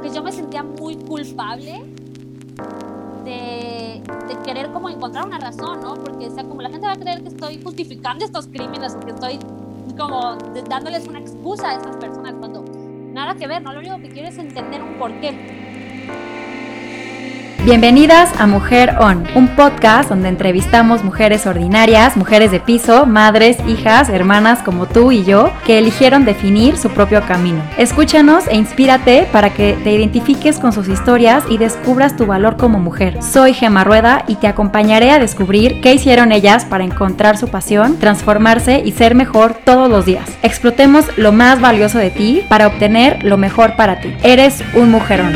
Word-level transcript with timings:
que 0.00 0.10
yo 0.10 0.22
me 0.22 0.32
sentía 0.32 0.62
muy 0.62 0.96
culpable 0.96 1.82
de, 3.24 4.02
querer 4.44 4.72
como 4.72 4.88
encontrar 4.88 5.26
una 5.26 5.38
razón, 5.38 5.80
¿no? 5.80 5.94
Porque, 5.94 6.30
sea, 6.30 6.44
como 6.44 6.62
la 6.62 6.70
gente 6.70 6.86
va 6.86 6.94
a 6.94 6.96
creer 6.96 7.22
que 7.22 7.28
estoy 7.28 7.60
justificando 7.62 8.24
estos 8.24 8.46
crímenes 8.46 8.94
o 8.94 9.00
que 9.00 9.10
estoy 9.10 9.38
como 9.96 10.36
dándoles 10.68 11.06
una 11.06 11.20
excusa 11.20 11.70
a 11.70 11.74
estas 11.74 11.96
personas 11.96 12.34
cuando 12.38 12.64
nada 13.12 13.34
que 13.34 13.46
ver, 13.46 13.62
¿no? 13.62 13.72
Lo 13.72 13.80
único 13.80 13.98
que 13.98 14.08
quiero 14.08 14.28
es 14.28 14.38
entender 14.38 14.82
un 14.82 14.94
porqué. 14.94 15.59
Bienvenidas 17.70 18.32
a 18.40 18.48
Mujer 18.48 18.96
On, 18.98 19.22
un 19.36 19.46
podcast 19.54 20.08
donde 20.08 20.28
entrevistamos 20.28 21.04
mujeres 21.04 21.46
ordinarias, 21.46 22.16
mujeres 22.16 22.50
de 22.50 22.58
piso, 22.58 23.06
madres, 23.06 23.58
hijas, 23.68 24.08
hermanas 24.08 24.64
como 24.64 24.86
tú 24.86 25.12
y 25.12 25.22
yo, 25.22 25.52
que 25.64 25.78
eligieron 25.78 26.24
definir 26.24 26.76
su 26.76 26.90
propio 26.90 27.24
camino. 27.28 27.62
Escúchanos 27.78 28.48
e 28.48 28.56
inspírate 28.56 29.28
para 29.30 29.54
que 29.54 29.78
te 29.84 29.92
identifiques 29.92 30.58
con 30.58 30.72
sus 30.72 30.88
historias 30.88 31.44
y 31.48 31.58
descubras 31.58 32.16
tu 32.16 32.26
valor 32.26 32.56
como 32.56 32.80
mujer. 32.80 33.22
Soy 33.22 33.54
Gema 33.54 33.84
Rueda 33.84 34.24
y 34.26 34.34
te 34.34 34.48
acompañaré 34.48 35.12
a 35.12 35.20
descubrir 35.20 35.80
qué 35.80 35.94
hicieron 35.94 36.32
ellas 36.32 36.64
para 36.64 36.82
encontrar 36.82 37.38
su 37.38 37.46
pasión, 37.46 38.00
transformarse 38.00 38.82
y 38.84 38.90
ser 38.90 39.14
mejor 39.14 39.54
todos 39.54 39.88
los 39.88 40.04
días. 40.04 40.28
Explotemos 40.42 41.04
lo 41.16 41.30
más 41.30 41.60
valioso 41.60 41.98
de 41.98 42.10
ti 42.10 42.42
para 42.48 42.66
obtener 42.66 43.22
lo 43.22 43.36
mejor 43.36 43.76
para 43.76 44.00
ti. 44.00 44.12
Eres 44.24 44.60
un 44.74 44.90
mujerón. 44.90 45.34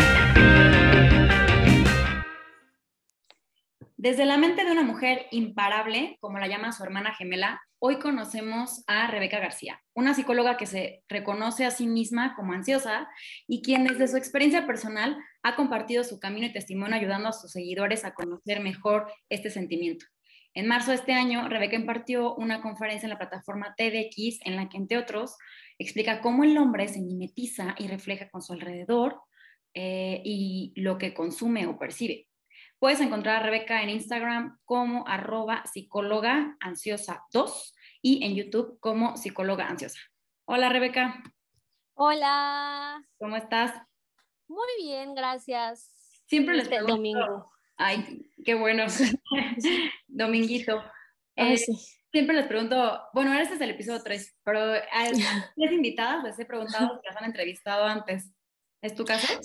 Desde 4.04 4.26
la 4.26 4.36
mente 4.36 4.66
de 4.66 4.70
una 4.70 4.82
mujer 4.82 5.28
imparable, 5.30 6.18
como 6.20 6.36
la 6.38 6.46
llama 6.46 6.72
su 6.72 6.84
hermana 6.84 7.14
gemela, 7.14 7.62
hoy 7.78 7.98
conocemos 7.98 8.84
a 8.86 9.10
Rebeca 9.10 9.38
García, 9.38 9.80
una 9.94 10.12
psicóloga 10.12 10.58
que 10.58 10.66
se 10.66 11.02
reconoce 11.08 11.64
a 11.64 11.70
sí 11.70 11.86
misma 11.86 12.36
como 12.36 12.52
ansiosa 12.52 13.08
y 13.48 13.62
quien 13.62 13.84
desde 13.84 14.06
su 14.06 14.18
experiencia 14.18 14.66
personal 14.66 15.16
ha 15.42 15.56
compartido 15.56 16.04
su 16.04 16.20
camino 16.20 16.46
y 16.46 16.52
testimonio 16.52 16.96
ayudando 16.96 17.30
a 17.30 17.32
sus 17.32 17.52
seguidores 17.52 18.04
a 18.04 18.12
conocer 18.12 18.60
mejor 18.60 19.10
este 19.30 19.48
sentimiento. 19.48 20.04
En 20.52 20.68
marzo 20.68 20.90
de 20.90 20.98
este 20.98 21.14
año, 21.14 21.48
Rebeca 21.48 21.76
impartió 21.76 22.34
una 22.34 22.60
conferencia 22.60 23.06
en 23.06 23.10
la 23.10 23.18
plataforma 23.18 23.74
TEDx 23.74 24.40
en 24.44 24.56
la 24.56 24.68
que, 24.68 24.76
entre 24.76 24.98
otros, 24.98 25.38
explica 25.78 26.20
cómo 26.20 26.44
el 26.44 26.58
hombre 26.58 26.88
se 26.88 27.00
mimetiza 27.00 27.74
y 27.78 27.88
refleja 27.88 28.28
con 28.28 28.42
su 28.42 28.52
alrededor 28.52 29.22
eh, 29.72 30.20
y 30.26 30.74
lo 30.76 30.98
que 30.98 31.14
consume 31.14 31.66
o 31.66 31.78
percibe. 31.78 32.28
Puedes 32.84 33.00
encontrar 33.00 33.36
a 33.36 33.42
Rebeca 33.42 33.82
en 33.82 33.88
Instagram 33.88 34.58
como 34.66 35.08
arroba 35.08 35.64
psicóloga 35.64 36.54
ansiosa 36.60 37.24
2 37.32 37.74
y 38.02 38.22
en 38.26 38.34
YouTube 38.34 38.78
como 38.78 39.16
psicóloga 39.16 39.68
ansiosa. 39.68 39.98
Hola 40.44 40.68
Rebeca. 40.68 41.22
Hola. 41.94 43.02
¿Cómo 43.16 43.36
estás? 43.36 43.72
Muy 44.48 44.68
bien, 44.82 45.14
gracias. 45.14 46.20
Siempre 46.26 46.56
les 46.56 46.64
este 46.64 46.76
pregunto. 46.76 46.96
Domingo. 46.96 47.52
Ay, 47.78 48.30
qué 48.44 48.52
bueno. 48.54 48.84
Dominguito. 50.06 50.82
Eh, 51.36 51.56
siempre 52.12 52.36
les 52.36 52.46
pregunto, 52.46 53.00
bueno, 53.14 53.32
este 53.32 53.54
es 53.54 53.62
el 53.62 53.70
episodio 53.70 54.02
3, 54.02 54.40
pero 54.44 54.60
a 54.92 55.10
las 55.56 55.72
invitadas 55.72 56.22
les 56.22 56.38
he 56.38 56.44
preguntado 56.44 57.00
si 57.00 57.06
las 57.06 57.16
han 57.16 57.24
entrevistado 57.24 57.86
antes. 57.86 58.30
¿Es 58.82 58.94
tu 58.94 59.06
caso? 59.06 59.40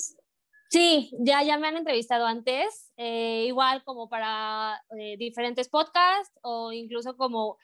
Sí, 0.69 1.11
ya, 1.19 1.41
ya 1.41 1.57
me 1.57 1.67
han 1.67 1.77
entrevistado 1.77 2.27
antes, 2.27 2.91
eh, 2.95 3.45
igual 3.47 3.83
como 3.83 4.07
para 4.07 4.79
eh, 4.99 5.17
diferentes 5.17 5.67
podcasts 5.67 6.37
o 6.43 6.71
incluso 6.71 7.17
como 7.17 7.57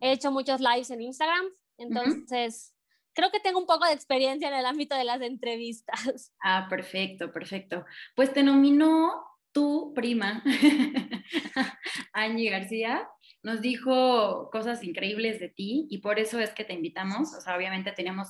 he 0.00 0.12
hecho 0.12 0.32
muchos 0.32 0.60
lives 0.60 0.90
en 0.90 1.02
Instagram, 1.02 1.46
entonces 1.76 2.74
creo 3.14 3.30
que 3.30 3.38
tengo 3.38 3.60
un 3.60 3.66
poco 3.66 3.86
de 3.86 3.92
experiencia 3.92 4.48
en 4.48 4.54
el 4.54 4.66
ámbito 4.66 4.96
de 4.96 5.04
las 5.04 5.20
entrevistas. 5.22 6.32
Ah, 6.42 6.66
perfecto, 6.68 7.32
perfecto. 7.32 7.84
Pues 8.14 8.32
te 8.32 8.42
nominó 8.42 9.24
tu 9.52 9.92
prima, 9.94 10.42
Angie 12.12 12.50
García, 12.50 13.08
nos 13.42 13.60
dijo 13.60 14.50
cosas 14.50 14.82
increíbles 14.82 15.40
de 15.40 15.48
ti 15.48 15.86
y 15.90 15.98
por 15.98 16.18
eso 16.18 16.38
es 16.40 16.50
que 16.50 16.64
te 16.64 16.74
invitamos, 16.74 17.34
o 17.34 17.40
sea, 17.40 17.56
obviamente 17.56 17.92
teníamos 17.92 18.28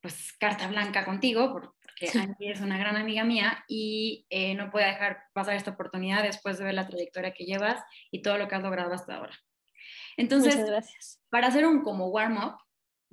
pues 0.00 0.32
carta 0.38 0.66
blanca 0.66 1.04
contigo, 1.04 1.74
Angie 2.08 2.50
es 2.52 2.60
una 2.60 2.78
gran 2.78 2.96
amiga 2.96 3.24
mía 3.24 3.64
y 3.68 4.26
eh, 4.30 4.54
no 4.54 4.70
puede 4.70 4.86
dejar 4.86 5.24
pasar 5.32 5.54
esta 5.54 5.72
oportunidad 5.72 6.22
después 6.22 6.58
de 6.58 6.64
ver 6.64 6.74
la 6.74 6.86
trayectoria 6.86 7.32
que 7.32 7.44
llevas 7.44 7.82
y 8.10 8.22
todo 8.22 8.38
lo 8.38 8.48
que 8.48 8.54
has 8.54 8.62
logrado 8.62 8.92
hasta 8.92 9.16
ahora. 9.16 9.38
Entonces, 10.16 11.20
para 11.30 11.48
hacer 11.48 11.66
un 11.66 11.82
como 11.82 12.08
warm-up, 12.08 12.56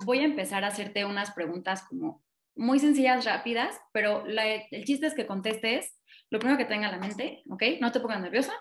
voy 0.04 0.20
a 0.20 0.24
empezar 0.24 0.64
a 0.64 0.68
hacerte 0.68 1.04
unas 1.04 1.30
preguntas 1.32 1.82
como 1.82 2.22
muy 2.54 2.78
sencillas, 2.78 3.24
rápidas, 3.24 3.80
pero 3.92 4.24
el 4.26 4.84
chiste 4.84 5.06
es 5.06 5.14
que 5.14 5.26
contestes 5.26 5.98
lo 6.30 6.38
primero 6.38 6.58
que 6.58 6.64
tenga 6.64 6.88
a 6.88 6.92
la 6.92 6.98
mente, 6.98 7.42
¿ok? 7.50 7.62
No 7.80 7.90
te 7.90 8.00
pongas 8.00 8.20
nerviosa, 8.20 8.52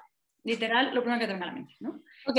literal, 0.44 0.94
lo 0.94 1.02
primero 1.02 1.20
que 1.20 1.28
tenga 1.28 1.44
a 1.44 1.48
la 1.48 1.54
mente, 1.54 1.76
¿no? 1.80 2.02
Ok. 2.26 2.38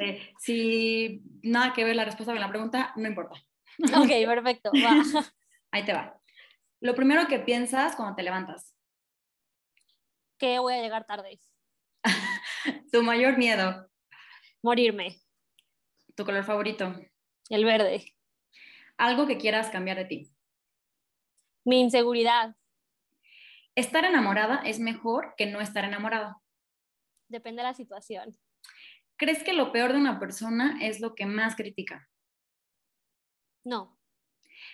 Eh, 0.00 0.32
si 0.38 1.22
nada 1.42 1.72
que 1.72 1.84
ver 1.84 1.96
la 1.96 2.04
respuesta 2.04 2.32
con 2.32 2.40
la 2.40 2.48
pregunta, 2.48 2.92
no 2.96 3.08
importa. 3.08 3.36
Ok, 3.96 4.08
perfecto. 4.26 4.70
Ahí 5.70 5.84
te 5.84 5.92
va. 5.92 6.21
Lo 6.82 6.96
primero 6.96 7.28
que 7.28 7.38
piensas 7.38 7.94
cuando 7.94 8.16
te 8.16 8.24
levantas. 8.24 8.76
Que 10.36 10.58
voy 10.58 10.74
a 10.74 10.82
llegar 10.82 11.06
tarde. 11.06 11.38
tu 12.92 13.04
mayor 13.04 13.38
miedo. 13.38 13.88
Morirme. 14.64 15.16
Tu 16.16 16.24
color 16.24 16.42
favorito. 16.42 16.92
El 17.48 17.64
verde. 17.64 18.12
Algo 18.96 19.28
que 19.28 19.38
quieras 19.38 19.70
cambiar 19.70 19.96
de 19.96 20.06
ti. 20.06 20.32
Mi 21.64 21.80
inseguridad. 21.80 22.56
¿Estar 23.76 24.04
enamorada 24.04 24.60
es 24.64 24.80
mejor 24.80 25.34
que 25.36 25.46
no 25.46 25.60
estar 25.60 25.84
enamorado? 25.84 26.42
Depende 27.28 27.62
de 27.62 27.68
la 27.68 27.74
situación. 27.74 28.36
¿Crees 29.16 29.44
que 29.44 29.52
lo 29.52 29.70
peor 29.70 29.92
de 29.92 29.98
una 29.98 30.18
persona 30.18 30.78
es 30.82 30.98
lo 30.98 31.14
que 31.14 31.26
más 31.26 31.54
critica? 31.54 32.10
No. 33.62 33.96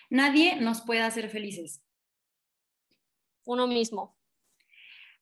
Nadie 0.09 0.57
nos 0.57 0.81
puede 0.81 1.03
hacer 1.03 1.29
felices. 1.29 1.85
Uno 3.49 3.67
mismo. 3.67 4.15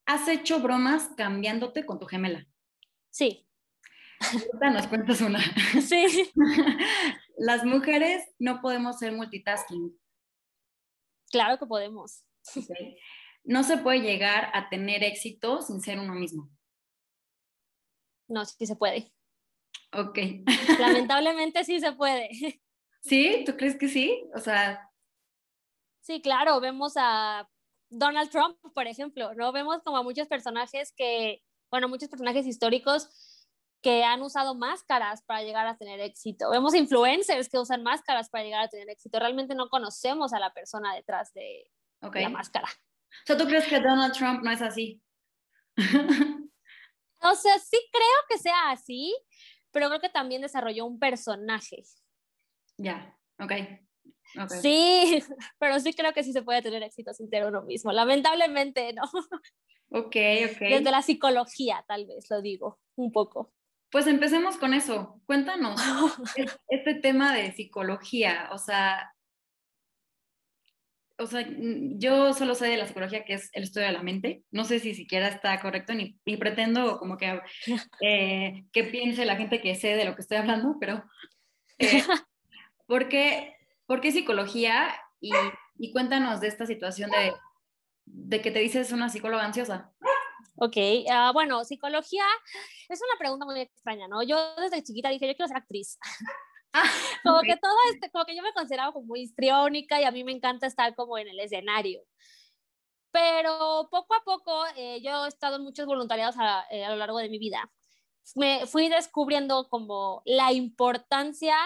¿Has 0.04 0.26
hecho 0.26 0.58
bromas 0.58 1.10
cambiándote 1.16 1.86
con 1.86 2.00
tu 2.00 2.06
gemela? 2.06 2.44
Sí. 3.08 3.48
nos 4.60 4.88
cuentas 4.88 5.20
una. 5.20 5.38
Sí. 5.80 6.32
Las 7.38 7.64
mujeres 7.64 8.24
no 8.40 8.60
podemos 8.60 8.98
ser 8.98 9.12
multitasking. 9.12 9.96
Claro 11.30 11.56
que 11.56 11.66
podemos. 11.66 12.24
No 13.44 13.62
se 13.62 13.78
puede 13.78 14.00
llegar 14.00 14.50
a 14.54 14.70
tener 14.70 15.04
éxito 15.04 15.62
sin 15.62 15.80
ser 15.80 16.00
uno 16.00 16.14
mismo. 16.14 16.50
No, 18.26 18.44
sí 18.44 18.66
se 18.66 18.74
puede. 18.74 19.12
Ok. 19.92 20.18
Lamentablemente 20.80 21.62
sí 21.62 21.78
se 21.78 21.92
puede. 21.92 22.28
¿Sí? 23.02 23.44
¿Tú 23.46 23.56
crees 23.56 23.76
que 23.76 23.86
sí? 23.86 24.28
O 24.34 24.40
sea... 24.40 24.90
Sí, 26.00 26.20
claro, 26.20 26.60
vemos 26.60 26.94
a 26.96 27.48
Donald 27.90 28.30
Trump, 28.30 28.58
por 28.74 28.86
ejemplo, 28.86 29.34
¿no? 29.34 29.52
Vemos 29.52 29.82
como 29.84 29.98
a 29.98 30.02
muchos 30.02 30.28
personajes 30.28 30.92
que, 30.96 31.42
bueno, 31.70 31.88
muchos 31.88 32.08
personajes 32.08 32.46
históricos 32.46 33.08
que 33.82 34.02
han 34.02 34.22
usado 34.22 34.54
máscaras 34.54 35.22
para 35.22 35.42
llegar 35.42 35.66
a 35.66 35.76
tener 35.76 36.00
éxito. 36.00 36.50
Vemos 36.50 36.74
influencers 36.74 37.48
que 37.48 37.58
usan 37.58 37.82
máscaras 37.82 38.28
para 38.30 38.44
llegar 38.44 38.62
a 38.62 38.68
tener 38.68 38.88
éxito. 38.90 39.18
Realmente 39.18 39.54
no 39.54 39.68
conocemos 39.68 40.32
a 40.32 40.40
la 40.40 40.52
persona 40.52 40.94
detrás 40.94 41.32
de 41.34 41.70
la 42.00 42.28
máscara. 42.28 42.68
O 42.68 43.26
sea, 43.26 43.36
¿tú 43.36 43.44
crees 43.46 43.66
que 43.66 43.80
Donald 43.80 44.12
Trump 44.12 44.42
no 44.42 44.50
es 44.50 44.60
así? 44.60 45.00
o 45.76 47.34
sea, 47.34 47.58
sí 47.58 47.78
creo 47.92 48.20
que 48.28 48.38
sea 48.38 48.70
así, 48.70 49.16
pero 49.70 49.88
creo 49.88 50.00
que 50.00 50.08
también 50.08 50.42
desarrolló 50.42 50.86
un 50.86 50.98
personaje. 50.98 51.84
Ya, 52.78 53.16
ok. 53.38 53.52
Sí, 54.60 55.22
pero 55.58 55.78
sí 55.80 55.92
creo 55.92 56.12
que 56.12 56.24
sí 56.24 56.32
se 56.32 56.42
puede 56.42 56.62
tener 56.62 56.82
éxito 56.82 57.12
sin 57.14 57.28
ser 57.28 57.46
uno 57.46 57.62
mismo. 57.62 57.92
Lamentablemente, 57.92 58.92
¿no? 58.92 59.02
Ok, 59.88 60.16
ok. 60.50 60.58
Desde 60.58 60.90
la 60.90 61.00
psicología, 61.00 61.84
tal 61.86 62.06
vez, 62.06 62.28
lo 62.28 62.42
digo, 62.42 62.80
un 62.96 63.12
poco. 63.12 63.52
Pues 63.90 64.08
empecemos 64.08 64.56
con 64.56 64.74
eso. 64.74 65.22
Cuéntanos 65.26 65.80
este 66.68 66.94
tema 66.96 67.32
de 67.32 67.52
psicología. 67.52 68.48
O 68.52 68.58
sea, 68.58 69.14
o 71.18 71.26
sea, 71.26 71.46
yo 71.48 72.34
solo 72.34 72.54
sé 72.54 72.66
de 72.66 72.76
la 72.76 72.86
psicología 72.86 73.24
que 73.24 73.34
es 73.34 73.48
el 73.54 73.62
estudio 73.62 73.86
de 73.86 73.92
la 73.92 74.02
mente. 74.02 74.42
No 74.50 74.64
sé 74.64 74.80
si 74.80 74.94
siquiera 74.94 75.28
está 75.28 75.58
correcto 75.60 75.94
ni, 75.94 76.18
pretendo 76.36 76.98
como 76.98 77.16
que, 77.16 77.40
eh, 78.02 78.64
que 78.72 78.84
piense 78.84 79.24
la 79.24 79.36
gente 79.36 79.60
que 79.60 79.74
sé 79.76 79.96
de 79.96 80.04
lo 80.04 80.14
que 80.14 80.22
estoy 80.22 80.38
hablando, 80.38 80.76
pero 80.78 81.04
eh, 81.78 82.02
¿Por 83.86 84.00
qué, 84.00 84.12
psicología? 84.12 84.94
Y, 85.20 85.92
cuéntanos 85.92 86.40
de 86.40 86.48
esta 86.48 86.66
situación 86.66 87.10
de, 88.04 88.42
que 88.42 88.50
te 88.50 88.58
dices 88.58 88.92
una 88.92 89.08
psicóloga 89.08 89.44
ansiosa. 89.44 89.92
Ok, 90.56 90.76
ah, 91.10 91.30
bueno, 91.32 91.64
psicología 91.64 92.24
es 92.88 93.00
una 93.00 93.18
pregunta 93.18 93.44
muy 93.44 93.60
extraña, 93.60 94.08
¿no? 94.08 94.22
Yo 94.22 94.56
desde 94.56 94.82
chiquita 94.82 95.10
dije, 95.10 95.26
yo 95.26 95.34
quiero 95.34 95.48
ser 95.48 95.56
actriz. 95.56 95.98
Ah, 96.72 96.82
como 97.24 97.40
que 97.40 97.56
todo 97.56 97.72
este, 97.94 98.10
como 98.10 98.26
que 98.26 98.36
yo 98.36 98.42
me 98.42 98.52
consideraba 98.52 98.92
como 98.92 99.06
muy 99.06 99.22
histriónica 99.22 99.98
y 99.98 100.04
a 100.04 100.10
mí 100.10 100.24
me 100.24 100.32
encanta 100.32 100.66
estar 100.66 100.94
como 100.94 101.16
en 101.16 101.28
el 101.28 101.40
escenario. 101.40 102.02
Pero 103.10 103.88
poco 103.90 104.14
a 104.14 104.22
poco 104.22 104.66
eh, 104.76 105.00
yo 105.00 105.24
he 105.24 105.28
estado 105.28 105.56
en 105.56 105.62
muchos 105.62 105.86
voluntariados 105.86 106.36
a, 106.38 106.66
eh, 106.70 106.84
a 106.84 106.90
lo 106.90 106.96
largo 106.96 107.16
de 107.16 107.30
mi 107.30 107.38
vida. 107.38 107.72
Me 108.34 108.66
fui 108.66 108.90
descubriendo 108.90 109.70
como 109.70 110.20
la 110.26 110.52
importancia 110.52 111.56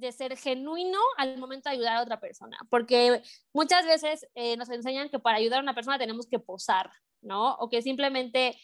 de 0.00 0.12
ser 0.12 0.36
genuino 0.36 0.98
al 1.16 1.38
momento 1.38 1.68
de 1.68 1.76
ayudar 1.76 1.96
a 1.96 2.02
otra 2.02 2.20
persona, 2.20 2.58
porque 2.70 3.22
muchas 3.52 3.84
veces 3.86 4.26
eh, 4.34 4.56
nos 4.56 4.70
enseñan 4.70 5.08
que 5.10 5.18
para 5.18 5.38
ayudar 5.38 5.60
a 5.60 5.62
una 5.62 5.74
persona 5.74 5.98
tenemos 5.98 6.26
que 6.26 6.38
posar, 6.38 6.90
¿no? 7.20 7.54
O 7.56 7.68
que 7.68 7.82
simplemente 7.82 8.56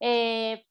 eh, 0.00 0.64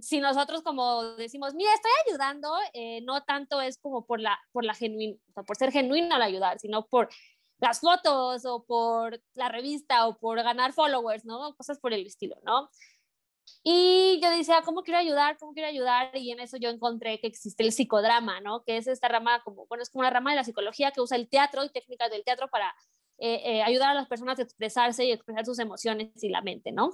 si 0.00 0.20
nosotros 0.20 0.62
como 0.62 1.02
decimos, 1.16 1.54
mira, 1.54 1.72
estoy 1.74 1.90
ayudando, 2.08 2.52
eh, 2.72 3.00
no 3.02 3.22
tanto 3.22 3.60
es 3.60 3.78
como 3.78 4.06
por 4.06 4.20
la, 4.20 4.38
por 4.52 4.64
la 4.64 4.74
genuina, 4.74 5.16
o 5.34 5.44
por 5.44 5.56
ser 5.56 5.72
genuino 5.72 6.14
al 6.14 6.22
ayudar, 6.22 6.58
sino 6.58 6.86
por 6.86 7.08
las 7.58 7.80
fotos 7.80 8.44
o 8.44 8.64
por 8.64 9.20
la 9.34 9.48
revista 9.48 10.06
o 10.06 10.18
por 10.18 10.42
ganar 10.42 10.72
followers, 10.72 11.24
¿no? 11.24 11.54
Cosas 11.56 11.78
por 11.80 11.92
el 11.92 12.06
estilo, 12.06 12.36
¿no? 12.44 12.70
Y 13.62 14.20
yo 14.22 14.30
decía, 14.30 14.62
¿cómo 14.64 14.82
quiero 14.82 14.98
ayudar? 14.98 15.36
¿Cómo 15.38 15.52
quiero 15.52 15.68
ayudar? 15.68 16.10
Y 16.16 16.30
en 16.30 16.40
eso 16.40 16.56
yo 16.56 16.70
encontré 16.70 17.20
que 17.20 17.26
existe 17.26 17.62
el 17.62 17.72
psicodrama, 17.72 18.40
¿no? 18.40 18.62
Que 18.64 18.76
es 18.76 18.86
esta 18.86 19.08
rama, 19.08 19.42
como, 19.42 19.66
bueno, 19.66 19.82
es 19.82 19.90
como 19.90 20.00
una 20.00 20.10
rama 20.10 20.30
de 20.30 20.36
la 20.36 20.44
psicología 20.44 20.90
que 20.90 21.00
usa 21.00 21.16
el 21.16 21.28
teatro 21.28 21.64
y 21.64 21.70
técnicas 21.70 22.10
del 22.10 22.24
teatro 22.24 22.48
para 22.48 22.74
eh, 23.18 23.40
eh, 23.44 23.62
ayudar 23.62 23.90
a 23.90 23.94
las 23.94 24.06
personas 24.06 24.38
a 24.38 24.42
expresarse 24.42 25.04
y 25.04 25.12
expresar 25.12 25.44
sus 25.44 25.58
emociones 25.58 26.22
y 26.22 26.28
la 26.28 26.40
mente, 26.40 26.72
¿no? 26.72 26.92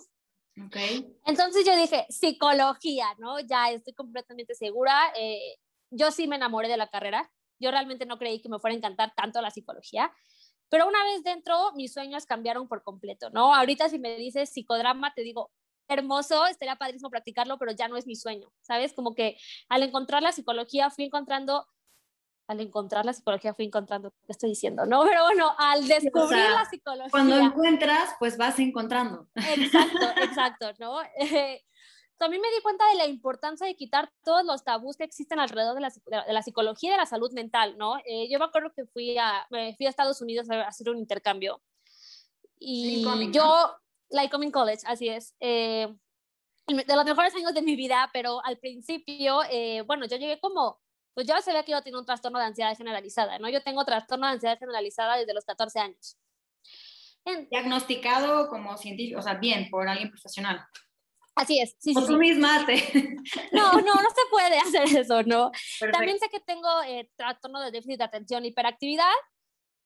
Okay. 0.67 1.19
Entonces 1.27 1.67
yo 1.67 1.77
dije, 1.77 2.07
psicología, 2.09 3.07
¿no? 3.19 3.41
Ya 3.41 3.71
estoy 3.71 3.93
completamente 3.93 4.55
segura. 4.55 5.13
Eh, 5.17 5.59
yo 5.91 6.11
sí 6.11 6.27
me 6.29 6.37
enamoré 6.37 6.69
de 6.69 6.77
la 6.77 6.89
carrera. 6.89 7.31
Yo 7.59 7.71
realmente 7.71 8.07
no 8.07 8.19
creí 8.19 8.41
que 8.41 8.49
me 8.49 8.59
fuera 8.59 8.75
a 8.75 8.79
encantar 8.79 9.13
tanto 9.15 9.41
la 9.43 9.51
psicología. 9.51 10.13
Pero 10.69 10.89
una 10.89 11.05
vez 11.05 11.23
dentro, 11.23 11.73
mis 11.75 11.93
sueños 11.93 12.27
cambiaron 12.27 12.69
por 12.69 12.83
completo, 12.83 13.31
¿no? 13.31 13.55
Ahorita 13.55 13.89
si 13.89 13.99
me 13.99 14.17
dices 14.17 14.51
psicodrama, 14.51 15.13
te 15.15 15.23
digo, 15.23 15.53
hermoso, 15.89 16.47
estaría 16.47 16.77
padrísimo 16.77 17.11
practicarlo, 17.11 17.59
pero 17.59 17.73
ya 17.73 17.89
no 17.89 17.97
es 17.97 18.07
mi 18.07 18.17
sueño, 18.17 18.53
¿sabes? 18.61 18.93
Como 18.93 19.15
que 19.15 19.37
al 19.69 19.83
encontrar 19.83 20.23
la 20.23 20.33
psicología 20.33 20.91
fui 20.91 21.05
encontrando, 21.05 21.67
al 22.47 22.61
encontrar 22.61 23.05
la 23.05 23.13
psicología 23.13 23.55
fui 23.55 23.67
encontrando, 23.67 24.13
¿qué 24.27 24.33
estoy 24.33 24.51
diciendo? 24.51 24.87
No, 24.87 25.05
pero 25.05 25.25
bueno, 25.25 25.55
al 25.59 25.87
descubrir 25.87 26.25
o 26.25 26.29
sea, 26.29 26.51
la 26.51 26.65
psicología. 26.65 27.11
Cuando 27.11 27.37
encuentras, 27.37 28.15
pues 28.19 28.37
vas 28.37 28.59
encontrando. 28.59 29.29
Exacto, 29.35 30.07
exacto, 30.23 30.73
¿no? 30.79 31.03
Eh, 31.03 31.63
también 32.19 32.41
me 32.41 32.49
di 32.49 32.63
cuenta 32.63 32.89
de 32.91 32.97
la 32.97 33.07
importancia 33.07 33.67
de 33.67 33.77
quitar 33.77 34.11
todos 34.25 34.45
los 34.45 34.65
tabús 34.65 34.97
que 34.97 35.05
existen 35.05 35.41
alrededor 35.41 35.75
de 35.75 35.81
la, 35.81 36.25
de 36.25 36.33
la 36.33 36.43
psicología 36.43 36.91
y 36.91 36.93
de 36.93 36.99
la 36.99 37.07
salud 37.07 37.33
mental, 37.33 37.77
¿no? 37.77 37.99
Eh, 38.07 38.29
yo 38.31 38.39
me 38.39 38.45
acuerdo 38.47 38.73
que 38.75 38.87
fui 38.87 39.19
a, 39.19 39.47
me 39.51 39.75
fui 39.77 39.87
a 39.87 39.91
Estados 39.91 40.21
Unidos 40.21 40.49
a 40.51 40.63
hacer 40.63 40.89
un 40.89 40.99
intercambio 40.99 41.61
y 42.59 43.31
yo. 43.33 43.77
Lycoming 44.15 44.51
College, 44.51 44.83
así 44.87 45.09
es. 45.09 45.35
Eh, 45.41 45.89
de 46.67 46.97
los 46.97 47.05
mejores 47.05 47.35
años 47.35 47.53
de 47.53 47.61
mi 47.63 47.77
vida, 47.77 48.09
pero 48.13 48.43
al 48.45 48.59
principio, 48.59 49.43
eh, 49.51 49.83
bueno, 49.83 50.07
yo 50.07 50.17
llegué 50.17 50.41
como, 50.41 50.81
pues 51.13 51.27
yo 51.27 51.35
sabía 51.43 51.63
que 51.65 51.73
yo 51.73 51.83
tenía 51.83 51.99
un 51.99 52.07
trastorno 52.07 52.39
de 52.39 52.47
ansiedad 52.47 52.75
generalizada, 52.77 53.39
¿no? 53.39 53.49
Yo 53.51 53.63
tengo 53.63 53.85
trastorno 53.85 54.27
de 54.27 54.33
ansiedad 54.35 54.59
generalizada 54.59 55.17
desde 55.17 55.35
los 55.35 55.45
14 55.45 55.79
años. 55.81 56.17
En- 57.27 57.49
Diagnosticado 57.51 58.49
como 58.49 58.77
científico, 58.79 59.19
o 59.19 59.23
sea, 59.23 59.35
bien, 59.35 59.69
por 59.71 59.89
alguien 59.89 60.11
profesional. 60.11 60.65
así 61.35 61.59
es, 61.61 61.77
sí, 61.81 61.93
O 61.97 62.01
sí, 62.01 62.07
tú 62.07 62.13
sí. 62.15 62.19
misma 62.19 62.65
te... 62.65 62.75
No, 63.53 63.73
no, 63.73 63.81
no 63.83 64.09
se 64.11 64.31
puede 64.31 64.59
hacer 64.59 64.85
eso, 64.99 65.23
¿no? 65.25 65.51
Perfecto. 65.51 65.93
También 65.99 66.19
sé 66.19 66.29
que 66.31 66.41
tengo 66.41 66.69
eh, 66.87 67.11
trastorno 67.17 67.61
de 67.61 67.71
déficit 67.73 67.99
de 67.99 68.05
atención, 68.05 68.45
hiperactividad, 68.45 69.13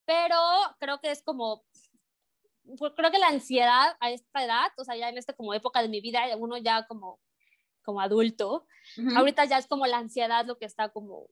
pero 0.07 0.37
creo 0.79 1.01
que 1.01 1.11
es 1.11 1.23
como, 1.23 1.65
creo 2.77 3.11
que 3.11 3.19
la 3.19 3.29
ansiedad 3.29 3.97
a 4.01 4.11
esta 4.11 4.45
edad, 4.45 4.71
o 4.77 4.85
sea, 4.85 4.97
ya 4.97 5.09
en 5.09 5.19
esta 5.19 5.33
como 5.33 5.55
época 5.55 5.83
de 5.83 5.89
mi 5.89 6.01
vida, 6.01 6.25
uno 6.37 6.57
ya 6.59 6.87
como, 6.87 7.21
como 7.83 8.01
adulto, 8.01 8.67
Ujú. 8.97 9.17
ahorita 9.17 9.45
ya 9.47 9.59
es 9.59 9.67
como 9.67 9.87
la 9.87 9.99
ansiedad 9.99 10.45
lo 10.47 10.59
que 10.59 10.67
está 10.67 10.91
como 10.91 11.29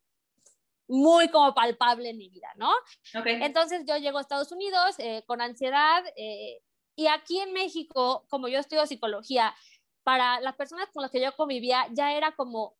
muy 0.89 1.29
como 1.31 1.55
palpable 1.55 2.11
en 2.11 2.19
mi 2.19 2.29
vida, 2.29 2.49
¿no? 2.57 2.71
Ok. 3.19 3.27
Entonces 3.27 3.85
yo 3.87 3.97
llego 3.97 4.19
a 4.19 4.21
Estados 4.21 4.53
Unidos 4.53 4.95
eh, 4.99 5.25
con 5.27 5.41
ansiedad 5.41 6.05
eh, 6.17 6.63
y 6.95 7.09
aquí 7.09 7.41
en 7.41 7.53
México, 7.53 8.25
como 8.31 8.49
yo 8.49 8.59
estudio 8.59 8.87
psicología, 8.87 9.55
para 10.03 10.41
las 10.41 10.55
personas 10.55 10.89
con 10.93 11.03
las 11.03 11.11
que 11.11 11.21
yo 11.21 11.35
convivía 11.35 11.87
ya 11.91 12.13
era 12.13 12.37
como, 12.37 12.77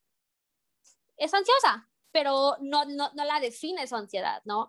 es 1.17 1.35
ansiosa, 1.35 1.89
pero 2.17 2.57
no, 2.63 2.87
no, 2.87 3.11
no 3.15 3.25
la 3.27 3.41
define 3.41 3.87
su 3.87 3.95
ansiedad, 3.95 4.41
¿no? 4.47 4.69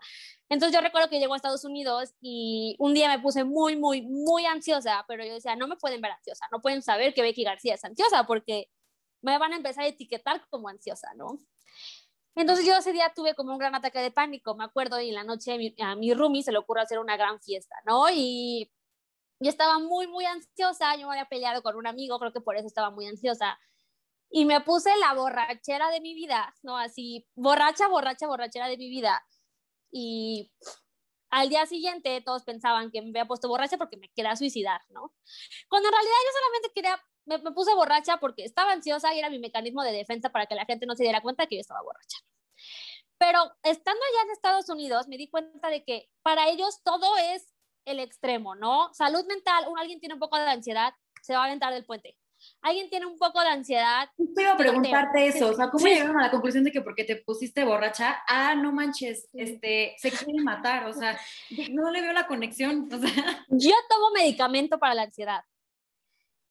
Entonces 0.50 0.76
yo 0.76 0.82
recuerdo 0.82 1.08
que 1.08 1.18
llego 1.18 1.34
a 1.34 1.38
Estados 1.38 1.64
Unidos 1.64 2.14
y 2.20 2.76
un 2.78 2.94
día 2.94 3.08
me 3.08 3.20
puse 3.20 3.46
muy, 3.46 3.78
muy, 3.78 4.02
muy 4.02 4.46
ansiosa, 4.46 5.06
pero 5.08 5.24
yo 5.24 5.34
decía, 5.34 5.56
no 5.56 5.66
me 5.66 5.78
pueden 5.78 6.02
ver 6.02 6.12
ansiosa, 6.12 6.46
no 6.52 6.60
pueden 6.62 6.82
saber 6.82 7.14
que 7.14 7.22
Becky 7.22 7.46
García 7.46 7.76
es 7.76 7.86
ansiosa 7.86 8.26
porque 8.26 8.70
me 9.22 9.38
van 9.38 9.54
a 9.54 9.56
empezar 9.56 9.86
a 9.86 9.88
etiquetar 9.88 10.46
como 10.50 10.68
ansiosa, 10.68 11.14
¿no? 11.16 11.38
Entonces 12.36 12.66
yo 12.66 12.76
ese 12.76 12.92
día 12.92 13.14
tuve 13.16 13.34
como 13.34 13.54
un 13.54 13.60
gran 13.60 13.74
ataque 13.76 14.00
de 14.00 14.12
pánico, 14.12 14.54
me 14.56 14.66
acuerdo, 14.66 15.00
y 15.00 15.08
en 15.10 15.16
la 15.16 15.24
noche 15.24 15.58
mi- 15.58 15.74
a 15.82 15.96
mi 15.96 16.14
roomie 16.14 16.44
se 16.44 16.52
le 16.52 16.58
ocurrió 16.58 16.84
hacer 16.84 17.00
una 17.00 17.16
gran 17.16 17.40
fiesta, 17.42 17.78
¿no? 17.86 18.08
Y 18.14 18.70
yo 19.40 19.50
estaba 19.50 19.80
muy, 19.80 20.08
muy 20.08 20.26
ansiosa, 20.26 20.98
yo 20.98 21.08
me 21.08 21.14
había 21.14 21.30
peleado 21.30 21.64
con 21.64 21.78
un 21.78 21.88
amigo, 21.88 22.20
creo 22.20 22.34
que 22.34 22.42
por 22.42 22.58
eso 22.58 22.68
estaba 22.68 22.92
muy 22.92 23.08
ansiosa, 23.08 23.58
y 24.30 24.46
me 24.46 24.62
puse 24.62 24.90
la 24.98 25.14
borrachera 25.14 25.90
de 25.90 26.02
mi 26.02 26.14
vida, 26.14 26.54
¿no? 26.64 26.78
Así, 26.78 27.28
borracha, 27.36 27.88
borracha, 27.88 28.28
borrachera 28.28 28.68
de 28.68 28.78
mi 28.78 28.90
vida. 28.90 29.26
Y 29.92 30.52
al 31.30 31.50
día 31.50 31.66
siguiente 31.66 32.22
todos 32.22 32.44
pensaban 32.44 32.92
que 32.92 33.02
me 33.02 33.10
había 33.10 33.26
puesto 33.26 33.48
borracha 33.48 33.78
porque 33.78 33.98
me 33.98 34.10
quería 34.10 34.36
suicidar, 34.36 34.82
¿no? 34.90 35.14
Cuando 35.70 35.90
en 35.90 35.94
realidad 35.94 36.16
yo 36.26 36.40
solamente 36.40 36.72
quería, 36.74 37.04
me, 37.26 37.38
me 37.40 37.52
puse 37.52 37.74
borracha 37.74 38.18
porque 38.18 38.44
estaba 38.44 38.72
ansiosa 38.72 39.14
y 39.14 39.20
era 39.20 39.30
mi 39.30 39.40
mecanismo 39.40 39.84
de 39.84 39.92
defensa 39.92 40.30
para 40.30 40.46
que 40.46 40.56
la 40.56 40.66
gente 40.66 40.86
no 40.86 40.96
se 40.96 41.04
diera 41.04 41.22
cuenta 41.22 41.48
que 41.48 41.56
yo 41.56 41.62
estaba 41.62 41.82
borracha. 41.82 42.18
Pero 43.18 43.40
estando 43.64 44.02
allá 44.04 44.24
en 44.26 44.32
Estados 44.32 44.70
Unidos, 44.70 45.08
me 45.08 45.18
di 45.18 45.30
cuenta 45.30 45.70
de 45.70 45.84
que 45.84 46.10
para 46.22 46.50
ellos 46.50 46.82
todo 46.84 47.18
es 47.18 47.54
el 47.86 48.00
extremo, 48.00 48.56
¿no? 48.56 48.94
Salud 48.94 49.26
mental, 49.26 49.66
un, 49.70 49.80
alguien 49.80 50.00
tiene 50.00 50.14
un 50.14 50.20
poco 50.20 50.38
de 50.38 50.44
ansiedad, 50.44 50.94
se 51.22 51.34
va 51.34 51.44
a 51.44 51.46
aventar 51.46 51.74
del 51.74 51.86
puente. 51.86 52.18
Alguien 52.62 52.90
tiene 52.90 53.06
un 53.06 53.18
poco 53.18 53.40
de 53.42 53.50
ansiedad, 53.50 54.10
Justo 54.18 54.42
iba 54.42 54.54
a 54.54 54.58
preguntarte 54.58 55.28
eso, 55.28 55.50
o 55.50 55.54
sea, 55.54 55.70
¿cómo 55.70 55.86
llegaron 55.86 56.18
a 56.18 56.24
la 56.24 56.32
conclusión 56.32 56.64
de 56.64 56.72
que 56.72 56.82
porque 56.82 57.04
te 57.04 57.18
pusiste 57.18 57.64
borracha, 57.64 58.24
ah, 58.28 58.56
no 58.56 58.72
manches, 58.72 59.30
este, 59.34 59.96
se 59.98 60.12
quiere 60.12 60.44
matar, 60.44 60.86
o 60.86 60.94
sea, 60.94 61.18
no 61.72 61.92
le 61.92 62.02
veo 62.02 62.14
la 62.14 62.28
conexión, 62.28 62.90
o 62.92 62.98
sea, 63.00 63.46
yo 63.50 63.74
tomo 63.90 64.12
medicamento 64.14 64.80
para 64.80 64.96
la 64.96 65.04
ansiedad. 65.04 65.44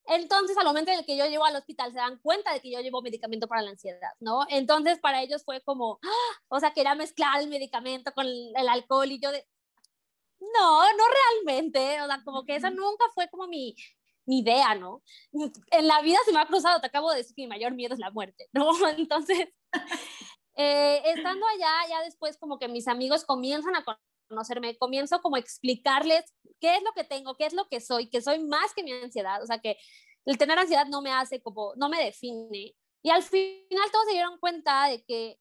Entonces, 0.09 0.57
al 0.57 0.67
momento 0.67 0.93
en 0.93 1.01
el 1.01 1.05
que 1.05 1.17
yo 1.17 1.27
llego 1.27 1.45
al 1.45 1.57
hospital, 1.57 1.91
se 1.91 1.99
dan 1.99 2.19
cuenta 2.21 2.53
de 2.53 2.61
que 2.61 2.71
yo 2.71 2.81
llevo 2.81 3.03
medicamento 3.03 3.49
para 3.49 3.63
la 3.63 3.71
ansiedad, 3.71 4.13
¿no? 4.21 4.47
Entonces, 4.49 5.01
para 5.01 5.21
ellos 5.21 5.43
fue 5.45 5.61
como, 5.63 5.99
¡ah! 6.03 6.41
o 6.49 6.61
sea, 6.61 6.73
quería 6.73 6.95
mezclar 6.95 7.41
el 7.41 7.49
medicamento 7.49 8.13
con 8.13 8.25
el 8.27 8.69
alcohol 8.69 9.11
y 9.11 9.19
yo 9.21 9.33
de, 9.33 9.45
no, 10.39 10.83
no 10.93 11.05
realmente, 11.45 12.01
o 12.03 12.07
sea, 12.07 12.23
como 12.25 12.45
que 12.45 12.57
esa 12.57 12.71
nunca 12.71 13.05
fue 13.15 13.29
como 13.29 13.49
mi, 13.49 13.75
mi 14.27 14.41
idea, 14.41 14.75
¿no? 14.75 15.03
En 15.71 15.87
la 15.87 16.03
vida 16.03 16.19
se 16.25 16.33
me 16.33 16.41
ha 16.41 16.47
cruzado, 16.47 16.81
te 16.81 16.89
acabo 16.89 17.11
de 17.11 17.19
decir 17.19 17.35
que 17.35 17.43
mi 17.43 17.49
mayor 17.49 17.75
miedo 17.75 17.95
es 17.95 18.01
la 18.01 18.11
muerte, 18.11 18.49
¿no? 18.53 18.71
Entonces, 18.99 19.49
eh, 20.57 21.03
estando 21.05 21.47
allá, 21.47 21.89
ya 21.89 22.03
después 22.03 22.37
como 22.39 22.59
que 22.59 22.69
mis 22.69 22.89
amigos 22.89 23.25
comienzan 23.25 23.77
a 23.77 23.85
conocerme, 24.29 24.77
comienzo 24.77 25.21
como 25.21 25.37
a 25.37 25.39
explicarles 25.39 26.25
qué 26.61 26.77
es 26.77 26.83
lo 26.83 26.93
que 26.93 27.05
tengo, 27.05 27.37
qué 27.37 27.47
es 27.47 27.53
lo 27.53 27.69
que 27.69 27.81
soy, 27.81 28.11
que 28.11 28.21
soy 28.21 28.41
más 28.41 28.75
que 28.75 28.83
mi 28.83 28.93
ansiedad, 28.93 29.43
o 29.43 29.47
sea, 29.47 29.61
que 29.61 29.79
el 30.25 30.39
tener 30.39 30.59
ansiedad 30.59 30.87
no 30.87 31.03
me 31.03 31.13
hace 31.13 31.41
como, 31.41 31.73
no 31.77 31.89
me 31.89 32.03
define. 32.03 32.75
Y 33.03 33.11
al 33.11 33.23
final 33.23 33.91
todos 33.93 34.07
se 34.07 34.15
dieron 34.15 34.39
cuenta 34.39 34.89
de 34.89 35.05
que 35.05 35.39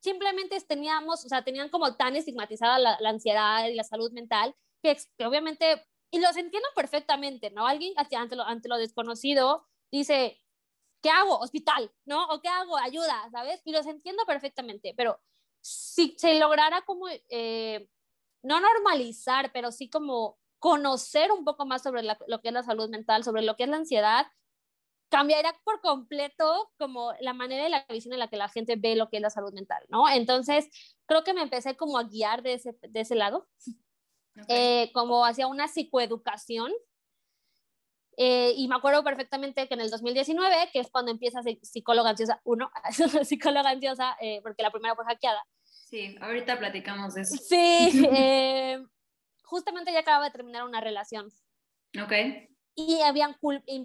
simplemente 0.00 0.60
teníamos, 0.60 1.24
o 1.24 1.28
sea, 1.28 1.42
tenían 1.44 1.70
como 1.70 1.96
tan 1.96 2.16
estigmatizada 2.16 2.78
la, 2.78 2.98
la 3.00 3.10
ansiedad 3.10 3.66
y 3.68 3.74
la 3.74 3.84
salud 3.84 4.12
mental, 4.12 4.54
que, 4.82 4.96
que 5.16 5.26
obviamente, 5.26 5.86
y 6.12 6.20
los 6.20 6.36
entiendo 6.36 6.68
perfectamente, 6.76 7.50
¿no? 7.50 7.66
Alguien 7.66 7.94
ante 7.98 8.36
lo, 8.36 8.44
ante 8.44 8.68
lo 8.68 8.78
desconocido 8.78 9.66
dice, 9.92 10.40
¿qué 11.02 11.10
hago? 11.10 11.38
Hospital, 11.38 11.92
¿no? 12.06 12.26
¿O 12.28 12.40
qué 12.42 12.48
hago? 12.48 12.76
Ayuda, 12.78 13.28
¿sabes? 13.32 13.62
Y 13.64 13.72
los 13.72 13.86
entiendo 13.86 14.24
perfectamente, 14.26 14.94
pero 14.96 15.20
si 15.62 16.16
se 16.18 16.38
lograra 16.38 16.82
como, 16.82 17.06
eh, 17.30 17.88
no 18.42 18.60
normalizar, 18.60 19.52
pero 19.52 19.72
sí 19.72 19.90
como 19.90 20.38
conocer 20.60 21.32
un 21.32 21.44
poco 21.44 21.66
más 21.66 21.82
sobre 21.82 22.02
la- 22.04 22.18
lo 22.28 22.40
que 22.40 22.48
es 22.48 22.54
la 22.54 22.62
salud 22.64 22.88
mental, 22.90 23.24
sobre 23.24 23.42
lo 23.42 23.56
que 23.56 23.64
es 23.64 23.68
la 23.70 23.76
ansiedad, 23.78 24.26
cambiaría 25.10 25.52
por 25.64 25.80
completo 25.82 26.72
como 26.78 27.12
la 27.20 27.34
manera 27.34 27.66
y 27.68 27.70
la 27.70 27.84
visión 27.88 28.14
en 28.14 28.18
la 28.20 28.28
que 28.28 28.36
la 28.38 28.48
gente 28.48 28.76
ve 28.76 28.96
lo 28.96 29.08
que 29.10 29.16
es 29.18 29.22
la 29.22 29.30
salud 29.30 29.52
mental, 29.52 29.84
¿no? 29.90 30.08
Entonces, 30.08 30.68
creo 31.06 31.24
que 31.24 31.34
me 31.34 31.42
empecé 31.42 31.76
como 31.76 31.98
a 31.98 32.04
guiar 32.04 32.42
de 32.42 32.54
ese, 32.54 32.78
de 32.82 33.00
ese 33.00 33.14
lado, 33.14 33.48
Ok. 34.36 34.44
eh, 34.48 34.90
como 34.92 35.24
hacia 35.24 35.46
una 35.46 35.68
psicoeducación. 35.68 36.72
Eh, 38.18 38.52
y 38.56 38.68
me 38.68 38.76
acuerdo 38.76 39.02
perfectamente 39.02 39.66
que 39.68 39.74
en 39.74 39.80
el 39.80 39.90
2019, 39.90 40.68
que 40.72 40.80
es 40.80 40.90
cuando 40.90 41.10
empieza 41.10 41.40
psicóloga 41.62 42.10
ansiosa, 42.10 42.40
uno, 42.44 42.70
psicóloga 43.24 43.70
ansiosa, 43.70 44.16
eh, 44.20 44.40
porque 44.42 44.62
la 44.62 44.70
primera 44.70 44.94
fue 44.94 45.04
hackeada. 45.06 45.42
Sí, 45.64 46.16
ahorita 46.20 46.58
platicamos 46.58 47.14
de 47.14 47.22
eso. 47.22 47.36
Sí, 47.36 47.56
eh, 48.14 48.82
justamente 49.44 49.92
ya 49.92 50.00
acababa 50.00 50.26
de 50.26 50.30
terminar 50.30 50.64
una 50.64 50.80
relación. 50.80 51.30
Ok. 52.02 52.12
Y 52.74 53.00
habían 53.02 53.36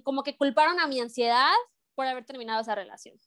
como 0.03 0.23
que 0.23 0.37
culparon 0.37 0.79
a 0.79 0.87
mi 0.87 0.99
ansiedad 0.99 1.51
por 1.95 2.07
haber 2.07 2.25
terminado 2.25 2.61
esa 2.61 2.75
relación. 2.75 3.17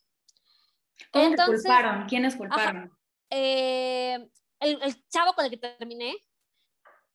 ¿Cómo 1.13 1.27
Entonces, 1.27 1.63
culparon? 1.63 2.07
¿Quiénes 2.07 2.37
culparon? 2.37 2.97
Eh, 3.31 4.15
el, 4.61 4.83
el, 4.83 5.09
chavo 5.09 5.35
con 5.35 5.45
el 5.45 5.51
que 5.51 5.57
terminé, 5.57 6.17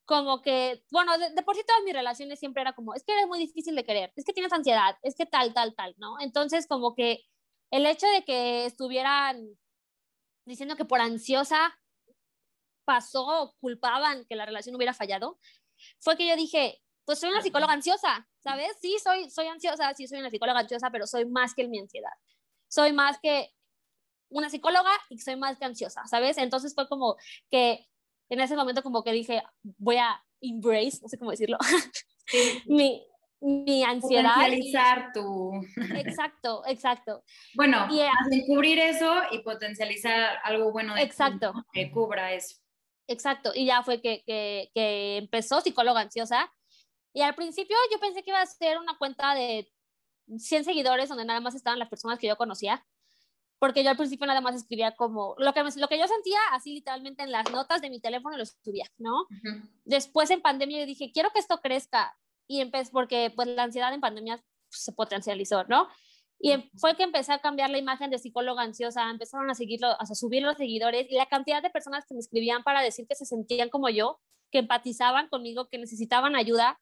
como 0.05 0.41
que, 0.41 0.83
bueno, 0.91 1.17
de, 1.17 1.43
por 1.43 1.55
sí 1.55 1.63
todas 1.67 1.83
mis 1.83 1.93
relaciones 1.93 2.39
siempre 2.39 2.61
era 2.61 2.73
como, 2.73 2.93
es 2.93 3.03
que 3.03 3.13
eres 3.13 3.27
muy 3.27 3.39
difícil 3.39 3.75
de 3.75 3.83
querer, 3.83 4.13
es 4.15 4.23
que 4.23 4.33
tienes 4.33 4.53
ansiedad, 4.53 4.97
es 5.01 5.15
que 5.15 5.25
tal, 5.25 5.53
tal, 5.53 5.75
tal, 5.75 5.95
¿no? 5.97 6.19
Entonces, 6.19 6.67
como 6.67 6.95
que 6.95 7.23
el 7.71 7.85
hecho 7.85 8.07
de 8.07 8.23
que 8.23 8.65
estuvieran 8.65 9.57
diciendo 10.45 10.75
que 10.75 10.85
por 10.85 11.01
ansiosa 11.01 11.79
pasó, 12.85 13.55
culpaban 13.59 14.25
que 14.25 14.35
la 14.35 14.45
relación 14.45 14.75
hubiera 14.75 14.93
fallado, 14.93 15.39
fue 15.99 16.15
que 16.15 16.27
yo 16.27 16.35
dije, 16.35 16.81
pues 17.03 17.19
soy 17.19 17.29
una 17.29 17.41
psicóloga 17.41 17.73
ansiosa, 17.73 18.27
¿sabes? 18.39 18.77
Sí, 18.79 18.97
soy, 19.03 19.29
soy 19.29 19.47
ansiosa, 19.47 19.93
sí, 19.95 20.07
soy 20.07 20.19
una 20.19 20.29
psicóloga 20.29 20.59
ansiosa, 20.59 20.91
pero 20.91 21.07
soy 21.07 21.25
más 21.25 21.53
que 21.55 21.67
mi 21.67 21.79
ansiedad. 21.79 22.13
Soy 22.67 22.93
más 22.93 23.19
que 23.19 23.51
una 24.29 24.49
psicóloga 24.49 24.91
y 25.09 25.19
soy 25.19 25.35
más 25.35 25.57
que 25.57 25.65
ansiosa, 25.65 26.05
¿sabes? 26.07 26.37
Entonces 26.37 26.73
fue 26.75 26.87
como 26.87 27.15
que 27.49 27.87
en 28.29 28.39
ese 28.39 28.55
momento 28.55 28.83
como 28.83 29.03
que 29.03 29.11
dije, 29.11 29.43
voy 29.77 29.97
a 29.97 30.21
embrace, 30.41 30.99
no 31.01 31.07
sé 31.07 31.17
cómo 31.17 31.31
decirlo, 31.31 31.57
mi, 32.67 33.05
mi 33.41 33.83
ansiedad. 33.83 34.35
Potencializar 34.35 35.11
tu... 35.13 35.51
Exacto, 35.95 36.63
exacto. 36.67 37.23
Bueno, 37.53 37.87
y, 37.89 38.45
cubrir 38.47 38.79
eso 38.79 39.13
y 39.31 39.39
potencializar 39.39 40.39
algo 40.43 40.71
bueno 40.71 40.95
de 40.95 41.03
exacto. 41.03 41.53
que 41.71 41.91
cubra 41.91 42.33
eso. 42.33 42.57
Exacto, 43.07 43.51
y 43.53 43.65
ya 43.67 43.83
fue 43.83 44.01
que, 44.01 44.23
que, 44.25 44.71
que 44.73 45.17
empezó 45.17 45.61
psicóloga 45.61 46.01
ansiosa. 46.01 46.51
Y 47.13 47.21
al 47.21 47.35
principio 47.35 47.77
yo 47.91 47.99
pensé 47.99 48.23
que 48.23 48.31
iba 48.31 48.41
a 48.41 48.45
ser 48.45 48.77
una 48.79 48.97
cuenta 48.97 49.35
de 49.35 49.71
100 50.37 50.65
seguidores 50.65 51.07
donde 51.07 51.25
nada 51.25 51.39
más 51.39 51.55
estaban 51.55 51.79
las 51.79 51.89
personas 51.89 52.19
que 52.19 52.27
yo 52.27 52.35
conocía 52.35 52.83
porque 53.59 53.83
yo 53.83 53.89
al 53.89 53.97
principio 53.97 54.27
nada 54.27 54.41
más 54.41 54.55
escribía 54.55 54.95
como 54.95 55.35
lo 55.37 55.53
que, 55.53 55.63
lo 55.63 55.87
que 55.87 55.97
yo 55.97 56.07
sentía 56.07 56.39
así 56.51 56.73
literalmente 56.73 57.23
en 57.23 57.31
las 57.31 57.49
notas 57.51 57.81
de 57.81 57.89
mi 57.89 57.99
teléfono 57.99 58.37
lo 58.37 58.45
subía, 58.45 58.85
¿no? 58.97 59.27
Después 59.85 60.29
en 60.29 60.41
pandemia 60.41 60.79
yo 60.79 60.85
dije, 60.85 61.11
quiero 61.13 61.31
que 61.31 61.39
esto 61.39 61.59
crezca 61.61 62.17
y 62.47 62.61
empecé 62.61 62.91
porque 62.91 63.31
pues 63.35 63.47
la 63.47 63.63
ansiedad 63.63 63.93
en 63.93 64.01
pandemia 64.01 64.43
se 64.69 64.91
potencializó, 64.91 65.63
¿no? 65.65 65.87
Y 66.39 66.51
em, 66.51 66.69
fue 66.77 66.95
que 66.95 67.03
empecé 67.03 67.31
a 67.31 67.39
cambiar 67.39 67.69
la 67.69 67.77
imagen 67.77 68.09
de 68.09 68.19
psicóloga 68.19 68.61
ansiosa, 68.61 69.09
empezaron 69.09 69.49
a 69.49 69.55
seguirlo, 69.55 69.87
a 69.99 70.05
subir 70.05 70.43
los 70.43 70.57
seguidores 70.57 71.07
y 71.09 71.15
la 71.15 71.27
cantidad 71.27 71.63
de 71.63 71.69
personas 71.69 72.05
que 72.05 72.13
me 72.13 72.19
escribían 72.19 72.63
para 72.63 72.81
decir 72.81 73.07
que 73.07 73.15
se 73.15 73.25
sentían 73.25 73.69
como 73.69 73.89
yo, 73.89 74.19
que 74.51 74.59
empatizaban 74.59 75.29
conmigo, 75.29 75.69
que 75.69 75.77
necesitaban 75.77 76.35
ayuda. 76.35 76.79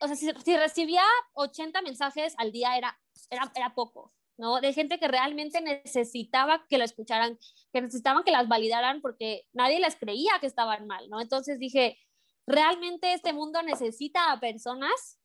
O 0.00 0.06
sea, 0.06 0.16
si, 0.16 0.30
si 0.44 0.56
recibía 0.56 1.02
80 1.34 1.82
mensajes 1.82 2.34
al 2.36 2.52
día 2.52 2.76
era, 2.76 3.00
era, 3.30 3.50
era 3.54 3.74
poco, 3.74 4.12
¿no? 4.38 4.60
De 4.60 4.72
gente 4.72 4.98
que 4.98 5.08
realmente 5.08 5.60
necesitaba 5.60 6.64
que 6.68 6.78
lo 6.78 6.84
escucharan, 6.84 7.38
que 7.72 7.82
necesitaban 7.82 8.24
que 8.24 8.30
las 8.30 8.48
validaran 8.48 9.02
porque 9.02 9.42
nadie 9.52 9.80
les 9.80 9.96
creía 9.96 10.38
que 10.40 10.46
estaban 10.46 10.86
mal, 10.86 11.10
¿no? 11.10 11.20
Entonces 11.20 11.58
dije, 11.58 11.98
realmente 12.46 13.12
este 13.12 13.32
mundo 13.32 13.62
necesita 13.62 14.32
a 14.32 14.40
personas 14.40 15.18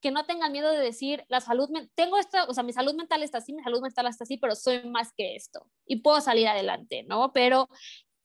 que 0.00 0.10
no 0.10 0.24
tengan 0.24 0.52
miedo 0.52 0.72
de 0.72 0.78
decir, 0.78 1.24
la 1.28 1.40
salud, 1.40 1.68
tengo 1.94 2.16
esto, 2.16 2.38
o 2.48 2.54
sea, 2.54 2.62
mi 2.62 2.72
salud 2.72 2.94
mental 2.94 3.22
está 3.22 3.38
así, 3.38 3.52
mi 3.52 3.62
salud 3.62 3.82
mental 3.82 4.06
está 4.06 4.24
así, 4.24 4.38
pero 4.38 4.54
soy 4.54 4.82
más 4.88 5.12
que 5.14 5.36
esto 5.36 5.70
y 5.86 5.96
puedo 5.96 6.22
salir 6.22 6.48
adelante, 6.48 7.04
¿no? 7.06 7.32
Pero 7.34 7.68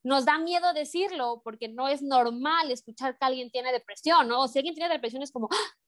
nos 0.01 0.23
da 0.23 0.37
miedo 0.37 0.71
decirlo 0.73 1.41
porque 1.43 1.67
no 1.67 1.89
es 1.89 2.01
normal 2.01 2.71
escuchar 2.71 3.17
que 3.17 3.25
alguien 3.25 3.51
tiene 3.51 3.73
depresión, 3.73 4.29
¿no? 4.29 4.43
O 4.43 4.47
si 4.47 4.59
alguien 4.59 4.75
tiene 4.75 4.93
depresión 4.93 5.21
es 5.21 5.31
como, 5.31 5.49
¡Ah! 5.51 5.84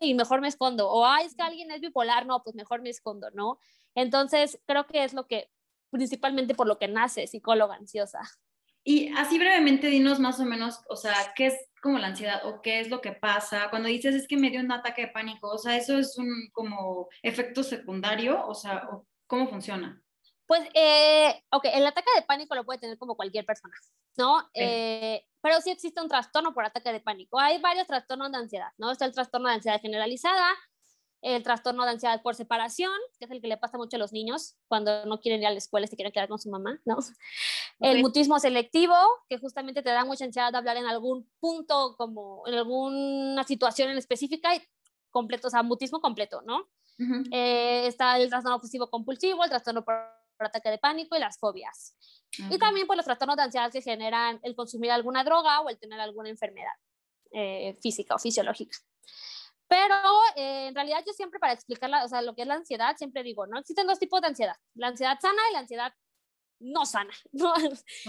Y 0.00 0.14
mejor 0.14 0.40
me 0.40 0.48
escondo. 0.48 0.88
O, 0.90 1.06
ay, 1.06 1.26
es 1.26 1.34
que 1.34 1.42
alguien 1.42 1.70
es 1.70 1.80
bipolar, 1.80 2.26
no, 2.26 2.42
pues 2.42 2.54
mejor 2.56 2.82
me 2.82 2.90
escondo, 2.90 3.30
¿no? 3.32 3.58
Entonces, 3.94 4.58
creo 4.66 4.86
que 4.86 5.04
es 5.04 5.14
lo 5.14 5.26
que, 5.26 5.50
principalmente 5.90 6.54
por 6.54 6.66
lo 6.66 6.78
que 6.78 6.88
nace 6.88 7.26
psicóloga 7.26 7.76
ansiosa. 7.76 8.20
Y 8.88 9.12
así 9.16 9.36
brevemente, 9.36 9.88
dinos 9.88 10.20
más 10.20 10.38
o 10.38 10.44
menos, 10.44 10.80
o 10.88 10.94
sea, 10.94 11.32
¿qué 11.34 11.46
es 11.46 11.54
como 11.82 11.98
la 11.98 12.06
ansiedad 12.06 12.46
o 12.46 12.62
qué 12.62 12.78
es 12.78 12.88
lo 12.88 13.00
que 13.00 13.10
pasa? 13.10 13.68
Cuando 13.68 13.88
dices 13.88 14.14
es 14.14 14.28
que 14.28 14.36
me 14.36 14.48
dio 14.48 14.60
un 14.60 14.70
ataque 14.70 15.02
de 15.02 15.08
pánico, 15.08 15.48
o 15.48 15.58
sea, 15.58 15.76
¿eso 15.76 15.98
es 15.98 16.16
un 16.18 16.48
como 16.52 17.08
efecto 17.22 17.64
secundario? 17.64 18.46
O 18.46 18.54
sea, 18.54 18.88
¿cómo 19.26 19.48
funciona? 19.48 20.00
Pues, 20.46 20.62
eh, 20.74 21.42
ok, 21.50 21.64
el 21.74 21.84
ataque 21.84 22.10
de 22.14 22.22
pánico 22.22 22.54
lo 22.54 22.64
puede 22.64 22.78
tener 22.78 22.96
como 22.96 23.16
cualquier 23.16 23.44
persona, 23.44 23.74
¿no? 24.16 24.48
Eh, 24.54 25.24
pero 25.40 25.60
sí 25.60 25.70
existe 25.70 26.00
un 26.00 26.08
trastorno 26.08 26.52
por 26.54 26.64
ataque 26.64 26.92
de 26.92 27.00
pánico. 27.00 27.38
Hay 27.38 27.60
varios 27.60 27.86
trastornos 27.86 28.32
de 28.32 28.38
ansiedad, 28.38 28.72
¿no? 28.78 28.90
Está 28.90 29.04
el 29.04 29.12
trastorno 29.12 29.48
de 29.48 29.54
ansiedad 29.54 29.80
generalizada, 29.80 30.52
el 31.22 31.42
trastorno 31.42 31.84
de 31.84 31.90
ansiedad 31.90 32.22
por 32.22 32.34
separación, 32.34 32.92
que 33.18 33.24
es 33.24 33.30
el 33.30 33.40
que 33.40 33.48
le 33.48 33.56
pasa 33.56 33.78
mucho 33.78 33.96
a 33.96 33.98
los 33.98 34.12
niños 34.12 34.56
cuando 34.68 35.06
no 35.06 35.20
quieren 35.20 35.40
ir 35.40 35.46
a 35.46 35.50
la 35.50 35.58
escuela 35.58 35.86
y 35.86 35.88
se 35.88 35.96
quieren 35.96 36.12
quedar 36.12 36.28
con 36.28 36.38
su 36.38 36.50
mamá, 36.50 36.80
¿no? 36.84 36.98
El 37.80 38.00
mutismo 38.00 38.38
selectivo, 38.38 38.94
que 39.28 39.38
justamente 39.38 39.82
te 39.82 39.90
da 39.90 40.04
mucha 40.04 40.24
ansiedad 40.24 40.52
de 40.52 40.58
hablar 40.58 40.76
en 40.76 40.86
algún 40.86 41.30
punto, 41.40 41.94
como 41.96 42.46
en 42.46 42.54
alguna 42.54 43.44
situación 43.44 43.90
en 43.90 43.98
específica, 43.98 44.54
y 44.54 44.62
completo, 45.10 45.48
o 45.48 45.50
sea, 45.50 45.62
mutismo 45.62 46.00
completo, 46.00 46.42
¿no? 46.42 46.68
Eh, 47.30 47.86
está 47.86 48.18
el 48.18 48.28
trastorno 48.28 48.56
obsesivo 48.56 48.88
compulsivo, 48.88 49.44
el 49.44 49.50
trastorno 49.50 49.84
por 49.84 49.94
ataque 50.44 50.70
de 50.70 50.78
pánico 50.78 51.16
y 51.16 51.20
las 51.20 51.38
fobias. 51.38 51.96
Y 52.50 52.58
también 52.58 52.86
por 52.86 52.96
los 52.96 53.06
trastornos 53.06 53.36
de 53.36 53.44
ansiedad 53.44 53.72
que 53.72 53.80
generan 53.80 54.38
el 54.42 54.54
consumir 54.54 54.90
alguna 54.90 55.24
droga 55.24 55.60
o 55.62 55.70
el 55.70 55.78
tener 55.78 55.98
alguna 56.00 56.28
enfermedad 56.28 56.74
eh, 57.30 57.76
física 57.80 58.14
o 58.14 58.18
fisiológica. 58.18 58.76
Pero 59.68 59.94
eh, 60.36 60.68
en 60.68 60.74
realidad 60.74 61.02
yo 61.06 61.12
siempre 61.12 61.40
para 61.40 61.52
explicar 61.52 61.90
o 62.04 62.08
sea, 62.08 62.22
lo 62.22 62.34
que 62.34 62.42
es 62.42 62.48
la 62.48 62.54
ansiedad, 62.54 62.96
siempre 62.96 63.22
digo, 63.22 63.46
¿no? 63.46 63.58
Existen 63.58 63.86
dos 63.86 63.98
tipos 63.98 64.20
de 64.20 64.28
ansiedad, 64.28 64.56
la 64.74 64.88
ansiedad 64.88 65.18
sana 65.20 65.42
y 65.50 65.52
la 65.54 65.58
ansiedad 65.60 65.92
no 66.58 66.86
sana. 66.86 67.12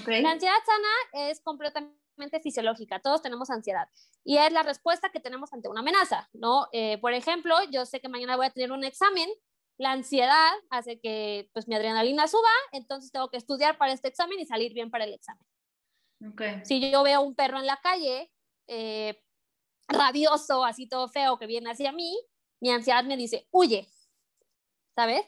La 0.05 0.31
ansiedad 0.31 0.55
sana 0.65 1.29
es 1.29 1.41
completamente 1.41 2.39
fisiológica, 2.41 3.00
todos 3.01 3.22
tenemos 3.22 3.50
ansiedad 3.50 3.89
y 4.24 4.38
es 4.38 4.51
la 4.51 4.63
respuesta 4.63 5.10
que 5.10 5.19
tenemos 5.19 5.51
ante 5.53 5.67
una 5.67 5.81
amenaza, 5.81 6.29
¿no? 6.34 6.67
Eh, 6.72 6.98
por 7.00 7.13
ejemplo, 7.13 7.55
yo 7.72 7.86
sé 7.86 8.00
que 8.00 8.10
mañana 8.10 8.36
voy 8.36 8.46
a 8.48 8.51
tener 8.51 8.72
un 8.72 8.84
examen 8.84 9.29
la 9.77 9.91
ansiedad 9.91 10.51
hace 10.69 11.00
que 11.00 11.50
pues 11.53 11.67
mi 11.67 11.75
adrenalina 11.75 12.27
suba, 12.27 12.50
entonces 12.72 13.12
tengo 13.12 13.29
que 13.29 13.38
estudiar 13.38 13.77
para 13.77 13.93
este 13.93 14.07
examen 14.07 14.39
y 14.39 14.46
salir 14.46 14.74
bien 14.74 14.89
para 14.89 15.05
el 15.05 15.13
examen. 15.13 15.46
Okay. 16.31 16.62
Si 16.65 16.91
yo 16.91 17.03
veo 17.03 17.22
un 17.22 17.36
perro 17.36 17.60
en 17.60 17.67
la 17.67 17.77
calle, 17.77 18.31
eh, 18.67 19.22
rabioso, 19.88 20.65
así 20.65 20.88
todo 20.88 21.07
feo, 21.10 21.38
que 21.38 21.46
viene 21.46 21.69
hacia 21.69 21.91
mí, 21.91 22.19
mi 22.60 22.72
ansiedad 22.72 23.03
me 23.03 23.17
dice, 23.17 23.48
huye, 23.51 23.88
¿sabes? 24.96 25.24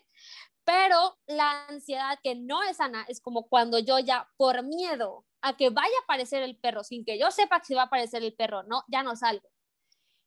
Pero 0.64 1.18
la 1.28 1.68
ansiedad 1.68 2.18
que 2.24 2.36
no 2.36 2.64
es 2.64 2.78
sana 2.78 3.06
es 3.08 3.22
como 3.22 3.48
cuando 3.48 3.78
yo 3.78 4.00
ya 4.00 4.30
por 4.36 4.64
miedo 4.64 5.26
a 5.42 5.56
que 5.58 5.70
vaya 5.70 5.94
a 6.02 6.04
aparecer 6.04 6.42
el 6.42 6.58
perro, 6.58 6.84
sin 6.84 7.06
que 7.06 7.20
yo 7.20 7.30
sepa 7.32 7.60
que 7.60 7.68
se 7.68 7.76
va 7.76 7.84
a 7.84 7.86
aparecer 7.86 8.24
el 8.24 8.34
perro, 8.34 8.64
no, 8.64 8.84
ya 8.88 9.04
no 9.04 9.16
salgo 9.16 9.48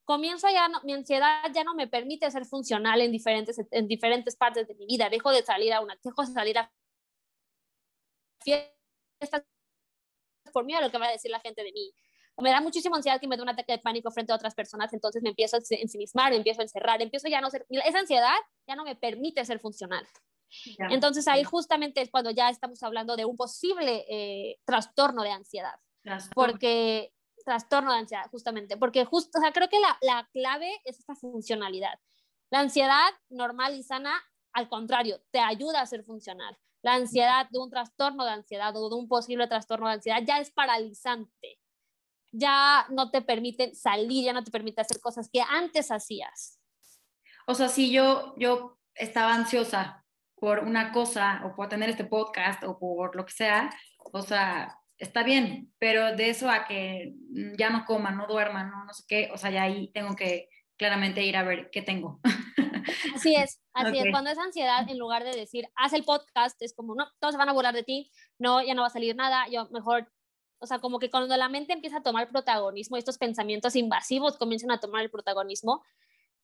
comienzo 0.04 0.48
ya, 0.50 0.68
mi 0.84 0.92
ansiedad 0.92 1.42
ya 1.54 1.64
no 1.64 1.74
me 1.74 1.86
permite 1.86 2.30
ser 2.30 2.44
funcional 2.44 3.00
en 3.00 3.12
diferentes, 3.12 3.56
en 3.70 3.88
diferentes 3.88 4.36
partes 4.36 4.66
de 4.66 4.74
mi 4.74 4.86
vida. 4.86 5.08
Dejo 5.08 5.30
de 5.30 5.42
salir 5.42 5.72
a 5.72 5.80
una, 5.80 5.98
dejo 6.02 6.22
de 6.22 6.32
salir 6.32 6.58
a 6.58 6.72
fiestas 8.42 9.44
por 10.52 10.64
miedo 10.64 10.80
a 10.80 10.82
lo 10.82 10.90
que 10.90 10.98
va 10.98 11.06
a 11.06 11.12
decir 11.12 11.30
la 11.30 11.40
gente 11.40 11.62
de 11.62 11.72
mí. 11.72 11.92
Me 12.38 12.50
da 12.50 12.60
muchísima 12.60 12.96
ansiedad 12.96 13.20
que 13.20 13.28
me 13.28 13.36
dé 13.36 13.42
un 13.42 13.48
ataque 13.50 13.72
de 13.72 13.78
pánico 13.78 14.10
frente 14.10 14.32
a 14.32 14.36
otras 14.36 14.54
personas, 14.54 14.92
entonces 14.92 15.22
me 15.22 15.30
empiezo 15.30 15.56
a 15.56 15.60
ensimismar, 15.70 16.30
me 16.30 16.38
empiezo 16.38 16.60
a 16.60 16.64
encerrar, 16.64 17.02
empiezo 17.02 17.28
ya 17.28 17.40
no 17.40 17.50
ser, 17.50 17.66
esa 17.68 17.98
ansiedad 17.98 18.36
ya 18.66 18.74
no 18.74 18.84
me 18.84 18.96
permite 18.96 19.44
ser 19.44 19.60
funcional. 19.60 20.06
entonces 20.90 21.28
ahí 21.28 21.44
justamente 21.44 22.00
es 22.00 22.10
cuando 22.10 22.30
ya 22.30 22.48
estamos 22.48 22.82
hablando 22.82 23.16
de 23.16 23.26
un 23.26 23.36
posible 23.36 24.04
eh, 24.08 24.58
trastorno 24.64 25.22
de 25.22 25.30
ansiedad. 25.30 25.74
Porque 26.34 27.12
trastorno 27.44 27.92
de 27.92 28.00
ansiedad, 28.00 28.30
justamente, 28.30 28.76
porque 28.76 29.04
justo, 29.04 29.38
o 29.38 29.42
sea, 29.42 29.52
creo 29.52 29.68
que 29.68 29.80
la, 29.80 29.98
la 30.00 30.28
clave 30.32 30.70
es 30.84 30.98
esta 30.98 31.14
funcionalidad. 31.14 31.98
La 32.50 32.60
ansiedad 32.60 33.10
normal 33.30 33.74
y 33.74 33.82
sana, 33.82 34.12
al 34.52 34.68
contrario, 34.68 35.22
te 35.30 35.38
ayuda 35.38 35.80
a 35.80 35.86
ser 35.86 36.04
funcional. 36.04 36.58
La 36.82 36.94
ansiedad 36.94 37.48
de 37.50 37.58
un 37.58 37.70
trastorno 37.70 38.24
de 38.24 38.32
ansiedad 38.32 38.76
o 38.76 38.90
de 38.90 38.96
un 38.96 39.08
posible 39.08 39.46
trastorno 39.46 39.86
de 39.86 39.94
ansiedad 39.94 40.22
ya 40.26 40.38
es 40.38 40.50
paralizante. 40.50 41.58
Ya 42.32 42.86
no 42.90 43.10
te 43.10 43.22
permite 43.22 43.74
salir, 43.74 44.24
ya 44.24 44.32
no 44.32 44.42
te 44.42 44.50
permite 44.50 44.80
hacer 44.80 45.00
cosas 45.00 45.30
que 45.32 45.40
antes 45.40 45.90
hacías. 45.90 46.58
O 47.46 47.54
sea, 47.54 47.68
si 47.68 47.90
yo, 47.90 48.34
yo 48.36 48.78
estaba 48.94 49.34
ansiosa 49.34 50.04
por 50.34 50.60
una 50.60 50.92
cosa 50.92 51.42
o 51.44 51.54
por 51.54 51.68
tener 51.68 51.88
este 51.88 52.04
podcast 52.04 52.64
o 52.64 52.78
por 52.78 53.14
lo 53.14 53.24
que 53.24 53.32
sea, 53.32 53.70
o 54.12 54.22
sea, 54.22 54.78
está 55.02 55.22
bien, 55.22 55.72
pero 55.78 56.14
de 56.16 56.30
eso 56.30 56.48
a 56.48 56.66
que 56.66 57.14
ya 57.58 57.70
no 57.70 57.84
coma, 57.84 58.12
no 58.12 58.26
duerma, 58.26 58.64
no, 58.64 58.84
no 58.84 58.92
sé 58.94 59.04
qué, 59.06 59.30
o 59.32 59.36
sea, 59.36 59.50
ya 59.50 59.64
ahí 59.64 59.90
tengo 59.92 60.14
que 60.14 60.48
claramente 60.76 61.24
ir 61.24 61.36
a 61.36 61.42
ver 61.42 61.70
qué 61.70 61.82
tengo. 61.82 62.20
Así 63.14 63.36
es, 63.36 63.60
así 63.72 63.98
es. 63.98 64.06
Cuando 64.10 64.30
es 64.30 64.38
ansiedad, 64.38 64.88
en 64.88 64.98
lugar 64.98 65.22
de 65.22 65.36
decir, 65.36 65.68
haz 65.76 65.92
el 65.92 66.02
podcast, 66.02 66.60
es 66.60 66.74
como, 66.74 66.96
no, 66.96 67.06
todos 67.20 67.34
se 67.34 67.38
van 67.38 67.48
a 67.48 67.52
burlar 67.52 67.74
de 67.74 67.84
ti, 67.84 68.10
no, 68.38 68.60
ya 68.60 68.74
no 68.74 68.82
va 68.82 68.88
a 68.88 68.90
salir 68.90 69.14
nada, 69.14 69.46
yo 69.48 69.68
mejor 69.70 70.10
o 70.58 70.66
sea, 70.66 70.78
como 70.78 71.00
que 71.00 71.10
cuando 71.10 71.36
la 71.36 71.48
mente 71.48 71.72
empieza 71.72 71.98
a 71.98 72.02
tomar 72.04 72.28
protagonismo, 72.30 72.96
estos 72.96 73.18
pensamientos 73.18 73.74
invasivos 73.74 74.36
comienzan 74.36 74.70
a 74.70 74.78
tomar 74.78 75.02
el 75.02 75.10
protagonismo, 75.10 75.82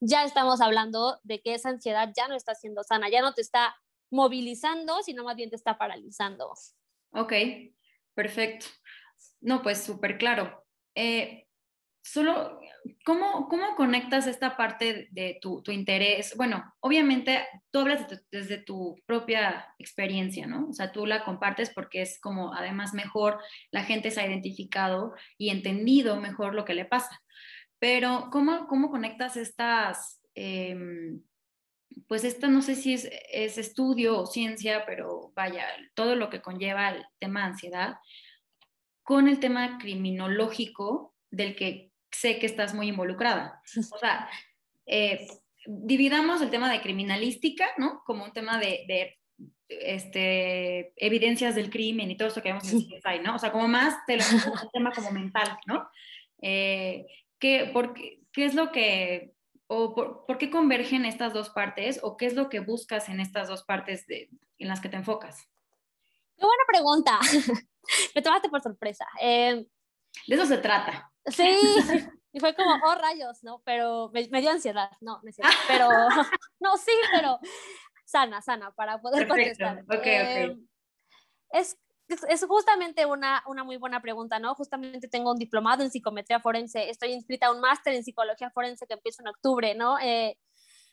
ya 0.01 0.25
estamos 0.25 0.61
hablando 0.61 1.21
de 1.23 1.41
que 1.41 1.55
esa 1.55 1.69
ansiedad 1.69 2.13
ya 2.17 2.27
no 2.27 2.35
está 2.35 2.57
siendo 2.57 2.83
sana, 2.83 3.09
ya 3.09 3.23
no 3.23 3.33
te 3.35 3.43
está 3.43 3.77
movilizando, 4.11 5.03
sino 5.03 5.23
más 5.23 5.37
bien 5.37 5.51
te 5.51 5.57
está 5.57 5.79
paralizando. 5.79 6.53
Ok, 7.13 7.33
perfecto. 8.19 8.67
No, 9.41 9.63
pues 9.63 9.85
súper 9.85 10.19
claro. 10.19 10.67
Eh, 10.97 11.47
solo, 12.03 12.59
¿cómo, 13.05 13.47
¿cómo 13.47 13.77
conectas 13.77 14.27
esta 14.27 14.57
parte 14.57 15.07
de 15.13 15.39
tu, 15.41 15.63
tu 15.63 15.71
interés? 15.71 16.35
Bueno, 16.37 16.65
obviamente 16.81 17.47
tú 17.71 17.79
hablas 17.79 18.09
desde 18.33 18.59
tu 18.59 18.97
propia 19.07 19.73
experiencia, 19.79 20.49
¿no? 20.49 20.67
O 20.69 20.73
sea, 20.73 20.91
tú 20.91 21.07
la 21.07 21.23
compartes 21.23 21.71
porque 21.73 22.03
es 22.03 22.19
como 22.21 22.53
además 22.55 22.93
mejor, 22.93 23.39
la 23.71 23.85
gente 23.85 24.11
se 24.11 24.21
ha 24.21 24.27
identificado 24.27 25.15
y 25.37 25.51
entendido 25.51 26.21
mejor 26.21 26.57
lo 26.57 26.65
que 26.65 26.75
le 26.75 26.87
pasa. 26.87 27.23
Pero, 27.79 28.31
¿cómo, 28.33 28.67
cómo 28.67 28.91
conectas 28.91 29.37
estas, 29.37 30.21
em, 30.35 31.23
pues 32.07 32.25
esta 32.25 32.49
no 32.49 32.63
sé 32.63 32.75
si 32.75 32.95
es, 32.95 33.09
es, 33.33 33.59
estudio 33.59 34.19
o 34.19 34.27
ciencia, 34.27 34.85
pero 34.87 35.33
vaya, 35.35 35.67
todo 35.95 36.15
lo 36.15 36.31
que 36.31 36.41
conlleva 36.41 36.91
el 36.91 37.05
tema 37.19 37.41
de 37.41 37.47
ansiedad, 37.47 37.97
con 39.03 39.29
el 39.29 39.41
tema 39.41 39.79
criminológico 39.79 41.15
del 41.31 41.57
que 41.57 41.93
sé 42.11 42.39
que 42.39 42.47
estás 42.47 42.75
muy 42.75 42.89
involucrada. 42.89 43.63
O 43.93 43.99
sea, 43.99 44.29
eh, 44.87 45.27
dividamos 45.67 46.41
el 46.41 46.51
tema 46.51 46.71
de 46.71 46.81
criminalística, 46.81 47.67
¿no? 47.77 48.03
Como 48.05 48.25
un 48.25 48.33
tema 48.33 48.59
de, 48.59 48.85
de 48.89 49.19
este, 49.69 50.93
evidencias 50.97 51.55
del 51.55 51.71
crimen 51.71 52.11
y 52.11 52.17
todo 52.17 52.29
eso 52.29 52.43
que 52.43 52.49
vemos 52.49 52.73
en 52.73 52.81
CSI, 52.81 53.21
¿no? 53.23 53.35
O 53.35 53.39
sea, 53.39 53.53
como 53.53 53.69
más 53.69 53.95
te 54.07 54.17
lo 54.17 54.25
un 54.25 54.71
tema 54.73 54.93
como 54.93 55.11
mental, 55.11 55.59
¿no? 55.67 55.89
Eh, 56.41 57.07
¿qué, 57.39 57.71
por 57.73 57.95
qué, 57.95 58.21
qué, 58.33 58.45
es 58.47 58.55
lo 58.55 58.73
que, 58.73 59.35
o 59.69 59.95
por, 59.95 60.27
por, 60.27 60.39
qué 60.39 60.51
convergen 60.51 61.05
estas 61.05 61.33
dos 61.33 61.51
partes, 61.51 62.01
o 62.03 62.17
qué 62.17 62.27
es 62.27 62.35
lo 62.35 62.49
que 62.49 62.61
buscas 62.61 63.09
en 63.09 63.21
estas 63.21 63.49
dos 63.49 63.63
partes 63.65 64.07
de, 64.07 64.31
en 64.59 64.69
las 64.69 64.81
que 64.81 64.89
te 64.89 64.97
enfocas? 64.97 65.49
Qué 66.37 66.45
buena 66.45 66.65
pregunta. 66.67 67.19
Me 68.15 68.23
tomaste 68.23 68.49
por 68.49 68.63
sorpresa. 68.63 69.07
Eh, 69.21 69.67
de 70.27 70.35
eso 70.35 70.47
se 70.47 70.59
trata. 70.59 71.11
Sí, 71.27 71.45
y 72.33 72.41
fue 72.41 72.55
como, 72.55 72.75
oh 72.85 72.95
rayos, 72.95 73.43
¿no? 73.45 73.63
Pero 73.65 74.11
me, 74.13 74.27
me 74.31 74.41
dio 74.41 74.51
ansiedad, 74.51 74.91
no, 75.01 75.21
no 75.23 75.29
es 75.29 75.37
cierto. 75.37 75.55
Pero, 75.69 75.89
no, 76.61 76.77
sí, 76.77 76.93
pero 77.13 77.39
sana, 78.05 78.41
sana, 78.41 78.73
para 78.73 79.01
poder 79.01 79.27
Perfecto. 79.27 79.65
contestar. 79.65 79.99
Okay, 79.99 80.15
eh, 80.15 80.45
okay. 80.47 80.69
Es, 81.51 81.79
es 82.09 82.45
justamente 82.47 83.07
una, 83.07 83.43
una 83.47 83.65
muy 83.65 83.77
buena 83.77 84.01
pregunta, 84.01 84.39
¿no? 84.39 84.55
Justamente 84.55 85.09
tengo 85.09 85.33
un 85.33 85.39
diplomado 85.39 85.83
en 85.83 85.91
psicometría 85.91 86.41
forense, 86.41 86.89
estoy 86.91 87.13
inscrita 87.13 87.47
a 87.47 87.53
un 87.53 87.61
máster 87.61 87.95
en 87.95 88.05
psicología 88.05 88.51
forense 88.51 88.87
que 88.87 88.95
empieza 88.95 89.23
en 89.23 89.29
octubre, 89.29 89.75
¿no? 89.75 89.99
Eh, 89.99 90.37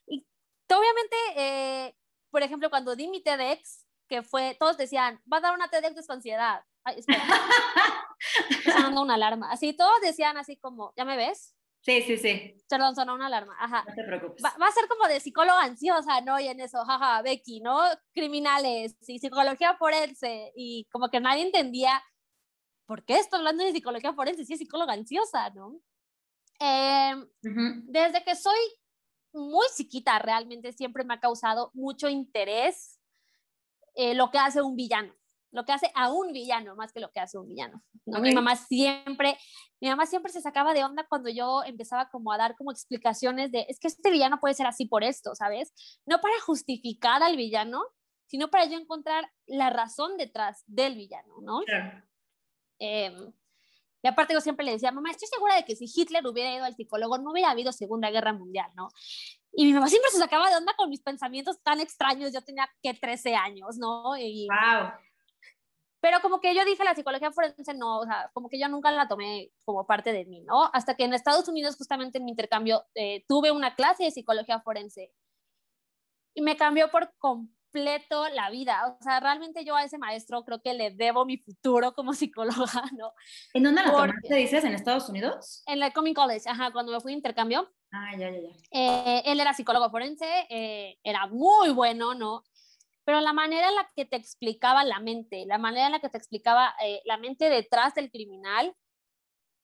y 0.07 0.25
obviamente, 0.69 1.15
eh, 1.35 1.95
por 2.29 2.43
ejemplo, 2.43 2.69
cuando 2.69 2.95
di 2.95 3.07
mi 3.07 3.23
TEDx, 3.23 3.85
que 4.07 4.23
fue, 4.23 4.55
todos 4.59 4.77
decían, 4.77 5.21
va 5.31 5.37
a 5.37 5.41
dar 5.41 5.55
una 5.55 5.69
TEDx 5.69 5.95
de 5.95 6.03
su 6.03 6.11
ansiedad. 6.11 6.61
Ay, 6.83 6.99
espera. 6.99 7.23
Sonando 8.63 9.01
una 9.01 9.15
alarma. 9.15 9.51
Así 9.51 9.75
todos 9.75 9.99
decían 10.01 10.37
así 10.37 10.57
como, 10.57 10.93
¿ya 10.95 11.05
me 11.05 11.17
ves? 11.17 11.55
Sí, 11.85 12.01
sí, 12.01 12.17
sí. 12.17 12.57
Perdón, 12.67 12.95
sonó 12.95 13.13
una 13.13 13.27
alarma. 13.27 13.55
Ajá. 13.59 13.85
No 13.87 13.93
te 13.93 14.03
preocupes. 14.03 14.43
Va, 14.43 14.55
va, 14.59 14.67
a 14.67 14.71
ser 14.71 14.87
como 14.87 15.07
de 15.07 15.19
psicóloga 15.19 15.61
ansiosa, 15.61 16.19
¿no? 16.21 16.39
Y 16.39 16.47
en 16.47 16.59
eso, 16.59 16.83
jaja, 16.83 17.21
Becky, 17.21 17.59
¿no? 17.59 17.79
Criminales 18.11 18.95
y 19.07 19.19
psicología 19.19 19.75
forense. 19.77 20.51
Y 20.55 20.85
como 20.91 21.09
que 21.09 21.19
nadie 21.19 21.43
entendía 21.43 22.01
por 22.87 23.05
qué 23.05 23.17
estoy 23.19 23.37
hablando 23.37 23.63
de 23.63 23.71
psicología 23.71 24.13
forense 24.13 24.45
si 24.45 24.53
es 24.53 24.59
psicóloga 24.59 24.93
ansiosa, 24.93 25.51
¿no? 25.51 25.79
Eh, 26.59 27.13
uh 27.15 27.47
-huh. 27.47 27.83
Desde 27.85 28.23
que 28.23 28.35
soy 28.35 28.57
muy 29.31 29.67
chiquita, 29.77 30.17
realmente 30.17 30.73
siempre 30.73 31.03
me 31.03 31.13
ha 31.13 31.19
causado 31.19 31.69
mucho 31.75 32.09
interés 32.09 32.99
eh, 33.93 34.15
lo 34.15 34.31
que 34.31 34.39
hace 34.39 34.63
un 34.63 34.75
villano 34.75 35.13
lo 35.55 35.65
que 35.65 35.71
hace 35.71 35.89
a 35.95 36.11
un 36.11 36.33
villano 36.33 36.75
más 36.75 36.91
que 36.91 36.99
lo 36.99 37.11
que 37.11 37.19
hace 37.19 37.37
un 37.37 37.47
villano. 37.47 37.81
¿no? 38.05 38.19
Okay. 38.19 38.29
Mi 38.29 38.35
mamá 38.35 38.55
siempre, 38.55 39.37
mi 39.79 39.89
mamá 39.89 40.05
siempre 40.05 40.31
se 40.31 40.41
sacaba 40.41 40.73
de 40.73 40.83
onda 40.83 41.05
cuando 41.07 41.29
yo 41.29 41.63
empezaba 41.65 42.09
como 42.09 42.31
a 42.31 42.37
dar 42.37 42.55
como 42.55 42.71
explicaciones 42.71 43.51
de, 43.51 43.65
es 43.69 43.79
que 43.79 43.87
este 43.87 44.11
villano 44.11 44.39
puede 44.39 44.53
ser 44.53 44.67
así 44.67 44.85
por 44.85 45.03
esto, 45.03 45.33
¿sabes? 45.33 45.73
No 46.05 46.19
para 46.19 46.33
justificar 46.45 47.23
al 47.23 47.37
villano, 47.37 47.83
sino 48.27 48.49
para 48.49 48.65
yo 48.65 48.77
encontrar 48.77 49.31
la 49.45 49.69
razón 49.69 50.17
detrás 50.17 50.63
del 50.67 50.95
villano, 50.95 51.35
¿no? 51.41 51.61
Eh, 52.79 53.15
y 54.05 54.07
aparte 54.07 54.33
yo 54.33 54.41
siempre 54.41 54.63
le 54.65 54.73
decía, 54.73 54.91
mamá, 54.91 55.09
estoy 55.09 55.27
segura 55.27 55.55
de 55.55 55.65
que 55.65 55.75
si 55.75 55.85
Hitler 55.85 56.27
hubiera 56.27 56.53
ido 56.53 56.63
al 56.63 56.75
psicólogo 56.75 57.17
no 57.17 57.31
hubiera 57.31 57.49
habido 57.49 57.71
Segunda 57.71 58.11
Guerra 58.11 58.33
Mundial, 58.33 58.69
¿no? 58.75 58.89
Y 59.51 59.65
mi 59.65 59.73
mamá 59.73 59.87
siempre 59.87 60.11
se 60.11 60.19
sacaba 60.19 60.49
de 60.49 60.57
onda 60.57 60.75
con 60.75 60.89
mis 60.89 61.01
pensamientos 61.01 61.59
tan 61.63 61.79
extraños, 61.79 62.33
yo 62.33 62.43
tenía 62.43 62.69
que 62.83 62.93
13 62.93 63.35
años, 63.35 63.77
¿no? 63.77 64.15
Y, 64.17 64.47
wow. 64.47 64.91
Pero 66.05 66.21
como 66.21 66.39
que 66.39 66.53
yo 66.53 66.63
dije, 66.65 66.83
la 66.83 66.93
psicología 66.93 67.31
forense 67.31 67.73
no, 67.73 67.97
o 67.97 68.05
sea, 68.05 68.29
como 68.31 68.47
que 68.47 68.59
yo 68.59 68.67
nunca 68.69 68.91
la 68.91 69.07
tomé 69.07 69.49
como 69.63 69.87
parte 69.87 70.13
de 70.13 70.23
mí, 70.25 70.41
¿no? 70.41 70.69
Hasta 70.71 70.95
que 70.95 71.03
en 71.03 71.15
Estados 71.15 71.47
Unidos, 71.47 71.77
justamente 71.77 72.19
en 72.19 72.25
mi 72.25 72.29
intercambio, 72.29 72.85
eh, 72.93 73.25
tuve 73.27 73.49
una 73.51 73.73
clase 73.73 74.03
de 74.03 74.11
psicología 74.11 74.61
forense 74.61 75.11
y 76.35 76.43
me 76.43 76.57
cambió 76.57 76.91
por 76.91 77.11
completo 77.17 78.29
la 78.29 78.51
vida. 78.51 78.85
O 78.85 79.01
sea, 79.01 79.19
realmente 79.19 79.65
yo 79.65 79.75
a 79.75 79.83
ese 79.83 79.97
maestro 79.97 80.43
creo 80.45 80.61
que 80.61 80.75
le 80.75 80.91
debo 80.91 81.25
mi 81.25 81.39
futuro 81.39 81.95
como 81.95 82.13
psicóloga, 82.13 82.83
¿no? 82.95 83.11
¿En 83.55 83.63
dónde 83.63 83.81
la 83.81 83.91
tomaste, 83.91 84.35
dices? 84.35 84.63
¿En 84.63 84.75
Estados 84.75 85.09
Unidos? 85.09 85.63
En 85.65 85.79
la 85.79 85.89
Coming 85.89 86.13
College, 86.13 86.47
ajá, 86.47 86.71
cuando 86.71 86.91
me 86.91 86.99
fui 86.99 87.13
de 87.13 87.17
intercambio. 87.17 87.67
Ah, 87.91 88.11
ya, 88.15 88.29
ya, 88.29 88.41
ya. 88.41 88.49
Eh, 88.69 89.23
él 89.25 89.39
era 89.39 89.55
psicólogo 89.55 89.89
forense, 89.89 90.27
eh, 90.51 90.99
era 91.03 91.25
muy 91.25 91.71
bueno, 91.71 92.13
¿no? 92.13 92.43
Pero 93.05 93.21
la 93.21 93.33
manera 93.33 93.69
en 93.69 93.75
la 93.75 93.89
que 93.95 94.05
te 94.05 94.15
explicaba 94.15 94.83
la 94.83 94.99
mente, 94.99 95.45
la 95.45 95.59
manera 95.59 95.85
en 95.85 95.91
la 95.93 95.99
que 95.99 96.09
te 96.09 96.17
explicaba 96.17 96.75
eh, 96.83 97.01
la 97.05 97.17
mente 97.17 97.49
detrás 97.49 97.93
del 97.93 98.11
criminal, 98.11 98.75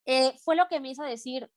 eh, 0.05 0.33
fue 0.43 0.55
lo 0.55 0.67
que 0.67 0.79
me 0.79 0.91
hizo 0.91 1.03
decir, 1.03 1.51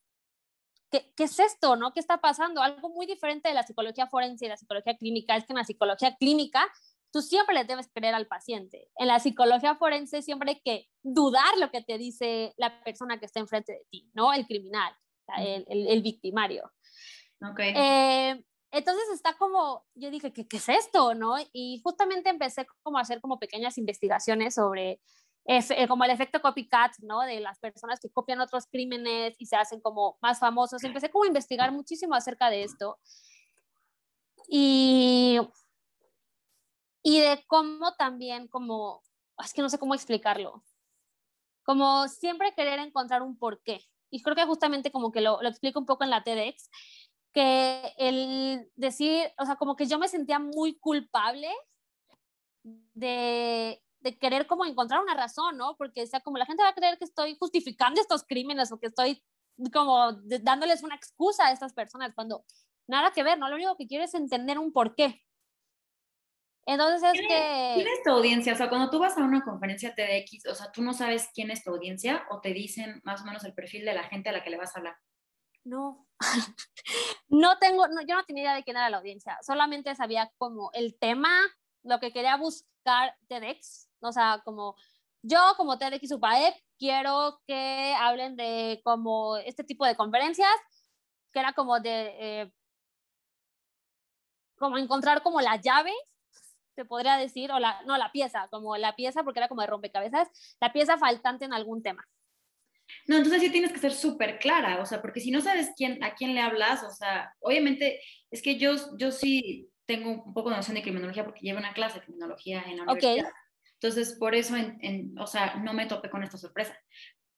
¿qué, 0.90 1.12
¿qué, 1.14 1.24
es 1.24 1.38
esto? 1.38 1.76
¿no? 1.76 1.92
¿Qué 1.92 2.00
está 2.00 2.20
pasando? 2.20 2.62
Algo 2.62 2.88
muy 2.88 3.06
diferente 3.06 3.48
de 3.48 3.54
la 3.54 3.62
psicología 3.62 4.06
forense 4.06 4.46
y 4.46 4.48
la 4.48 4.56
psicología 4.56 4.96
clínica 4.96 5.36
es 5.36 5.44
que 5.44 5.52
en 5.52 5.58
la 5.58 5.64
psicología 5.64 6.16
clínica 6.16 6.66
tú 7.12 7.20
siempre 7.20 7.54
le 7.54 7.64
debes 7.64 7.88
creer 7.94 8.14
al 8.14 8.26
paciente. 8.26 8.88
En 8.96 9.06
la 9.06 9.20
psicología 9.20 9.76
forense 9.76 10.22
siempre 10.22 10.52
hay 10.52 10.60
que 10.64 10.88
dudar 11.02 11.56
lo 11.58 11.70
que 11.70 11.82
te 11.82 11.98
dice 11.98 12.54
la 12.56 12.82
persona 12.82 13.20
que 13.20 13.26
está 13.26 13.40
enfrente 13.40 13.72
de 13.72 13.86
ti, 13.90 14.10
¿no? 14.14 14.32
El 14.32 14.46
criminal, 14.46 14.92
el, 15.36 15.64
el, 15.68 15.86
el 15.86 16.02
victimario. 16.02 16.72
Okay. 17.40 17.72
Eh, 17.76 18.44
entonces 18.74 19.04
está 19.12 19.34
como, 19.34 19.84
yo 19.94 20.10
dije, 20.10 20.32
¿qué, 20.32 20.46
¿qué, 20.46 20.56
es 20.56 20.68
esto? 20.68 21.14
¿no? 21.14 21.36
Y 21.52 21.80
justamente 21.82 22.30
empecé 22.30 22.66
como 22.82 22.98
a 22.98 23.02
hacer 23.02 23.20
como 23.20 23.38
pequeñas 23.38 23.78
investigaciones 23.78 24.54
sobre 24.54 25.00
eh, 25.46 25.88
como 25.88 26.04
el 26.04 26.10
efecto 26.10 26.40
copycat, 26.40 26.92
¿no? 27.00 27.20
De 27.20 27.38
las 27.40 27.58
personas 27.58 28.00
que 28.00 28.10
copian 28.10 28.40
otros 28.40 28.66
crímenes 28.66 29.36
y 29.38 29.46
se 29.46 29.56
hacen 29.56 29.80
como 29.80 30.16
más 30.22 30.38
famosos. 30.38 30.82
Empecé 30.84 31.10
como 31.10 31.24
a 31.24 31.28
investigar 31.28 31.70
muchísimo 31.70 32.14
acerca 32.14 32.48
de 32.48 32.62
esto. 32.62 32.98
Y, 34.48 35.38
y 37.02 37.20
de 37.20 37.44
cómo 37.46 37.94
también 37.96 38.48
como, 38.48 39.02
es 39.44 39.52
que 39.52 39.62
no 39.62 39.68
sé 39.68 39.78
cómo 39.78 39.94
explicarlo, 39.94 40.62
como 41.62 42.08
siempre 42.08 42.54
querer 42.54 42.78
encontrar 42.78 43.22
un 43.22 43.38
porqué. 43.38 43.80
Y 44.10 44.22
creo 44.22 44.36
que 44.36 44.46
justamente 44.46 44.92
como 44.92 45.12
que 45.12 45.20
lo, 45.20 45.42
lo 45.42 45.48
explico 45.48 45.78
un 45.78 45.86
poco 45.86 46.04
en 46.04 46.10
la 46.10 46.22
TEDx, 46.22 46.70
que 47.34 47.92
el 47.98 48.70
decir, 48.76 49.26
o 49.38 49.44
sea, 49.44 49.56
como 49.56 49.74
que 49.74 49.86
yo 49.86 49.98
me 49.98 50.08
sentía 50.08 50.38
muy 50.38 50.78
culpable 50.78 51.48
de, 52.62 53.82
de, 54.00 54.18
querer 54.18 54.46
como 54.46 54.64
encontrar 54.64 55.02
una 55.02 55.14
razón, 55.14 55.58
¿no? 55.58 55.76
Porque, 55.76 56.04
o 56.04 56.06
sea, 56.06 56.20
como 56.20 56.38
la 56.38 56.46
gente 56.46 56.62
va 56.62 56.68
a 56.68 56.74
creer 56.74 56.96
que 56.96 57.04
estoy 57.04 57.36
justificando 57.38 58.00
estos 58.00 58.22
crímenes 58.22 58.70
o 58.70 58.78
que 58.78 58.86
estoy 58.86 59.22
como 59.72 60.12
dándoles 60.42 60.82
una 60.84 60.94
excusa 60.94 61.46
a 61.46 61.52
estas 61.52 61.72
personas 61.72 62.12
cuando 62.14 62.44
nada 62.86 63.10
que 63.12 63.24
ver, 63.24 63.38
¿no? 63.38 63.48
Lo 63.48 63.56
único 63.56 63.76
que 63.76 63.88
quiero 63.88 64.04
es 64.04 64.14
entender 64.14 64.58
un 64.58 64.72
porqué. 64.72 65.20
Entonces 66.66 67.02
es 67.02 67.12
¿Quién 67.12 67.28
que... 67.28 67.72
¿Quién 67.74 67.88
es 67.88 68.02
tu 68.04 68.10
audiencia? 68.10 68.52
O 68.52 68.56
sea, 68.56 68.68
cuando 68.68 68.90
tú 68.90 68.98
vas 69.00 69.18
a 69.18 69.24
una 69.24 69.42
conferencia 69.42 69.94
TEDx, 69.94 70.46
o 70.46 70.54
sea, 70.54 70.70
tú 70.72 70.82
no 70.82 70.94
sabes 70.94 71.28
quién 71.34 71.50
es 71.50 71.62
tu 71.62 71.70
audiencia 71.70 72.24
o 72.30 72.40
te 72.40 72.54
dicen 72.54 73.00
más 73.04 73.22
o 73.22 73.24
menos 73.24 73.44
el 73.44 73.54
perfil 73.54 73.84
de 73.84 73.94
la 73.94 74.04
gente 74.04 74.30
a 74.30 74.32
la 74.32 74.42
que 74.42 74.50
le 74.50 74.56
vas 74.56 74.74
a 74.74 74.78
hablar. 74.78 74.96
No, 75.64 76.06
no 77.28 77.58
tengo, 77.58 77.88
no, 77.88 78.02
yo 78.02 78.14
no 78.14 78.24
tenía 78.24 78.44
idea 78.44 78.54
de 78.54 78.64
quién 78.64 78.76
era 78.76 78.90
la 78.90 78.98
audiencia, 78.98 79.38
solamente 79.42 79.94
sabía 79.94 80.30
como 80.38 80.70
el 80.72 80.96
tema, 80.98 81.30
lo 81.82 82.00
que 82.00 82.12
quería 82.12 82.36
buscar 82.36 83.16
TEDx, 83.28 83.88
o 84.00 84.12
sea, 84.12 84.42
como 84.44 84.76
yo 85.22 85.40
como 85.56 85.78
TEDx 85.78 86.12
UPAEP 86.12 86.54
quiero 86.78 87.40
que 87.46 87.94
hablen 87.98 88.36
de 88.36 88.80
como 88.84 89.38
este 89.38 89.64
tipo 89.64 89.86
de 89.86 89.96
conferencias, 89.96 90.54
que 91.32 91.40
era 91.40 91.54
como 91.54 91.80
de, 91.80 92.42
eh, 92.42 92.52
como 94.56 94.76
encontrar 94.78 95.22
como 95.22 95.40
la 95.40 95.56
llave 95.56 95.92
te 96.74 96.84
podría 96.84 97.16
decir, 97.16 97.52
o 97.52 97.58
la, 97.58 97.82
no, 97.82 97.96
la 97.96 98.12
pieza, 98.12 98.48
como 98.48 98.76
la 98.76 98.96
pieza, 98.96 99.22
porque 99.22 99.40
era 99.40 99.48
como 99.48 99.60
de 99.62 99.68
rompecabezas, 99.68 100.28
la 100.60 100.72
pieza 100.72 100.98
faltante 100.98 101.44
en 101.44 101.52
algún 101.52 101.82
tema. 101.82 102.06
No, 103.06 103.16
entonces 103.16 103.42
sí 103.42 103.50
tienes 103.50 103.72
que 103.72 103.78
ser 103.78 103.92
súper 103.92 104.38
clara, 104.38 104.80
o 104.80 104.86
sea, 104.86 105.00
porque 105.02 105.20
si 105.20 105.30
no 105.30 105.40
sabes 105.40 105.70
quién, 105.76 106.02
a 106.02 106.14
quién 106.14 106.34
le 106.34 106.40
hablas, 106.40 106.82
o 106.82 106.90
sea, 106.90 107.32
obviamente, 107.40 108.00
es 108.30 108.42
que 108.42 108.56
yo, 108.56 108.74
yo 108.98 109.12
sí 109.12 109.70
tengo 109.86 110.10
un 110.10 110.34
poco 110.34 110.50
de 110.50 110.56
noción 110.56 110.76
de 110.76 110.82
criminología 110.82 111.24
porque 111.24 111.40
llevo 111.40 111.58
una 111.58 111.74
clase 111.74 111.98
de 111.98 112.04
criminología 112.04 112.62
en 112.66 112.78
la 112.78 112.82
universidad. 112.84 113.30
Entonces, 113.74 114.16
por 114.18 114.34
eso, 114.34 114.56
en, 114.56 115.14
o 115.18 115.26
sea, 115.26 115.56
no 115.56 115.74
me 115.74 115.86
topé 115.86 116.08
con 116.08 116.22
esta 116.22 116.38
sorpresa. 116.38 116.78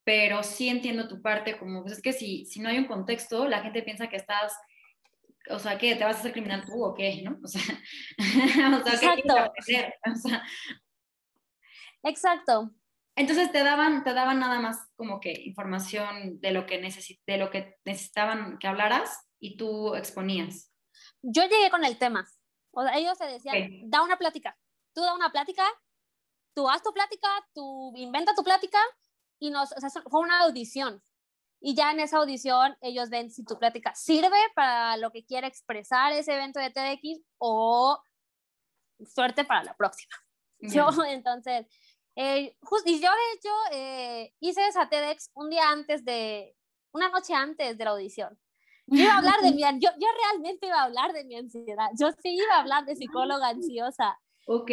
Pero 0.04 0.44
sí 0.44 0.68
entiendo 0.68 1.08
tu 1.08 1.20
parte, 1.20 1.58
como, 1.58 1.82
pues 1.82 1.94
es 1.94 2.02
que 2.02 2.12
si, 2.12 2.44
si 2.46 2.60
no 2.60 2.68
hay 2.68 2.78
un 2.78 2.86
contexto, 2.86 3.48
la 3.48 3.62
gente 3.62 3.82
piensa 3.82 4.08
que 4.08 4.16
estás 4.16 4.52
o 5.48 5.58
sea, 5.58 5.78
¿qué? 5.78 5.94
¿Te 5.94 6.04
vas 6.04 6.16
a 6.16 6.20
hacer 6.20 6.32
criminal 6.32 6.64
tú 6.64 6.84
o 6.84 6.94
qué? 6.94 7.22
¿No? 7.22 7.38
O 7.42 7.48
sea, 7.48 7.62
o 8.80 8.84
sea 8.84 8.94
Exacto. 8.94 9.52
¿qué 9.66 9.92
o 10.10 10.14
sea, 10.14 10.42
Exacto. 12.02 12.70
Entonces 13.16 13.50
te 13.50 13.64
daban, 13.64 14.04
te 14.04 14.12
daban 14.12 14.38
nada 14.38 14.60
más 14.60 14.88
como 14.94 15.20
que 15.20 15.32
información 15.32 16.38
de 16.40 16.52
lo 16.52 16.66
que, 16.66 16.78
de 17.26 17.36
lo 17.38 17.50
que 17.50 17.78
necesitaban 17.84 18.58
que 18.58 18.68
hablaras 18.68 19.26
y 19.40 19.56
tú 19.56 19.94
exponías. 19.94 20.70
Yo 21.22 21.42
llegué 21.44 21.70
con 21.70 21.84
el 21.84 21.98
tema. 21.98 22.28
O 22.72 22.82
sea, 22.82 22.96
ellos 22.96 23.16
se 23.16 23.24
decían, 23.24 23.90
da 23.90 24.02
una 24.02 24.18
plática. 24.18 24.56
Tú 24.94 25.00
da 25.00 25.14
una 25.14 25.32
plática, 25.32 25.64
tú 26.54 26.68
haz 26.68 26.82
tu 26.82 26.92
plática, 26.92 27.28
tú 27.54 27.92
inventa 27.96 28.34
tu 28.34 28.44
plática 28.44 28.78
y 29.38 29.50
nos, 29.50 29.72
o 29.72 29.80
sea, 29.80 29.90
fue 30.10 30.20
una 30.20 30.40
audición. 30.42 31.02
Y 31.60 31.74
ya 31.74 31.90
en 31.90 32.00
esa 32.00 32.18
audición 32.18 32.76
ellos 32.82 33.08
ven 33.08 33.30
si 33.30 33.44
tu 33.44 33.58
plática 33.58 33.94
sirve 33.94 34.36
para 34.54 34.98
lo 34.98 35.10
que 35.10 35.24
quiere 35.24 35.46
expresar 35.46 36.12
ese 36.12 36.34
evento 36.34 36.60
de 36.60 36.70
TEDx 36.70 37.22
o 37.38 37.98
suerte 39.06 39.44
para 39.44 39.64
la 39.64 39.74
próxima. 39.74 40.14
Yo 40.60 40.88
entonces, 41.08 41.66
eh, 42.16 42.56
y 42.86 43.00
yo 43.00 43.10
de 43.10 43.32
hecho 43.34 43.50
eh, 43.72 44.34
hice 44.40 44.66
esa 44.66 44.88
TEDx 44.88 45.30
un 45.34 45.50
día 45.50 45.68
antes 45.68 46.04
de, 46.04 46.56
una 46.92 47.10
noche 47.10 47.34
antes 47.34 47.76
de 47.76 47.84
la 47.84 47.90
audición. 47.90 48.38
Yo 48.86 49.02
iba 49.02 49.12
a 49.12 49.18
hablar 49.18 49.40
de 49.42 49.52
mi, 49.52 49.62
yo, 49.62 49.90
yo 50.00 50.08
realmente 50.22 50.66
iba 50.66 50.80
a 50.80 50.84
hablar 50.84 51.12
de 51.12 51.24
mi 51.24 51.36
ansiedad, 51.36 51.90
yo 51.98 52.10
sí 52.22 52.36
iba 52.36 52.54
a 52.54 52.60
hablar 52.60 52.86
de 52.86 52.96
psicóloga 52.96 53.48
ansiosa. 53.48 54.18
Ok. 54.46 54.70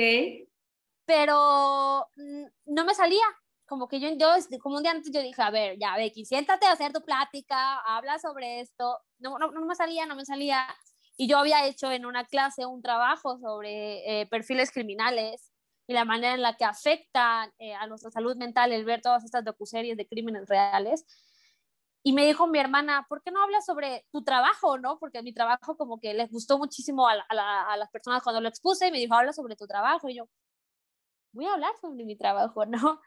Pero 1.06 2.08
mm, 2.15 2.45
no 2.67 2.86
me 2.86 2.95
salía, 2.95 3.25
como 3.65 3.89
que 3.89 3.99
yo, 3.99 4.10
yo, 4.17 4.27
como 4.62 4.77
un 4.77 4.84
día 4.84 4.91
antes 4.91 5.12
yo 5.12 5.21
dije, 5.21 5.41
a 5.41 5.51
ver, 5.51 5.77
ya, 5.77 5.97
Becky, 5.97 6.25
siéntate 6.25 6.65
a 6.65 6.71
hacer 6.71 6.93
tu 6.93 7.01
plática, 7.01 7.79
habla 7.79 8.19
sobre 8.19 8.62
esto. 8.62 8.99
No, 9.19 9.38
no, 9.38 9.51
no 9.51 9.65
me 9.65 9.75
salía, 9.75 10.06
no 10.06 10.15
me 10.15 10.25
salía. 10.25 10.65
Y 11.17 11.27
yo 11.27 11.38
había 11.38 11.65
hecho 11.65 11.91
en 11.91 12.06
una 12.06 12.25
clase 12.25 12.65
un 12.65 12.82
trabajo 12.82 13.38
sobre 13.38 14.21
eh, 14.21 14.27
perfiles 14.27 14.71
criminales 14.71 15.53
y 15.88 15.93
la 15.93 16.06
manera 16.06 16.34
en 16.34 16.41
la 16.41 16.56
que 16.56 16.65
afectan 16.65 17.52
eh, 17.60 17.74
a 17.74 17.88
nuestra 17.88 18.12
salud 18.12 18.36
mental 18.36 18.72
el 18.72 18.86
ver 18.86 19.02
todas 19.02 19.24
estas 19.24 19.43
docuseries 19.43 19.98
de 19.98 20.08
crímenes 20.08 20.48
reales. 20.48 21.06
Y 22.06 22.13
me 22.13 22.26
dijo 22.26 22.48
mi 22.48 22.60
hermana, 22.60 23.06
¿por 23.08 23.24
qué 23.24 23.32
no 23.32 23.41
hablas 23.41 23.65
sobre 23.65 24.06
tu 24.12 24.24
trabajo, 24.24 24.78
no? 24.78 25.00
Porque 25.00 25.22
mi 25.22 25.34
trabajo 25.34 25.78
como 25.78 26.00
que 26.00 26.13
les 26.13 26.30
gustó 26.30 26.58
muchísimo 26.58 27.08
a, 27.08 27.13
a, 27.13 27.78
las 27.78 27.89
personas 27.91 28.22
cuando 28.24 28.41
lo 28.41 28.50
expuse 28.50 28.88
y 28.88 28.91
me 28.91 29.00
dijo, 29.00 29.13
habla 29.13 29.32
sobre 29.32 29.56
tu 29.56 29.67
trabajo. 29.67 30.10
Y 30.10 30.15
yo, 30.15 30.28
voy 31.34 31.46
a 31.46 31.54
hablar 31.54 31.72
sobre 31.82 32.06
mi 32.06 32.15
trabajo, 32.17 32.65
¿no? 32.65 33.02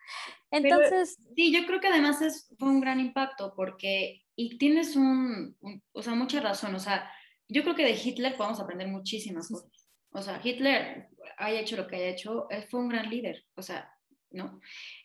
Entonces... 0.51 1.19
sí, 1.35 1.53
yo 1.53 1.67
creo 1.67 1.81
que 1.81 1.89
además 1.89 2.21
es, 2.21 2.53
fue 2.59 2.69
un 2.69 2.81
gran 2.81 3.01
impacto 3.01 3.55
porque, 3.55 4.25
y 4.35 4.59
tienes 4.59 4.97
un, 4.97 5.57
o 5.93 6.03
sea, 6.03 6.15
mucha 6.15 6.41
razón, 6.41 6.75
o 6.75 6.81
sea, 6.81 7.11
yo 7.49 7.63
creo 7.63 7.75
que 7.75 7.85
de 7.85 7.93
Hitler 7.93 8.37
podemos 8.37 8.61
aprender 8.61 8.89
muchísimas 8.89 9.49
cosas. 9.49 9.71
O 10.17 10.23
sea, 10.23 10.41
Hitler 10.43 11.09
haya 11.37 11.61
hecho 11.61 11.77
lo 11.77 11.87
que 11.87 11.97
haya 11.97 12.09
hecho, 12.09 12.49
fue 12.71 12.81
un 12.81 12.89
gran 12.89 13.11
líder, 13.11 13.45
o 13.55 13.63
sea, 13.63 13.93
¿no? 14.31 14.61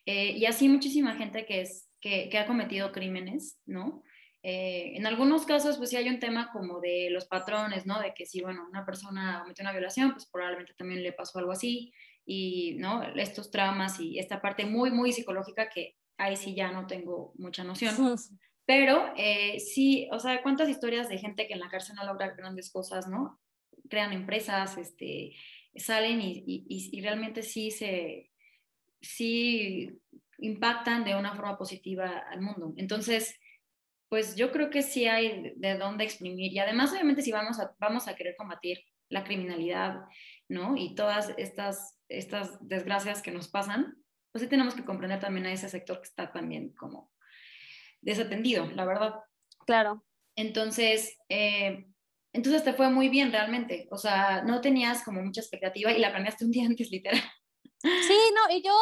Eh, 0.06 0.32
y 0.38 0.45
así 0.45 0.69
muchísima 0.69 1.15
gente 1.15 1.45
que, 1.45 1.62
es, 1.62 1.89
que, 2.00 2.30
que 2.30 2.38
ha 2.38 2.47
cometido 2.47 2.91
crímenes, 2.91 3.60
¿no? 3.65 4.04
Eh, 4.43 4.93
en 4.95 5.06
algunos 5.06 5.45
casos, 5.45 5.78
pues 5.78 5.89
sí 5.89 5.97
hay 5.97 6.10
un 6.10 6.19
tema 6.19 6.50
como 6.52 6.80
de 6.80 7.10
los 7.12 7.26
patrones, 7.26 7.86
¿no? 7.86 8.00
De 8.00 8.13
que 8.13 8.26
si, 8.26 8.41
bueno, 8.41 8.65
una 8.69 8.86
persona 8.86 9.39
cometió 9.41 9.63
una 9.63 9.74
violación, 9.74 10.13
pues 10.13 10.28
probablemente 10.32 10.74
también 10.76 11.04
le 11.04 11.13
pasó 11.13 11.39
algo 11.39 11.52
así 11.52 11.93
y 12.26 12.76
¿no? 12.80 13.04
estos 13.04 13.52
traumas 13.52 14.00
y 14.00 14.17
esta 14.17 14.41
parte 14.41 14.65
muy, 14.65 14.91
muy 14.91 15.12
psicológica 15.12 15.69
que 15.69 15.95
ahí 16.17 16.38
sí 16.38 16.56
ya 16.56 16.71
no 16.71 16.88
tengo 16.88 17.34
mucha 17.36 17.63
noción. 17.63 18.15
Pero 18.65 19.13
eh, 19.17 19.60
sí, 19.60 20.08
o 20.12 20.19
sea, 20.19 20.41
cuántas 20.41 20.69
historias 20.69 21.10
de 21.10 21.17
gente 21.17 21.47
que 21.47 21.54
en 21.54 21.60
la 21.60 21.69
cárcel 21.69 21.95
no 21.95 22.06
logra 22.06 22.34
grandes 22.36 22.71
cosas, 22.71 23.08
¿no? 23.10 23.41
Crean 23.92 24.12
empresas, 24.14 24.78
este, 24.78 25.36
salen 25.76 26.20
y, 26.22 26.44
y, 26.48 26.90
y 26.92 27.02
realmente 27.02 27.44
sí 27.44 27.70
se, 27.70 28.32
sí 29.02 30.00
impactan 30.40 31.04
de 31.04 31.16
una 31.16 31.36
forma 31.36 31.58
positiva 31.58 32.24
al 32.32 32.42
mundo. 32.42 32.74
Entonces, 32.78 33.40
pues 34.10 34.36
yo 34.36 34.52
creo 34.52 34.70
que 34.70 34.82
sí 34.82 35.06
hay 35.08 35.54
de 35.56 35.78
dónde 35.78 36.04
exprimir 36.04 36.52
y 36.52 36.60
además 36.60 36.92
obviamente 36.92 37.22
si 37.22 37.32
vamos 37.32 37.60
a, 37.60 37.76
vamos 37.80 38.08
a 38.08 38.16
querer 38.16 38.36
combatir 38.36 38.80
la 39.10 39.24
criminalidad, 39.24 40.02
¿no? 40.50 40.76
Y 40.76 40.96
todas 40.96 41.34
estas 41.38 42.02
estas 42.12 42.58
desgracias 42.68 43.22
que 43.22 43.32
nos 43.32 43.48
pasan, 43.48 43.96
pues 44.32 44.44
sí 44.44 44.50
tenemos 44.50 44.76
que 44.76 44.86
comprender 44.86 45.20
también 45.20 45.46
a 45.46 45.54
ese 45.54 45.70
sector 45.70 45.98
que 46.02 46.08
está 46.08 46.32
también 46.32 46.74
como 46.74 47.12
desatendido, 48.02 48.70
la 48.72 48.86
verdad. 48.86 49.14
Claro. 49.66 50.06
Entonces, 50.36 51.18
eh, 51.30 51.86
entonces 52.34 52.63
te 52.63 52.74
fue 52.74 52.89
muy 52.89 53.10
bien 53.10 53.32
realmente, 53.32 53.88
o 53.91 53.98
sea, 53.98 54.41
no 54.44 54.62
tenías 54.62 55.04
como 55.04 55.22
mucha 55.22 55.41
expectativa 55.41 55.91
y 55.91 56.00
la 56.00 56.12
planeaste 56.12 56.46
un 56.46 56.52
día 56.52 56.65
antes, 56.65 56.89
literal. 56.91 57.22
Sí, 57.82 58.20
no, 58.36 58.56
y 58.56 58.62
yo 58.62 58.74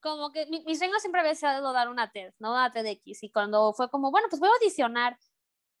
como 0.00 0.30
que 0.30 0.46
mi, 0.46 0.62
mi 0.64 0.76
sueño 0.76 0.98
siempre 1.00 1.20
había 1.20 1.34
sido 1.34 1.72
dar 1.72 1.88
una 1.88 2.12
TED, 2.12 2.32
¿no? 2.38 2.52
Una 2.52 2.72
TEDx, 2.72 3.22
y 3.22 3.30
cuando 3.30 3.72
fue 3.72 3.90
como, 3.90 4.10
bueno, 4.10 4.28
pues 4.30 4.40
voy 4.40 4.48
a 4.48 4.52
audicionar, 4.60 5.18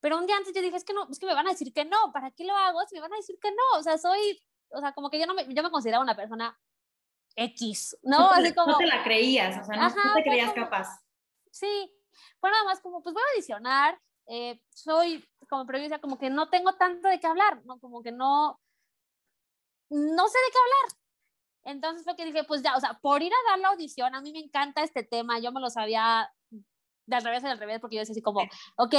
pero 0.00 0.18
un 0.18 0.26
día 0.26 0.36
antes 0.36 0.52
yo 0.54 0.60
dije, 0.60 0.76
es 0.76 0.84
que 0.84 0.92
no, 0.92 1.06
es 1.10 1.18
que 1.18 1.26
me 1.26 1.34
van 1.34 1.46
a 1.46 1.50
decir 1.50 1.72
que 1.72 1.84
no, 1.84 2.12
¿para 2.12 2.30
qué 2.32 2.44
lo 2.44 2.54
hago? 2.54 2.80
Si 2.88 2.96
me 2.96 3.00
van 3.02 3.12
a 3.12 3.16
decir 3.16 3.36
que 3.40 3.50
no, 3.50 3.78
o 3.78 3.82
sea, 3.82 3.96
soy 3.96 4.40
o 4.70 4.80
sea, 4.80 4.92
como 4.92 5.10
que 5.10 5.18
yo 5.18 5.26
no 5.26 5.34
me, 5.34 5.46
yo 5.52 5.62
me 5.62 5.70
consideraba 5.70 6.02
una 6.02 6.16
persona 6.16 6.58
X, 7.34 7.96
¿no? 8.02 8.18
No 8.18 8.30
te, 8.30 8.40
Así 8.40 8.54
como, 8.54 8.72
no 8.72 8.78
te 8.78 8.86
la 8.86 9.02
creías, 9.04 9.62
o 9.62 9.64
sea, 9.64 9.76
no, 9.76 10.14
te 10.14 10.22
creías 10.22 10.52
capaz. 10.52 11.04
Sí, 11.50 11.92
fue 12.38 12.50
nada 12.50 12.64
más 12.64 12.80
como, 12.80 13.02
pues 13.02 13.14
voy 13.14 13.22
a 13.22 13.32
audicionar, 13.34 14.00
eh, 14.28 14.60
soy, 14.70 15.24
como 15.48 15.66
previa, 15.66 16.00
como 16.00 16.18
que 16.18 16.30
no 16.30 16.48
tengo 16.48 16.74
tanto 16.74 17.08
de 17.08 17.20
qué 17.20 17.26
hablar, 17.26 17.64
¿no? 17.64 17.78
Como 17.78 18.02
que 18.02 18.12
no, 18.12 18.60
no 19.90 20.28
sé 20.28 20.38
de 20.38 20.52
qué 20.52 20.58
hablar. 20.58 21.00
Entonces 21.64 22.04
fue 22.04 22.16
que 22.16 22.24
dije, 22.24 22.44
pues 22.44 22.62
ya, 22.62 22.76
o 22.76 22.80
sea, 22.80 22.94
por 23.02 23.22
ir 23.22 23.32
a 23.32 23.50
dar 23.50 23.58
la 23.58 23.68
audición, 23.68 24.14
a 24.14 24.20
mí 24.20 24.32
me 24.32 24.38
encanta 24.38 24.82
este 24.82 25.02
tema, 25.02 25.40
yo 25.40 25.52
me 25.52 25.60
lo 25.60 25.68
sabía 25.70 26.30
de 27.06 27.16
al 27.16 27.24
revés 27.24 27.44
al 27.44 27.58
revés, 27.58 27.80
porque 27.80 27.96
yo 27.96 28.00
decía 28.00 28.12
así 28.12 28.22
como, 28.22 28.40
ok, 28.76 28.94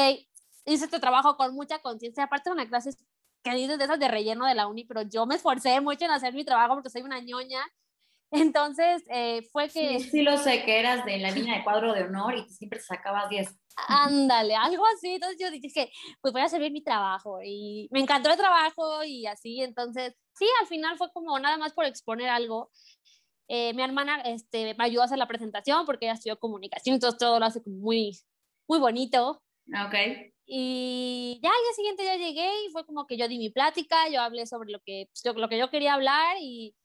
hice 0.65 0.85
este 0.85 0.99
trabajo 0.99 1.37
con 1.37 1.53
mucha 1.55 1.79
conciencia, 1.79 2.25
aparte 2.25 2.49
de 2.49 2.55
una 2.55 2.67
clase 2.67 2.91
que 3.43 3.51
dices 3.55 3.77
de 3.77 3.85
esas 3.85 3.99
de 3.99 4.07
relleno 4.07 4.45
de 4.45 4.55
la 4.55 4.67
uni, 4.67 4.85
pero 4.85 5.01
yo 5.03 5.25
me 5.25 5.35
esforcé 5.35 5.79
mucho 5.81 6.05
en 6.05 6.11
hacer 6.11 6.33
mi 6.33 6.43
trabajo 6.43 6.75
porque 6.75 6.89
soy 6.89 7.01
una 7.01 7.19
ñoña. 7.19 7.61
Entonces, 8.31 9.03
eh, 9.09 9.41
fue 9.51 9.69
que... 9.69 9.99
Sí, 9.99 10.09
sí, 10.09 10.21
lo 10.21 10.37
sé, 10.37 10.63
que 10.63 10.79
eras 10.79 11.05
de 11.05 11.17
la 11.17 11.31
línea 11.31 11.57
de 11.57 11.63
cuadro 11.63 11.93
de 11.93 12.03
honor 12.03 12.35
y 12.35 12.49
siempre 12.49 12.79
sacabas 12.79 13.29
10. 13.29 13.47
Ándale, 13.87 14.55
algo 14.55 14.83
así. 14.95 15.15
Entonces 15.15 15.37
yo 15.39 15.49
dije, 15.49 15.91
pues 16.21 16.33
voy 16.33 16.41
a 16.41 16.45
hacer 16.45 16.59
mi 16.71 16.83
trabajo 16.83 17.39
y 17.43 17.87
me 17.91 17.99
encantó 17.99 18.29
el 18.29 18.37
trabajo 18.37 19.03
y 19.03 19.25
así. 19.27 19.61
Entonces, 19.61 20.13
sí, 20.33 20.45
al 20.61 20.67
final 20.67 20.97
fue 20.97 21.11
como 21.11 21.39
nada 21.39 21.57
más 21.57 21.73
por 21.73 21.85
exponer 21.85 22.29
algo. 22.29 22.69
Eh, 23.49 23.73
mi 23.73 23.81
hermana 23.81 24.19
este, 24.21 24.75
me 24.75 24.83
ayudó 24.83 25.03
a 25.03 25.05
hacer 25.05 25.17
la 25.17 25.27
presentación 25.27 25.85
porque 25.85 26.05
ella 26.05 26.15
estudió 26.15 26.37
comunicación, 26.37 26.95
entonces 26.95 27.17
todo 27.17 27.39
lo 27.39 27.45
hace 27.45 27.61
muy, 27.65 28.17
muy 28.67 28.79
bonito. 28.79 29.41
Ah, 29.73 29.85
ok. 29.85 29.95
Y 30.45 31.39
ya 31.41 31.49
al 31.49 31.55
día 31.55 31.73
siguiente 31.75 32.03
ya 32.03 32.15
llegué 32.15 32.49
y 32.65 32.71
fue 32.71 32.85
como 32.85 33.05
que 33.05 33.17
yo 33.17 33.27
di 33.27 33.37
mi 33.37 33.49
plática, 33.49 34.09
yo 34.09 34.21
hablé 34.21 34.45
sobre 34.47 34.71
lo 34.71 34.79
que, 34.85 35.09
pues, 35.11 35.35
lo 35.35 35.47
que 35.47 35.57
yo 35.57 35.69
quería 35.69 35.93
hablar 35.93 36.37
y, 36.41 36.75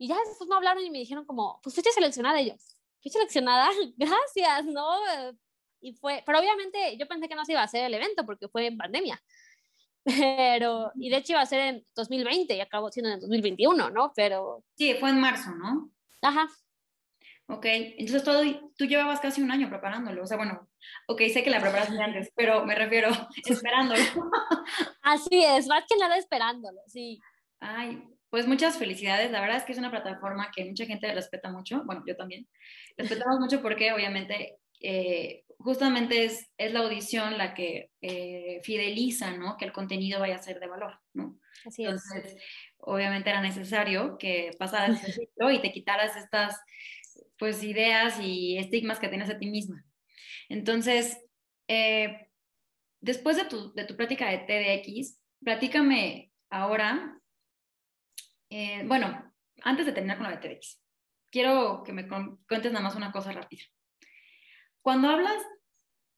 y 0.00 0.08
ya 0.08 0.16
después 0.26 0.48
me 0.48 0.56
hablaron 0.56 0.82
y 0.82 0.90
me 0.90 0.98
dijeron 0.98 1.26
como, 1.26 1.60
pues 1.62 1.74
fuiste 1.74 1.92
seleccionada 1.92 2.40
ellos. 2.40 2.78
Fui 3.02 3.10
seleccionada, 3.10 3.68
gracias, 3.98 4.64
¿no? 4.64 4.98
Y 5.82 5.92
fue, 5.92 6.22
pero 6.24 6.38
obviamente 6.38 6.96
yo 6.96 7.06
pensé 7.06 7.28
que 7.28 7.34
no 7.34 7.44
se 7.44 7.52
iba 7.52 7.60
a 7.60 7.64
hacer 7.64 7.84
el 7.84 7.92
evento 7.92 8.24
porque 8.24 8.48
fue 8.48 8.66
en 8.66 8.78
pandemia. 8.78 9.22
Pero, 10.04 10.90
y 10.94 11.10
de 11.10 11.18
hecho 11.18 11.34
iba 11.34 11.42
a 11.42 11.46
ser 11.46 11.60
en 11.60 11.86
2020 11.94 12.56
y 12.56 12.60
acabó 12.62 12.90
siendo 12.90 13.10
en 13.10 13.20
2021, 13.20 13.90
¿no? 13.90 14.12
Pero... 14.16 14.64
Sí, 14.74 14.94
fue 14.94 15.10
en 15.10 15.20
marzo, 15.20 15.50
¿no? 15.54 15.90
Ajá. 16.22 16.48
Ok, 17.48 17.66
entonces 17.66 18.24
todo, 18.24 18.42
tú 18.78 18.86
llevabas 18.86 19.20
casi 19.20 19.42
un 19.42 19.50
año 19.50 19.68
preparándolo, 19.68 20.22
o 20.22 20.26
sea, 20.26 20.38
bueno, 20.38 20.66
ok, 21.08 21.20
sé 21.30 21.42
que 21.42 21.50
la 21.50 21.60
preparaste 21.60 22.00
antes, 22.00 22.32
pero 22.34 22.64
me 22.64 22.74
refiero 22.74 23.10
esperándolo. 23.44 24.02
Así 25.02 25.44
es, 25.44 25.66
más 25.66 25.84
que 25.86 25.96
nada 25.98 26.16
esperándolo, 26.16 26.80
sí. 26.86 27.20
Ay, 27.58 28.02
pues 28.30 28.46
muchas 28.46 28.78
felicidades, 28.78 29.30
la 29.30 29.40
verdad 29.40 29.58
es 29.58 29.64
que 29.64 29.72
es 29.72 29.78
una 29.78 29.90
plataforma 29.90 30.50
que 30.54 30.64
mucha 30.64 30.86
gente 30.86 31.12
respeta 31.12 31.50
mucho, 31.50 31.82
bueno, 31.84 32.02
yo 32.06 32.16
también, 32.16 32.48
respetamos 32.96 33.40
mucho 33.40 33.60
porque 33.60 33.92
obviamente, 33.92 34.58
eh, 34.80 35.44
justamente 35.58 36.24
es, 36.24 36.50
es 36.56 36.72
la 36.72 36.80
audición 36.80 37.36
la 37.36 37.52
que 37.52 37.90
eh, 38.00 38.60
fideliza, 38.62 39.36
¿no? 39.36 39.56
Que 39.58 39.66
el 39.66 39.72
contenido 39.72 40.20
vaya 40.20 40.36
a 40.36 40.42
ser 40.42 40.58
de 40.58 40.68
valor, 40.68 40.98
¿no? 41.12 41.38
Así 41.66 41.82
Entonces, 41.82 42.36
obviamente 42.78 43.28
era 43.28 43.42
necesario 43.42 44.16
que 44.16 44.52
pasaras 44.58 45.02
ciclo 45.02 45.50
y 45.50 45.60
te 45.60 45.72
quitaras 45.72 46.16
estas, 46.16 46.56
pues, 47.38 47.62
ideas 47.62 48.18
y 48.20 48.56
estigmas 48.56 48.98
que 48.98 49.08
tienes 49.08 49.28
a 49.28 49.38
ti 49.38 49.50
misma. 49.50 49.84
Entonces, 50.48 51.18
eh, 51.68 52.28
después 53.00 53.36
de 53.36 53.44
tu, 53.44 53.72
de 53.74 53.84
tu 53.84 53.96
plática 53.96 54.30
de 54.30 54.38
TDX, 54.38 55.20
platícame 55.44 56.32
ahora, 56.48 57.19
eh, 58.50 58.82
bueno, 58.84 59.32
antes 59.62 59.86
de 59.86 59.92
terminar 59.92 60.18
con 60.18 60.28
la 60.28 60.40
TDX, 60.40 60.82
quiero 61.30 61.82
que 61.84 61.92
me 61.92 62.08
cuentes 62.08 62.72
nada 62.72 62.84
más 62.84 62.96
una 62.96 63.12
cosa 63.12 63.32
rápida. 63.32 63.62
Cuando 64.82 65.08
hablas 65.08 65.42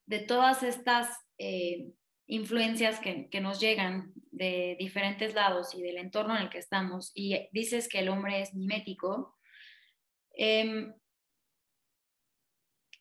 de 0.07 0.21
todas 0.21 0.63
estas 0.63 1.09
eh, 1.39 1.93
influencias 2.27 3.01
que, 3.01 3.29
nos 3.41 3.61
llegan 3.61 4.13
de 4.31 4.77
diferentes 4.79 5.35
lados 5.35 5.75
y 5.75 5.83
del 5.83 5.99
entorno 5.99 6.37
en 6.37 6.43
el 6.43 6.51
que 6.51 6.59
estamos, 6.59 7.13
y 7.15 7.49
dices 7.53 7.89
que 7.89 7.99
el 7.99 8.09
hombre 8.09 8.41
es 8.41 8.55
mimético, 8.55 9.37
eh, 10.37 10.91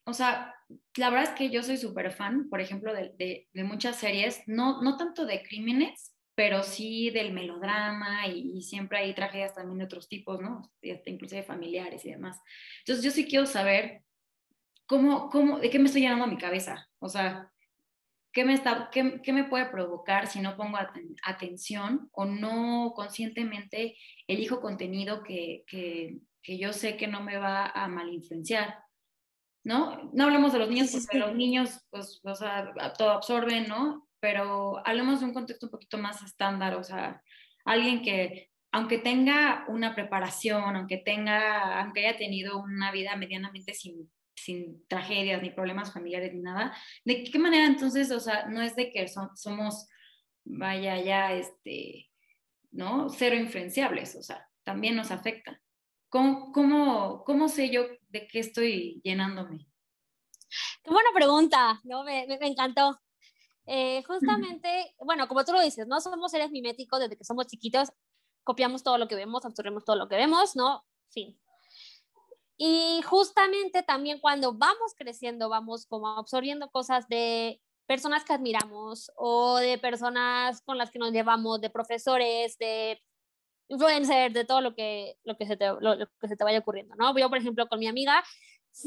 o 0.04 0.14
sea, 0.14 0.56
la 0.98 1.10
verdad 1.10 1.32
es 1.32 1.38
que 1.38 1.50
yo 1.50 1.64
soy 1.64 1.78
súper 1.78 2.12
fan, 2.12 2.50
por 2.50 2.60
ejemplo, 2.60 2.94
de, 2.94 3.14
de, 3.18 3.48
de, 3.54 3.64
muchas 3.64 3.98
series, 3.98 4.42
no, 4.48 4.82
no 4.82 4.98
tanto 4.98 5.26
de 5.26 5.44
crímenes, 5.44 6.16
pero 6.42 6.64
sí 6.64 7.12
del 7.12 7.34
melodrama 7.34 8.26
y, 8.26 8.58
y, 8.58 8.64
siempre 8.64 8.98
hay 8.98 9.14
tragedias 9.14 9.54
también 9.54 9.78
de 9.78 9.86
otros 9.86 10.10
tipos, 10.10 10.42
¿no? 10.42 10.72
Inclusive 10.82 11.44
familiares 11.44 12.04
y 12.04 12.10
demás. 12.10 12.42
Entonces 12.80 13.06
yo 13.06 13.12
sí 13.12 13.28
quiero 13.28 13.46
saber 13.46 14.02
¿cómo, 14.88 15.30
cómo, 15.30 15.60
de 15.60 15.70
qué 15.70 15.78
me 15.78 15.86
estoy 15.86 16.02
llenando 16.02 16.26
mi 16.26 16.40
cabeza? 16.40 16.90
O 16.98 17.10
sea, 17.10 17.54
¿qué 18.34 18.44
me, 18.44 18.56
está, 18.56 18.90
qué, 18.92 19.22
qué 19.22 19.34
me 19.34 19.44
puede 19.44 19.68
provocar 19.68 20.26
si 20.26 20.40
no 20.40 20.58
pongo 20.58 20.78
aten 20.78 21.16
atención 21.24 22.10
o 22.12 22.26
no 22.26 22.94
conscientemente 22.96 23.96
elijo 24.26 24.62
contenido 24.62 25.22
que, 25.22 25.64
que, 25.68 26.22
que, 26.42 26.58
yo 26.58 26.74
sé 26.74 26.98
que 26.98 27.06
no 27.06 27.22
me 27.22 27.38
va 27.38 27.68
a 27.68 27.88
malinfluenciar? 27.88 28.80
¿No? 29.64 30.10
No 30.12 30.24
hablemos 30.24 30.54
de 30.54 30.58
los 30.58 30.70
niños 30.70 30.90
porque 30.92 31.20
los 31.20 31.36
niños, 31.36 31.86
pues, 31.92 32.20
o 32.24 32.34
sea, 32.34 32.74
todo 32.98 33.12
absorben, 33.12 33.68
¿no? 33.68 34.08
Pero 34.22 34.82
hablemos 34.88 35.20
de 35.20 35.26
un 35.26 35.34
contexto 35.34 35.66
un 35.66 35.72
poquito 35.72 35.98
más 35.98 36.24
estándar, 36.24 36.76
o 36.76 36.84
sea, 36.84 37.22
alguien 37.66 38.02
que 38.02 38.50
aunque 38.74 38.98
tenga 39.00 39.66
una 39.68 39.94
preparación, 39.94 40.78
aunque 40.78 40.98
tenga, 40.98 41.82
aunque 41.82 42.08
haya 42.08 42.18
tenido 42.18 42.58
una 42.58 42.90
vida 42.94 43.18
medianamente 43.18 43.74
sin 43.74 44.10
sin 44.42 44.86
tragedias 44.88 45.42
ni 45.42 45.50
problemas 45.52 45.94
familiares 45.94 46.34
ni 46.34 46.42
nada, 46.42 46.76
¿de 47.06 47.24
qué 47.24 47.40
manera 47.40 47.66
entonces, 47.66 48.12
o 48.12 48.20
sea, 48.20 48.48
no 48.48 48.62
es 48.62 48.76
de 48.76 48.92
que 48.92 49.08
somos, 49.08 49.88
vaya, 50.44 51.00
ya, 51.02 51.34
este, 51.34 52.10
¿no? 52.72 53.10
Cero 53.10 53.36
influenciables, 53.36 54.16
o 54.16 54.24
sea, 54.24 54.48
también 54.64 54.96
nos 54.96 55.12
afecta. 55.12 55.62
¿Cómo, 56.10 56.52
cómo, 56.52 57.24
cómo 57.24 57.48
sé 57.48 57.70
yo 57.70 57.86
de 58.10 58.28
qué 58.28 58.40
estoy 58.40 59.00
llenándome? 59.04 59.68
Qué 60.84 60.92
buena 60.92 61.10
pregunta, 61.14 61.80
¿no? 61.84 62.04
Me 62.04 62.26
encantó. 62.42 63.00
Eh, 63.66 64.04
justamente, 64.04 64.96
bueno, 65.00 65.28
como 65.28 65.46
tú 65.46 65.54
lo 65.54 65.62
dices, 65.62 65.88
no 65.88 66.02
somos 66.02 66.32
seres 66.32 66.52
miméticos 66.52 67.00
desde 67.00 67.18
que 67.18 67.24
somos 67.24 67.48
chiquitos, 67.48 67.90
copiamos 68.44 68.84
todo 68.84 68.98
lo 68.98 69.08
que 69.08 69.16
vemos, 69.16 69.46
absorbemos 69.46 69.86
todo 69.86 69.96
lo 69.96 70.08
que 70.08 70.16
vemos, 70.16 70.56
¿no? 70.56 70.84
Fin. 71.10 71.40
Y 72.58 73.02
justamente 73.04 73.84
también 73.84 74.20
cuando 74.20 74.54
vamos 74.54 74.94
creciendo, 74.96 75.50
vamos 75.50 75.86
como 75.88 76.08
absorbiendo 76.10 76.70
cosas 76.70 77.08
de 77.08 77.62
personas 77.88 78.24
que 78.24 78.34
admiramos 78.34 79.12
o 79.16 79.58
de 79.58 79.78
personas 79.78 80.62
con 80.62 80.78
las 80.78 80.92
que 80.92 81.00
nos 81.00 81.12
llevamos, 81.12 81.60
de 81.60 81.70
profesores, 81.70 82.58
de 82.58 83.02
influencers, 83.68 84.34
de 84.34 84.46
todo 84.46 84.62
lo 84.62 84.76
que, 84.76 85.18
lo 85.24 85.38
que, 85.38 85.46
se, 85.46 85.58
te, 85.58 85.68
lo, 85.68 85.96
lo 85.96 86.08
que 86.20 86.28
se 86.28 86.36
te 86.36 86.44
vaya 86.44 86.60
ocurriendo, 86.60 86.96
¿no? 86.96 87.18
Yo, 87.18 87.30
por 87.30 87.38
ejemplo, 87.38 87.68
con 87.68 87.80
mi 87.80 87.88
amiga, 87.88 88.24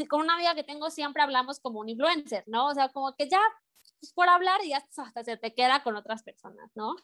con 0.08 0.20
una 0.20 0.34
amiga 0.34 0.54
que 0.54 0.64
tengo 0.64 0.90
siempre 0.90 1.22
hablamos 1.22 1.58
como 1.60 1.80
un 1.80 1.88
influencer, 1.88 2.44
¿no? 2.46 2.68
O 2.68 2.74
sea, 2.74 2.88
como 2.90 3.14
que 3.16 3.28
ya 3.28 3.40
por 4.14 4.28
hablar 4.28 4.61
y 4.64 4.70
ya 4.70 4.85
hasta 4.96 5.24
se 5.24 5.37
te 5.37 5.54
queda 5.54 5.83
con 5.83 5.96
otras 5.96 6.22
personas, 6.22 6.70
¿no? 6.74 6.94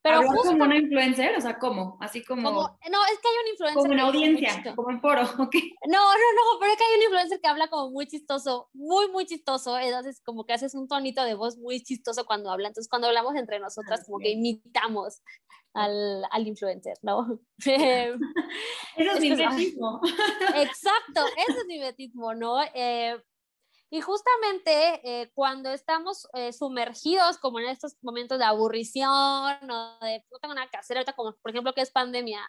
Pero 0.00 0.22
justo, 0.22 0.50
como 0.50 0.64
una 0.64 0.76
influencer, 0.76 1.36
o 1.36 1.40
sea, 1.40 1.58
¿cómo? 1.58 1.98
Así 2.00 2.24
como, 2.24 2.42
como, 2.42 2.60
No, 2.60 3.04
es 3.06 3.18
que 3.18 3.28
hay 3.28 3.34
un 3.42 3.50
influencer. 3.50 3.82
Como 3.82 3.92
una 3.92 4.02
audiencia, 4.04 4.74
como 4.76 4.90
en 4.90 5.00
foro, 5.00 5.22
¿ok? 5.38 5.54
No, 5.88 5.98
no, 5.98 6.32
no, 6.34 6.60
pero 6.60 6.72
es 6.72 6.78
que 6.78 6.84
hay 6.84 6.96
un 6.96 7.02
influencer 7.02 7.40
que 7.40 7.48
habla 7.48 7.68
como 7.68 7.90
muy 7.90 8.06
chistoso, 8.06 8.68
muy, 8.72 9.10
muy 9.10 9.26
chistoso. 9.26 9.76
Entonces, 9.76 10.20
como 10.24 10.46
que 10.46 10.52
haces 10.52 10.74
un 10.74 10.86
tonito 10.86 11.24
de 11.24 11.34
voz 11.34 11.58
muy 11.58 11.82
chistoso 11.82 12.26
cuando 12.26 12.50
habla. 12.50 12.68
Entonces, 12.68 12.88
cuando 12.88 13.08
hablamos 13.08 13.34
entre 13.34 13.58
nosotras, 13.58 14.00
ah, 14.00 14.04
como 14.06 14.18
que 14.18 14.30
imitamos 14.30 15.20
al, 15.74 16.24
al 16.30 16.46
influencer, 16.46 16.96
¿no? 17.02 17.40
eso 17.58 18.18
es 18.96 19.20
mimetismo. 19.20 20.00
Exacto, 20.54 21.26
eso 21.48 21.60
es 21.60 21.66
mimetismo, 21.66 22.34
¿no? 22.34 22.62
Eh, 22.72 23.20
y 23.90 24.00
justamente 24.00 25.00
eh, 25.02 25.30
cuando 25.34 25.72
estamos 25.72 26.28
eh, 26.34 26.52
sumergidos 26.52 27.38
como 27.38 27.58
en 27.58 27.68
estos 27.68 27.96
momentos 28.02 28.38
de 28.38 28.44
aburrición 28.44 29.10
o 29.10 29.98
de 30.00 30.24
no 30.30 30.38
tengo 30.40 30.54
nada 30.54 30.68
que 30.70 30.76
hacer 30.76 30.96
ahorita, 30.96 31.14
como 31.14 31.34
por 31.36 31.50
ejemplo 31.50 31.72
que 31.72 31.80
es 31.80 31.90
pandemia, 31.90 32.46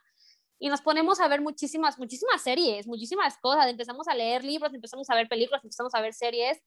y 0.59 0.67
nos 0.67 0.81
ponemos 0.81 1.21
a 1.21 1.27
ver 1.29 1.41
muchísimas, 1.41 1.97
muchísimas 1.97 2.41
series, 2.41 2.87
muchísimas 2.87 3.37
cosas, 3.37 3.67
empezamos 3.67 4.07
a 4.09 4.15
leer 4.15 4.43
libros, 4.43 4.73
empezamos 4.73 5.09
a 5.09 5.15
ver 5.15 5.29
películas, 5.29 5.63
empezamos 5.63 5.95
a 5.95 6.01
ver 6.01 6.13
series, 6.13 6.59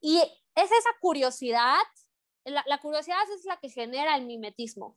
y 0.00 0.18
es 0.18 0.70
esa 0.70 0.90
curiosidad, 1.00 1.82
la, 2.44 2.62
la 2.66 2.78
curiosidad 2.78 3.18
es 3.36 3.44
la 3.44 3.56
que 3.56 3.68
genera 3.68 4.16
el 4.16 4.26
mimetismo. 4.26 4.96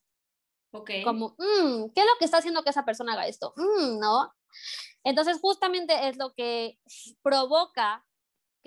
Okay. 0.72 1.04
Como, 1.04 1.36
mmm, 1.40 1.90
¿qué 1.96 2.02
es 2.02 2.06
lo 2.06 2.16
que 2.20 2.26
está 2.26 2.38
haciendo 2.38 2.62
que 2.62 2.70
esa 2.70 2.86
persona 2.86 3.14
haga 3.14 3.28
esto? 3.28 3.54
Mm, 3.56 4.00
¿No? 4.00 4.32
Entonces, 5.04 5.40
justamente 5.42 6.10
es 6.10 6.18
lo 6.18 6.34
que 6.36 6.78
provoca 7.24 8.06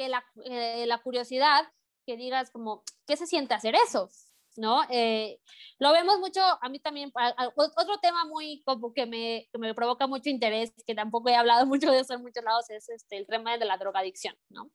que 0.02 0.08
la, 0.08 0.24
eh, 0.44 0.84
la 0.86 0.98
curiosidad, 0.98 1.62
que 2.04 2.16
digas 2.16 2.50
como, 2.50 2.82
¿qué 3.06 3.16
se 3.16 3.26
siente 3.26 3.54
hacer 3.54 3.76
eso? 3.76 4.10
¿no? 4.56 4.82
Eh, 4.90 5.40
lo 5.78 5.92
vemos 5.92 6.18
mucho, 6.18 6.40
a 6.42 6.68
mí 6.68 6.80
también, 6.80 7.12
a, 7.14 7.28
a, 7.28 7.48
otro 7.56 7.98
tema 8.02 8.24
muy 8.24 8.62
como 8.64 8.92
que 8.92 9.06
me, 9.06 9.48
que 9.50 9.58
me, 9.58 9.74
provoca 9.74 10.06
mucho 10.06 10.28
interés, 10.28 10.72
que 10.86 10.94
tampoco 10.94 11.28
he 11.28 11.36
hablado 11.36 11.66
mucho 11.66 11.90
de 11.90 12.00
eso 12.00 12.14
en 12.14 12.22
muchos 12.22 12.42
lados, 12.42 12.68
es 12.70 12.88
este, 12.88 13.16
el 13.16 13.26
tema 13.26 13.56
de 13.56 13.64
la 13.64 13.78
drogadicción, 13.78 14.36
¿no? 14.50 14.70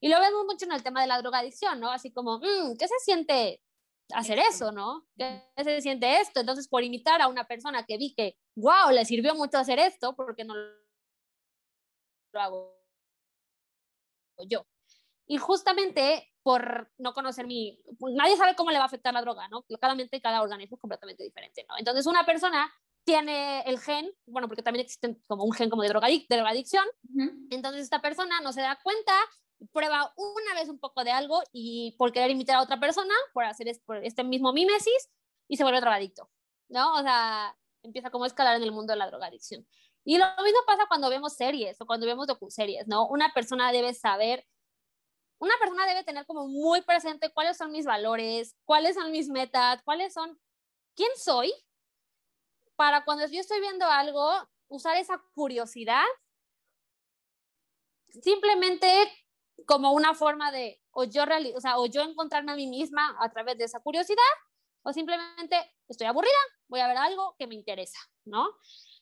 Y 0.00 0.08
lo 0.08 0.20
vemos 0.20 0.44
mucho 0.44 0.66
en 0.66 0.72
el 0.72 0.82
tema 0.82 1.00
de 1.00 1.06
la 1.06 1.18
drogadicción, 1.18 1.80
¿no? 1.80 1.90
Así 1.90 2.12
como, 2.12 2.38
mmm, 2.38 2.76
¿qué 2.78 2.88
se 2.88 2.98
siente 3.00 3.62
hacer 4.12 4.38
eso, 4.38 4.72
¿no? 4.72 5.06
¿Qué 5.16 5.42
se 5.62 5.80
siente 5.80 6.20
esto? 6.20 6.40
Entonces, 6.40 6.68
por 6.68 6.82
imitar 6.82 7.22
a 7.22 7.28
una 7.28 7.46
persona 7.46 7.84
que 7.84 7.96
vi 7.96 8.14
que, 8.14 8.36
wow, 8.56 8.90
le 8.90 9.04
sirvió 9.04 9.34
mucho 9.34 9.58
hacer 9.58 9.78
esto, 9.78 10.14
porque 10.16 10.44
no 10.44 10.54
lo 10.54 12.40
hago 12.40 12.77
yo. 14.44 14.66
Y 15.26 15.38
justamente 15.38 16.32
por 16.42 16.90
no 16.96 17.12
conocer 17.12 17.46
mi, 17.46 17.78
nadie 18.14 18.36
sabe 18.36 18.56
cómo 18.56 18.70
le 18.70 18.78
va 18.78 18.84
a 18.84 18.86
afectar 18.86 19.12
la 19.12 19.20
droga, 19.20 19.48
¿no? 19.48 19.62
Claramente 19.64 20.20
cada 20.20 20.42
organismo 20.42 20.76
es 20.76 20.80
completamente 20.80 21.22
diferente, 21.22 21.66
¿no? 21.68 21.76
Entonces 21.78 22.06
una 22.06 22.24
persona 22.24 22.72
tiene 23.04 23.62
el 23.62 23.78
gen, 23.78 24.10
bueno, 24.26 24.48
porque 24.48 24.62
también 24.62 24.84
existe 24.84 25.18
como 25.26 25.44
un 25.44 25.52
gen 25.52 25.70
como 25.70 25.82
de, 25.82 25.88
drogadic 25.88 26.28
de 26.28 26.36
drogadicción, 26.36 26.84
uh 26.86 27.16
-huh. 27.16 27.46
entonces 27.50 27.82
esta 27.82 28.00
persona 28.00 28.40
no 28.40 28.52
se 28.52 28.62
da 28.62 28.78
cuenta, 28.82 29.12
prueba 29.72 30.12
una 30.16 30.54
vez 30.54 30.68
un 30.68 30.78
poco 30.78 31.04
de 31.04 31.10
algo 31.10 31.42
y 31.52 31.94
por 31.98 32.12
querer 32.12 32.30
imitar 32.30 32.56
a 32.56 32.62
otra 32.62 32.78
persona, 32.80 33.14
por 33.32 33.44
hacer 33.44 33.68
este 33.68 34.24
mismo 34.24 34.52
mimesis, 34.52 35.10
y 35.48 35.56
se 35.56 35.64
vuelve 35.64 35.80
drogadicto, 35.80 36.30
¿no? 36.68 36.94
O 36.94 37.02
sea, 37.02 37.56
empieza 37.82 38.10
como 38.10 38.24
a 38.24 38.26
escalar 38.26 38.56
en 38.56 38.62
el 38.62 38.72
mundo 38.72 38.92
de 38.92 38.98
la 38.98 39.06
drogadicción. 39.06 39.66
Y 40.08 40.16
lo 40.16 40.24
mismo 40.42 40.60
pasa 40.66 40.86
cuando 40.88 41.10
vemos 41.10 41.34
series 41.34 41.78
o 41.82 41.84
cuando 41.84 42.06
vemos 42.06 42.26
docuseries, 42.26 42.88
¿no? 42.88 43.06
Una 43.08 43.30
persona 43.34 43.70
debe 43.72 43.92
saber, 43.92 44.42
una 45.38 45.52
persona 45.60 45.86
debe 45.86 46.02
tener 46.02 46.24
como 46.24 46.48
muy 46.48 46.80
presente 46.80 47.30
cuáles 47.30 47.58
son 47.58 47.72
mis 47.72 47.84
valores, 47.84 48.56
cuáles 48.64 48.94
son 48.94 49.12
mis 49.12 49.28
metas, 49.28 49.82
cuáles 49.84 50.14
son, 50.14 50.40
quién 50.96 51.10
soy, 51.14 51.52
para 52.74 53.04
cuando 53.04 53.26
yo 53.26 53.38
estoy 53.38 53.60
viendo 53.60 53.84
algo, 53.84 54.32
usar 54.68 54.96
esa 54.96 55.22
curiosidad 55.34 56.06
simplemente 58.08 58.88
como 59.66 59.92
una 59.92 60.14
forma 60.14 60.50
de, 60.50 60.80
o 60.90 61.04
yo, 61.04 61.24
o 61.54 61.60
sea, 61.60 61.78
o 61.78 61.84
yo 61.84 62.00
encontrarme 62.00 62.52
a 62.52 62.56
mí 62.56 62.66
misma 62.66 63.14
a 63.20 63.30
través 63.30 63.58
de 63.58 63.64
esa 63.64 63.80
curiosidad, 63.80 64.22
o 64.80 64.90
simplemente 64.94 65.70
estoy 65.86 66.06
aburrida, 66.06 66.32
voy 66.66 66.80
a 66.80 66.88
ver 66.88 66.96
algo 66.96 67.36
que 67.38 67.46
me 67.46 67.56
interesa, 67.56 67.98
¿no? 68.24 68.48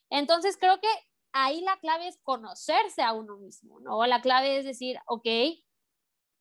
Entonces 0.09 0.57
creo 0.59 0.79
que 0.79 0.87
ahí 1.33 1.61
la 1.61 1.77
clave 1.77 2.07
es 2.07 2.17
conocerse 2.23 3.01
a 3.01 3.13
uno 3.13 3.37
mismo, 3.37 3.79
¿no? 3.79 4.05
La 4.05 4.21
clave 4.21 4.57
es 4.57 4.65
decir, 4.65 4.97
ok, 5.07 5.27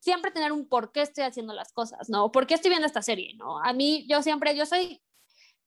siempre 0.01 0.31
tener 0.31 0.53
un 0.53 0.69
por 0.69 0.93
qué 0.93 1.03
estoy 1.03 1.25
haciendo 1.25 1.53
las 1.53 1.73
cosas, 1.73 2.09
¿no? 2.09 2.31
¿Por 2.31 2.47
qué 2.47 2.55
estoy 2.55 2.71
viendo 2.71 2.87
esta 2.87 3.03
serie, 3.03 3.35
¿no? 3.37 3.59
A 3.63 3.73
mí, 3.73 4.07
yo 4.09 4.23
siempre, 4.23 4.57
yo 4.57 4.65
soy, 4.65 5.03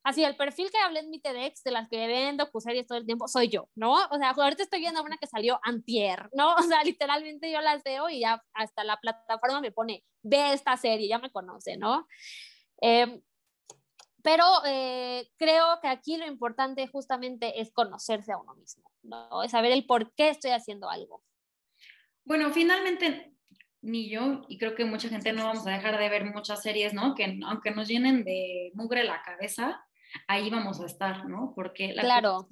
así 0.03 0.23
el 0.23 0.37
perfil 0.37 0.71
que 0.71 0.77
hablé 0.77 1.01
en 1.01 1.09
mi 1.09 1.19
TEDx 1.19 1.63
de 1.63 1.71
las 1.71 1.89
que 1.89 2.07
ven 2.07 2.37
docuseries 2.37 2.87
todo 2.87 2.97
el 2.97 3.05
tiempo 3.05 3.27
soy 3.27 3.49
yo, 3.49 3.69
¿no? 3.75 3.93
O 3.93 4.17
sea, 4.17 4.31
ahorita 4.31 4.63
estoy 4.63 4.79
viendo 4.79 5.03
una 5.03 5.17
que 5.17 5.27
salió 5.27 5.59
antier, 5.63 6.29
¿no? 6.33 6.55
O 6.57 6.63
sea, 6.63 6.83
literalmente 6.83 7.51
yo 7.51 7.61
las 7.61 7.83
veo 7.83 8.09
y 8.09 8.21
ya 8.21 8.43
hasta 8.53 8.83
la 8.83 8.97
plataforma 8.97 9.61
me 9.61 9.71
pone, 9.71 10.03
ve 10.23 10.53
esta 10.53 10.77
serie, 10.77 11.07
ya 11.07 11.19
me 11.19 11.31
conoce, 11.31 11.77
¿no? 11.77 12.07
Eh, 12.81 13.21
pero 14.23 14.43
eh, 14.65 15.29
creo 15.37 15.79
que 15.81 15.87
aquí 15.87 16.17
lo 16.17 16.25
importante 16.25 16.87
justamente 16.87 17.61
es 17.61 17.71
conocerse 17.71 18.31
a 18.31 18.37
uno 18.37 18.55
mismo, 18.55 18.91
¿no? 19.03 19.43
Es 19.43 19.51
saber 19.51 19.71
el 19.71 19.85
por 19.85 20.13
qué 20.13 20.29
estoy 20.29 20.51
haciendo 20.51 20.89
algo. 20.89 21.23
Bueno, 22.25 22.49
finalmente 22.51 23.33
ni 23.81 24.09
yo, 24.09 24.41
y 24.49 24.57
creo 24.57 24.75
que 24.75 24.85
mucha 24.85 25.09
gente 25.09 25.31
no 25.31 25.45
vamos 25.45 25.65
a 25.65 25.71
dejar 25.71 25.97
de 25.97 26.09
ver 26.09 26.25
muchas 26.25 26.61
series, 26.61 26.93
¿no? 26.93 27.15
Que 27.15 27.39
aunque 27.45 27.71
nos 27.71 27.87
llenen 27.87 28.23
de 28.23 28.71
mugre 28.73 29.03
la 29.03 29.21
cabeza, 29.21 29.81
ahí 30.27 30.49
vamos 30.49 30.81
a 30.81 30.85
estar, 30.85 31.27
¿no? 31.27 31.53
Porque 31.55 31.93
la 31.93 32.01
claro. 32.01 32.47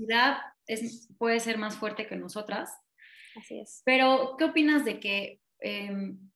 es, 0.68 1.10
puede 1.18 1.40
ser 1.40 1.58
más 1.58 1.76
fuerte 1.76 2.08
que 2.08 2.16
nosotras. 2.16 2.72
Así 3.36 3.60
es. 3.60 3.82
Pero, 3.86 4.36
¿qué 4.38 4.46
opinas 4.46 4.86
de 4.86 5.00
que... 5.00 5.42
Em, 5.60 6.27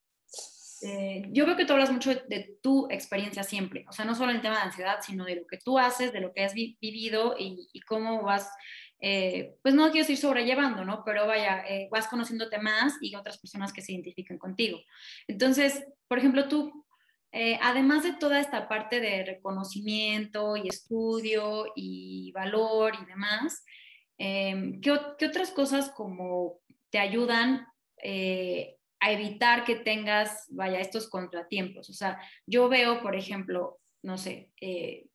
eh, 0.83 1.25
yo 1.31 1.45
veo 1.45 1.55
que 1.55 1.65
tú 1.65 1.73
hablas 1.73 1.91
mucho 1.91 2.09
de, 2.13 2.57
tu 2.61 2.87
experiencia 2.89 3.43
siempre, 3.43 3.85
o 3.87 3.91
sea, 3.91 4.05
no 4.05 4.15
solo 4.15 4.31
en 4.31 4.37
el 4.37 4.41
tema 4.41 4.55
de 4.55 4.63
ansiedad, 4.63 4.97
sino 5.01 5.25
de 5.25 5.35
lo 5.35 5.45
que 5.45 5.57
tú 5.57 5.77
haces, 5.77 6.11
de 6.11 6.21
lo 6.21 6.33
que 6.33 6.43
has 6.43 6.53
vivido 6.53 7.35
y, 7.37 7.81
cómo 7.87 8.23
vas, 8.23 8.51
eh, 8.99 9.55
pues 9.61 9.75
no 9.75 9.83
quiero 9.91 10.07
decir 10.07 10.17
sobrellevando, 10.17 10.83
¿no? 10.83 11.03
Pero 11.05 11.27
vaya, 11.27 11.63
eh, 11.67 11.87
vas 11.91 12.07
conociéndote 12.07 12.57
más 12.59 12.95
y 13.01 13.15
otras 13.15 13.37
personas 13.37 13.73
que 13.73 13.81
se 13.81 13.91
identifiquen 13.93 14.39
contigo. 14.39 14.79
Entonces, 15.27 15.85
por 16.07 16.17
ejemplo, 16.17 16.47
tú, 16.47 16.85
además 17.61 18.03
de 18.03 18.13
toda 18.13 18.39
esta 18.39 18.67
parte 18.67 18.99
de 18.99 19.23
reconocimiento 19.23 20.57
y 20.57 20.67
estudio 20.67 21.65
y 21.75 22.31
valor 22.33 22.93
y 23.01 23.05
demás, 23.05 23.63
¿qué, 24.17 24.81
¿qué, 25.17 25.25
otras 25.27 25.51
cosas 25.51 25.89
como 25.91 26.59
te 26.89 26.99
ayudan 26.99 27.67
a 29.01 29.11
evitar 29.11 29.65
que 29.65 29.75
tengas, 29.75 30.47
vaya, 30.51 30.79
estos 30.79 31.09
contratiempos. 31.09 31.89
O 31.89 31.93
sea, 31.93 32.21
yo 32.45 32.69
veo, 32.69 33.01
por 33.01 33.15
ejemplo, 33.15 33.79
no 34.03 34.17
sé, 34.17 34.51
eh, 34.61 35.07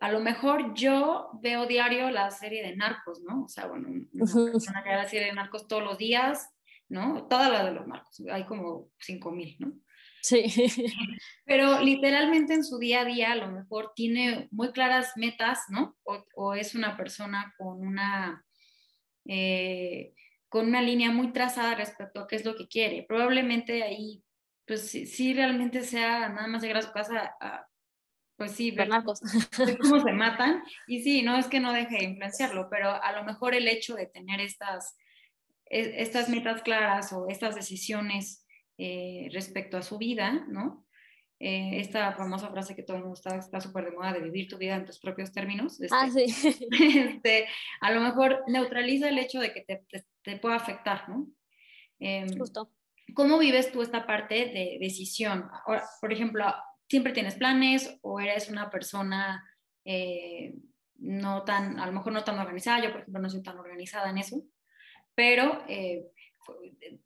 a 0.00 0.10
lo 0.10 0.20
mejor 0.20 0.74
yo 0.74 1.30
veo 1.40 1.66
diario 1.66 2.10
la 2.10 2.30
serie 2.30 2.62
de 2.62 2.74
Narcos, 2.74 3.20
¿no? 3.20 3.44
O 3.44 3.48
sea, 3.48 3.66
bueno, 3.66 3.88
una 4.12 4.52
persona 4.52 4.82
que 4.82 4.90
ve 4.90 4.96
la 4.96 5.08
serie 5.08 5.26
de 5.26 5.32
Narcos 5.34 5.68
todos 5.68 5.84
los 5.84 5.98
días, 5.98 6.48
¿no? 6.88 7.28
Toda 7.28 7.50
la 7.50 7.64
de 7.64 7.72
los 7.72 7.86
Narcos, 7.86 8.20
hay 8.32 8.44
como 8.44 8.90
5 8.98 9.30
mil, 9.30 9.56
¿no? 9.60 9.72
Sí. 10.22 10.44
Pero 11.44 11.80
literalmente 11.80 12.54
en 12.54 12.64
su 12.64 12.78
día 12.78 13.02
a 13.02 13.04
día 13.04 13.32
a 13.32 13.36
lo 13.36 13.48
mejor 13.48 13.92
tiene 13.94 14.48
muy 14.50 14.72
claras 14.72 15.12
metas, 15.16 15.60
¿no? 15.68 15.96
O, 16.04 16.54
es 16.54 16.74
una 16.74 16.96
persona 16.96 17.54
con 17.58 17.86
una... 17.86 18.44
Eh, 19.26 20.14
con 20.52 20.66
una 20.66 20.82
línea 20.82 21.10
muy 21.10 21.32
trazada 21.32 21.74
respecto 21.74 22.20
a 22.20 22.26
qué 22.28 22.36
es 22.36 22.44
lo 22.44 22.54
que 22.54 22.68
quiere. 22.68 23.06
Probablemente 23.08 23.82
ahí, 23.82 24.22
pues 24.66 24.90
sí, 24.90 25.32
realmente 25.32 25.82
sea 25.82 26.28
nada 26.28 26.46
más 26.46 26.60
llegar 26.60 26.76
a 26.76 26.82
su 26.82 26.92
casa 26.92 27.34
a, 27.40 27.66
pues 28.36 28.52
sí, 28.52 28.70
ver 28.70 28.90
cómo 29.80 30.00
se 30.00 30.12
matan. 30.12 30.62
Y 30.86 31.02
sí, 31.02 31.22
no 31.22 31.38
es 31.38 31.46
que 31.46 31.58
no 31.58 31.72
deje 31.72 31.96
de 31.96 32.04
influenciarlo, 32.04 32.68
pero 32.70 32.90
a 32.90 33.12
lo 33.12 33.24
mejor 33.24 33.54
el 33.54 33.66
hecho 33.66 33.94
de 33.94 34.04
tener 34.04 34.40
estas, 34.40 34.94
e, 35.70 36.02
estas 36.02 36.28
metas 36.28 36.60
claras 36.60 37.14
o 37.14 37.28
estas 37.30 37.54
decisiones 37.54 38.46
eh, 38.76 39.30
respecto 39.32 39.78
a 39.78 39.82
su 39.82 39.96
vida, 39.96 40.44
¿no? 40.48 40.81
Eh, 41.44 41.80
esta 41.80 42.12
famosa 42.12 42.50
frase 42.50 42.76
que 42.76 42.84
todo 42.84 42.98
el 42.98 43.02
mundo 43.02 43.18
está 43.20 43.60
súper 43.60 43.86
de 43.86 43.90
moda 43.90 44.12
de 44.12 44.20
vivir 44.20 44.46
tu 44.46 44.58
vida 44.58 44.76
en 44.76 44.86
tus 44.86 45.00
propios 45.00 45.32
términos. 45.32 45.80
ah, 45.90 46.06
este, 46.06 46.28
sí. 46.28 46.68
Este, 46.70 47.48
a 47.80 47.90
lo 47.90 48.00
mejor 48.00 48.44
neutraliza 48.46 49.08
el 49.08 49.18
hecho 49.18 49.40
de 49.40 49.52
que 49.52 49.62
te, 49.62 49.84
te, 50.22 50.36
pueda 50.36 50.54
afectar, 50.54 51.08
¿no? 51.08 51.26
Em, 51.98 52.38
Justo. 52.38 52.70
¿Cómo 53.14 53.38
vives 53.38 53.72
tú 53.72 53.82
esta 53.82 54.06
parte 54.06 54.36
de 54.36 54.78
decisión? 54.80 55.50
por 56.00 56.12
ejemplo, 56.12 56.46
¿siempre 56.88 57.12
tienes 57.12 57.34
planes 57.34 57.98
o 58.02 58.20
eres 58.20 58.48
una 58.48 58.70
persona 58.70 59.44
eh, 59.84 60.54
no 60.98 61.42
tan, 61.42 61.80
a 61.80 61.86
lo 61.86 61.92
mejor 61.92 62.12
no 62.12 62.22
tan 62.22 62.38
organizada? 62.38 62.84
Yo, 62.84 62.92
por 62.92 63.00
ejemplo, 63.00 63.20
no 63.20 63.28
soy 63.28 63.42
tan 63.42 63.58
organizada 63.58 64.10
en 64.10 64.18
eso, 64.18 64.44
pero 65.16 65.64
eh, 65.68 66.04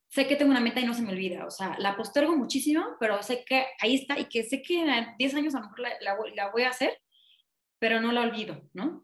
sé 0.08 0.26
que 0.26 0.36
tengo 0.36 0.50
una 0.50 0.60
meta 0.60 0.80
y 0.80 0.84
no 0.84 0.94
se 0.94 1.02
me 1.02 1.12
olvida, 1.12 1.46
o 1.46 1.50
sea, 1.50 1.76
la 1.78 1.96
postergo 1.96 2.36
muchísimo, 2.36 2.96
pero 2.98 3.22
sé 3.22 3.44
que 3.44 3.66
ahí 3.80 3.96
está 3.96 4.18
y 4.18 4.26
que 4.26 4.42
sé 4.44 4.62
que 4.62 4.80
en 4.80 5.16
10 5.18 5.34
años 5.34 5.54
a 5.54 5.60
lo 5.60 5.64
mejor 5.64 5.80
la, 6.00 6.50
voy 6.50 6.62
a 6.62 6.70
hacer, 6.70 7.00
pero 7.78 8.00
no 8.00 8.12
la 8.12 8.22
olvido, 8.22 8.62
¿no? 8.72 9.02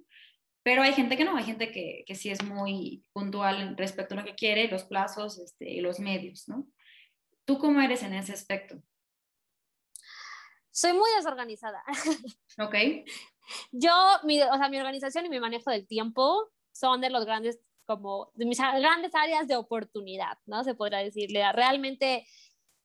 Pero 0.63 0.83
hay 0.83 0.93
gente 0.93 1.17
que 1.17 1.25
no, 1.25 1.37
hay 1.37 1.45
gente 1.45 1.73
que, 1.73 2.05
que 2.07 2.15
sí 2.15 2.31
es 2.31 2.43
muy 2.45 3.05
puntual 3.13 3.77
respecto 3.77 4.15
a 4.15 4.19
lo 4.19 4.25
que 4.25 4.35
quiere, 4.35 4.69
los 4.69 4.85
plazos 4.85 5.39
este, 5.39 5.69
y 5.69 5.81
los 5.81 5.99
medios, 5.99 6.49
¿no? 6.49 6.67
¿Tú 7.45 7.59
cómo 7.59 7.81
eres 7.81 8.03
en 8.03 8.15
ese 8.15 8.33
aspecto? 8.33 8.81
Soy 10.71 10.93
muy 10.93 11.11
desorganizada. 11.17 11.83
Ok. 12.59 12.75
Yo, 13.71 13.91
mi, 14.25 14.43
o 14.43 14.57
sea, 14.57 14.69
mi 14.69 14.79
organización 14.79 15.27
y 15.27 15.31
mi 15.31 15.41
manejo 15.41 15.71
del 15.71 15.87
tiempo 15.87 16.51
son 16.71 17.01
de 17.01 17.11
los 17.11 17.25
grandes 17.25 17.61
como 17.87 18.31
de 18.35 18.47
mis 18.47 18.59
grandes 18.59 19.15
áreas 19.15 19.49
de 19.49 19.57
oportunidad, 19.57 20.39
¿no? 20.47 20.65
Se 20.65 20.75
podrá 20.75 20.99
decirle. 20.99 21.51
Realmente, 21.53 22.27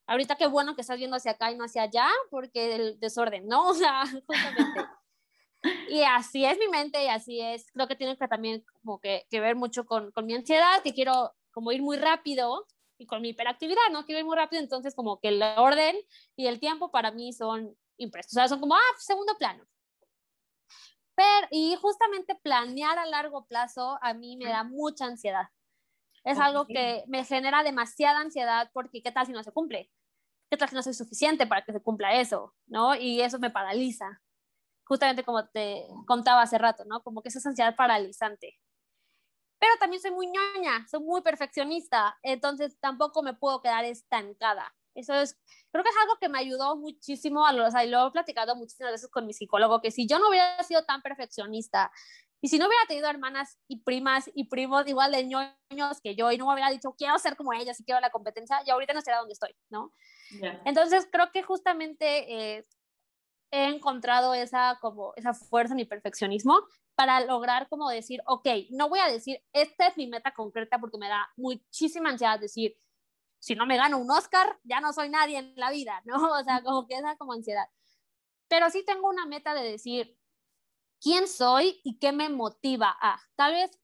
ahorita 0.08 0.36
qué 0.36 0.48
bueno 0.48 0.76
que 0.76 0.82
estás 0.82 0.98
viendo 0.98 1.18
hacia 1.18 1.32
acá 1.32 1.52
y 1.52 1.58
no 1.58 1.66
hacia 1.66 1.84
allá, 1.84 2.08
porque 2.30 2.76
el 2.76 3.00
desorden, 3.00 3.48
¿no? 3.48 3.68
O 3.70 3.74
sea, 3.74 4.04
justamente. 4.06 4.86
y 5.90 6.04
así 6.04 6.46
es 6.46 6.58
mi 6.58 6.68
mente 6.68 7.04
y 7.04 7.08
así 7.08 7.42
es, 7.42 7.72
creo 7.72 7.88
que 7.88 7.96
tiene 7.96 8.18
que 8.18 8.28
también 8.28 8.64
como 8.82 9.00
que, 9.00 9.26
que 9.30 9.40
ver 9.40 9.56
mucho 9.56 9.86
con, 9.86 10.12
con 10.12 10.26
mi 10.26 10.34
ansiedad, 10.34 10.82
que 10.84 10.94
quiero 10.94 11.34
como 11.52 11.72
ir 11.72 11.82
muy 11.82 11.98
rápido 11.98 12.66
y 12.98 13.06
con 13.06 13.22
mi 13.22 13.30
hiperactividad, 13.30 13.90
¿no? 13.92 14.06
Quiero 14.06 14.20
ir 14.20 14.26
muy 14.26 14.36
rápido, 14.36 14.62
entonces 14.62 14.96
como 14.96 15.20
que 15.20 15.30
el 15.30 15.42
orden 15.42 15.96
y 16.36 16.48
el 16.48 16.60
tiempo 16.60 16.92
para 16.92 17.12
mí 17.12 17.34
son 17.34 17.76
impresos, 17.98 18.34
o 18.34 18.36
sea, 18.36 18.48
son 18.48 18.60
como, 18.60 18.76
ah, 18.76 18.96
segundo 19.00 19.36
plano, 19.38 19.64
y 21.52 21.76
justamente 21.76 22.36
planear 22.36 22.98
a 23.00 23.06
largo 23.06 23.46
plazo 23.46 23.98
a 24.02 24.14
mí 24.14 24.38
me 24.38 24.50
da 24.50 24.64
mucha 24.64 25.06
ansiedad. 25.06 25.50
Es 26.24 26.40
algo 26.40 26.68
que 26.68 27.04
me 27.08 27.24
genera 27.24 27.64
demasiada 27.64 28.20
ansiedad 28.20 28.70
porque 28.74 29.02
¿qué 29.02 29.12
tal 29.12 29.26
si 29.26 29.32
no 29.32 29.44
se 29.44 29.52
cumple? 29.52 29.90
¿Qué 30.50 30.58
tal 30.58 30.70
si 30.70 30.76
no 30.76 30.84
soy 30.84 30.94
suficiente 30.94 31.48
para 31.48 31.64
que 31.64 31.74
se 31.74 31.82
cumpla 31.82 32.20
eso? 32.20 32.54
¿No? 32.66 32.96
Y 32.96 33.22
eso 33.22 33.40
me 33.40 33.50
paraliza. 33.50 34.22
Justamente 34.86 35.24
como 35.24 35.48
te 35.48 35.88
contaba 36.06 36.42
hace 36.42 36.58
rato, 36.58 36.84
¿no? 36.86 37.02
Como 37.04 37.22
que 37.22 37.30
esa 37.30 37.40
es 37.40 37.46
ansiedad 37.46 37.76
paralizante. 37.76 38.60
Pero 39.60 39.74
también 39.80 40.02
soy 40.02 40.12
muy 40.12 40.28
ñoña, 40.28 40.86
soy 40.88 41.02
muy 41.02 41.22
perfeccionista, 41.22 42.18
entonces 42.22 42.78
tampoco 42.80 43.24
me 43.24 43.34
puedo 43.34 43.62
quedar 43.62 43.86
estancada. 43.86 44.76
Eso 44.98 45.14
es, 45.14 45.38
creo 45.72 45.84
que 45.84 45.92
es 45.92 45.96
algo 46.02 46.18
que 46.20 46.28
me 46.28 46.40
ayudó 46.40 46.76
muchísimo, 46.76 47.46
a 47.46 47.54
los, 47.54 47.68
o 47.68 47.72
sea, 47.72 47.86
y 47.86 47.90
lo 47.90 48.08
he 48.08 48.12
platicado 48.12 48.56
muchísimas 48.56 48.94
veces 48.94 49.10
con 49.10 49.28
mi 49.28 49.34
psicólogo, 49.34 49.80
que 49.80 49.92
si 49.92 50.08
yo 50.08 50.18
no 50.18 50.30
hubiera 50.30 50.62
sido 50.64 50.84
tan 50.86 51.04
perfeccionista 51.04 51.92
y 52.42 52.50
si 52.50 52.58
no 52.58 52.68
hubiera 52.68 52.86
tenido 52.88 53.08
hermanas 53.08 53.60
y 53.68 53.82
primas 53.82 54.30
y 54.34 54.46
primos 54.46 54.88
igual 54.88 55.12
de 55.12 55.26
ñoños 55.26 56.02
que 56.02 56.16
yo 56.16 56.32
y 56.32 56.38
no 56.38 56.48
me 56.48 56.54
hubiera 56.54 56.72
dicho 56.72 56.96
quiero 56.98 57.18
ser 57.20 57.36
como 57.36 57.54
ellas 57.54 57.80
y 57.80 57.84
quiero 57.84 58.02
la 58.02 58.10
competencia, 58.10 58.60
yo 58.66 58.74
ahorita 58.74 58.94
no 58.94 59.00
estaría 59.00 59.20
donde 59.20 59.34
estoy, 59.34 59.56
¿no? 59.70 59.94
Entonces 60.66 61.08
creo 61.12 61.32
que 61.32 61.44
justamente 61.44 62.58
eh, 62.58 62.68
he 63.52 63.66
encontrado 63.66 64.34
esa 64.34 64.80
como 64.82 65.14
esa 65.16 65.36
fuerza 65.36 65.74
en 65.74 65.78
mi 65.78 65.86
perfeccionismo 65.86 66.60
para 66.96 67.22
lograr 67.22 67.70
como 67.70 67.88
decir, 67.90 68.22
ok, 68.26 68.48
no 68.72 68.90
voy 68.90 69.00
a 69.00 69.08
decir, 69.08 69.44
esta 69.54 69.88
es 69.88 69.98
mi 69.98 70.08
meta 70.08 70.34
concreta 70.34 70.80
porque 70.80 70.98
me 70.98 71.08
da 71.08 71.30
muchísima 71.36 72.10
ansiedad 72.10 72.40
decir, 72.40 72.76
si 73.40 73.56
no 73.56 73.66
me 73.66 73.78
gano 73.78 73.98
un 73.98 74.10
Oscar, 74.12 74.60
ya 74.64 74.80
no 74.82 74.94
soy 74.94 75.10
nadie 75.10 75.40
en 75.40 75.54
la 75.56 75.72
vida, 75.72 76.02
¿no? 76.06 76.16
O 76.40 76.44
sea, 76.44 76.64
como 76.64 76.88
que 76.88 76.96
esa 76.96 77.18
como 77.18 77.34
ansiedad. 77.34 77.68
Pero 78.48 78.70
sí 78.70 78.84
tengo 78.86 79.10
una 79.10 79.26
meta 79.26 79.54
de 79.54 79.64
decir 79.64 80.18
quién 81.02 81.28
soy 81.28 81.80
y 81.84 82.00
qué 82.00 82.12
me 82.12 82.30
motiva 82.30 82.96
a. 83.00 83.20
Tal 83.36 83.54
vez 83.54 83.80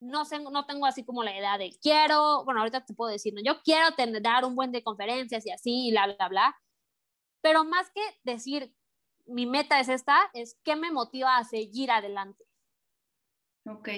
no, 0.00 0.24
sé, 0.24 0.38
no 0.40 0.66
tengo 0.66 0.86
así 0.86 1.04
como 1.04 1.22
la 1.22 1.36
idea 1.36 1.58
de 1.58 1.76
quiero, 1.80 2.44
bueno, 2.44 2.60
ahorita 2.60 2.84
te 2.84 2.94
puedo 2.94 3.10
decir, 3.10 3.32
¿no? 3.34 3.40
yo 3.42 3.62
quiero 3.62 3.92
tener, 3.94 4.22
dar 4.22 4.44
un 4.44 4.54
buen 4.54 4.72
de 4.72 4.82
conferencias 4.82 5.46
y 5.46 5.50
así, 5.50 5.88
y 5.88 5.90
bla, 5.90 6.14
bla, 6.14 6.28
bla. 6.28 6.56
Pero 7.40 7.64
más 7.64 7.90
que 7.90 8.02
decir 8.24 8.74
mi 9.26 9.46
meta 9.46 9.80
es 9.80 9.88
esta, 9.88 10.30
es 10.34 10.58
qué 10.62 10.76
me 10.76 10.90
motiva 10.90 11.36
a 11.36 11.44
seguir 11.44 11.90
adelante. 11.90 12.44
Ok. 13.64 13.88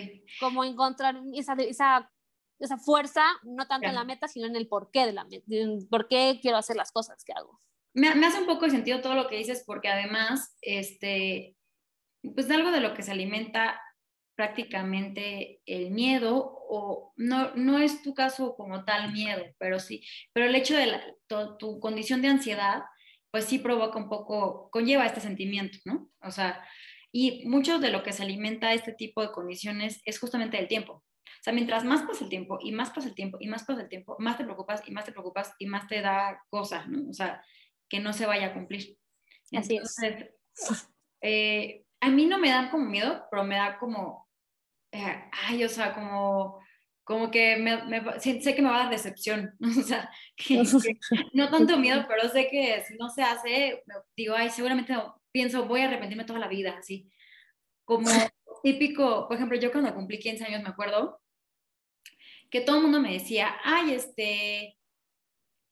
Como 0.40 0.64
encontrar 0.64 1.20
esa, 1.34 1.54
esa 1.54 2.10
esa 2.58 2.78
fuerza, 2.78 3.22
no 3.44 3.66
tanto 3.66 3.88
en 3.88 3.94
la 3.94 4.04
meta, 4.04 4.28
sino 4.28 4.46
en 4.46 4.56
el 4.56 4.68
porqué 4.68 5.06
de 5.06 5.12
la 5.12 5.24
meta, 5.24 5.46
por 5.90 6.08
qué 6.08 6.38
quiero 6.40 6.56
hacer 6.56 6.76
las 6.76 6.92
cosas 6.92 7.24
que 7.24 7.32
hago. 7.32 7.60
Me, 7.94 8.14
me, 8.14 8.26
hace 8.26 8.40
un 8.40 8.46
poco 8.46 8.64
de 8.64 8.70
sentido 8.70 9.00
todo 9.00 9.14
lo 9.14 9.28
que 9.28 9.36
dices, 9.36 9.64
porque 9.66 9.88
además, 9.88 10.56
este, 10.60 11.56
pues 12.34 12.48
de 12.48 12.54
algo 12.54 12.70
de 12.70 12.80
lo 12.80 12.94
que 12.94 13.02
se 13.02 13.12
alimenta 13.12 13.80
prácticamente 14.36 15.62
el 15.66 15.90
miedo, 15.90 16.58
o 16.70 17.12
no, 17.16 17.52
no 17.56 17.78
es 17.80 18.02
tu 18.02 18.14
caso 18.14 18.54
como 18.54 18.84
tal 18.84 19.12
miedo, 19.12 19.44
pero 19.58 19.80
sí, 19.80 20.04
pero 20.32 20.46
el 20.46 20.54
hecho 20.54 20.76
de 20.76 21.00
tu, 21.58 21.80
condición 21.80 22.22
de 22.22 22.28
ansiedad, 22.28 22.82
pues 23.32 23.46
sí 23.46 23.58
provoca 23.58 23.98
un 23.98 24.08
poco, 24.08 24.70
conlleva 24.70 25.06
este 25.06 25.20
sentimiento, 25.20 25.78
¿no? 25.84 26.08
O 26.20 26.30
sea, 26.30 26.64
Y 27.10 27.46
mucho 27.48 27.78
de 27.80 27.90
lo 27.90 28.02
que 28.02 28.12
se 28.12 28.22
alimenta 28.22 28.74
este 28.74 28.92
tipo 28.92 29.22
de 29.22 29.32
condiciones 29.32 30.00
es 30.04 30.20
justamente 30.20 30.58
el 30.58 30.68
tiempo. 30.68 31.02
O 31.40 31.42
sea, 31.42 31.52
mientras 31.52 31.84
más 31.84 32.02
pasa 32.02 32.24
el 32.24 32.30
tiempo 32.30 32.58
y 32.60 32.72
más 32.72 32.90
pasa 32.90 33.08
el 33.08 33.14
tiempo 33.14 33.38
y 33.40 33.46
más 33.46 33.64
pasa 33.64 33.82
el 33.82 33.88
tiempo, 33.88 34.16
más 34.18 34.36
te 34.36 34.44
preocupas 34.44 34.82
y 34.86 34.92
más 34.92 35.04
te 35.04 35.12
preocupas 35.12 35.54
y 35.58 35.66
más 35.66 35.86
te 35.86 36.00
da 36.00 36.42
cosa, 36.50 36.86
¿no? 36.86 37.08
O 37.10 37.12
sea, 37.12 37.42
que 37.88 38.00
no 38.00 38.12
se 38.12 38.26
vaya 38.26 38.48
a 38.48 38.54
cumplir. 38.54 38.98
Así 39.56 39.76
es. 39.76 39.96
Eh, 41.20 41.84
a 42.00 42.10
mí 42.10 42.26
no 42.26 42.38
me 42.38 42.50
dan 42.50 42.70
como 42.70 42.86
miedo, 42.86 43.26
pero 43.30 43.44
me 43.44 43.56
da 43.56 43.78
como, 43.78 44.28
eh, 44.92 45.24
ay, 45.32 45.64
o 45.64 45.68
sea, 45.68 45.94
como, 45.94 46.60
como 47.04 47.30
que 47.30 47.56
me, 47.56 48.20
sé 48.20 48.54
que 48.54 48.62
me 48.62 48.68
va 48.68 48.76
a 48.76 48.82
dar 48.84 48.90
decepción, 48.90 49.54
o 49.60 49.82
sea, 49.82 50.10
no 51.32 51.50
tanto 51.50 51.78
miedo, 51.78 52.04
pero 52.08 52.28
sé 52.28 52.48
que 52.48 52.82
si 52.86 52.96
no 52.96 53.08
se 53.08 53.22
hace, 53.22 53.82
digo, 54.16 54.34
ay, 54.36 54.50
seguramente 54.50 54.94
pienso, 55.32 55.66
voy 55.66 55.80
a 55.80 55.88
arrepentirme 55.88 56.24
toda 56.24 56.38
la 56.38 56.48
vida, 56.48 56.76
así, 56.78 57.10
como 57.84 58.08
típico, 58.62 59.26
por 59.28 59.36
ejemplo, 59.36 59.58
yo 59.58 59.72
cuando 59.72 59.94
cumplí 59.94 60.18
15 60.18 60.44
años 60.44 60.62
me 60.62 60.68
acuerdo 60.70 61.20
que 62.50 62.60
todo 62.60 62.76
el 62.76 62.82
mundo 62.82 63.00
me 63.00 63.12
decía, 63.12 63.56
ay, 63.62 63.92
este, 63.92 64.78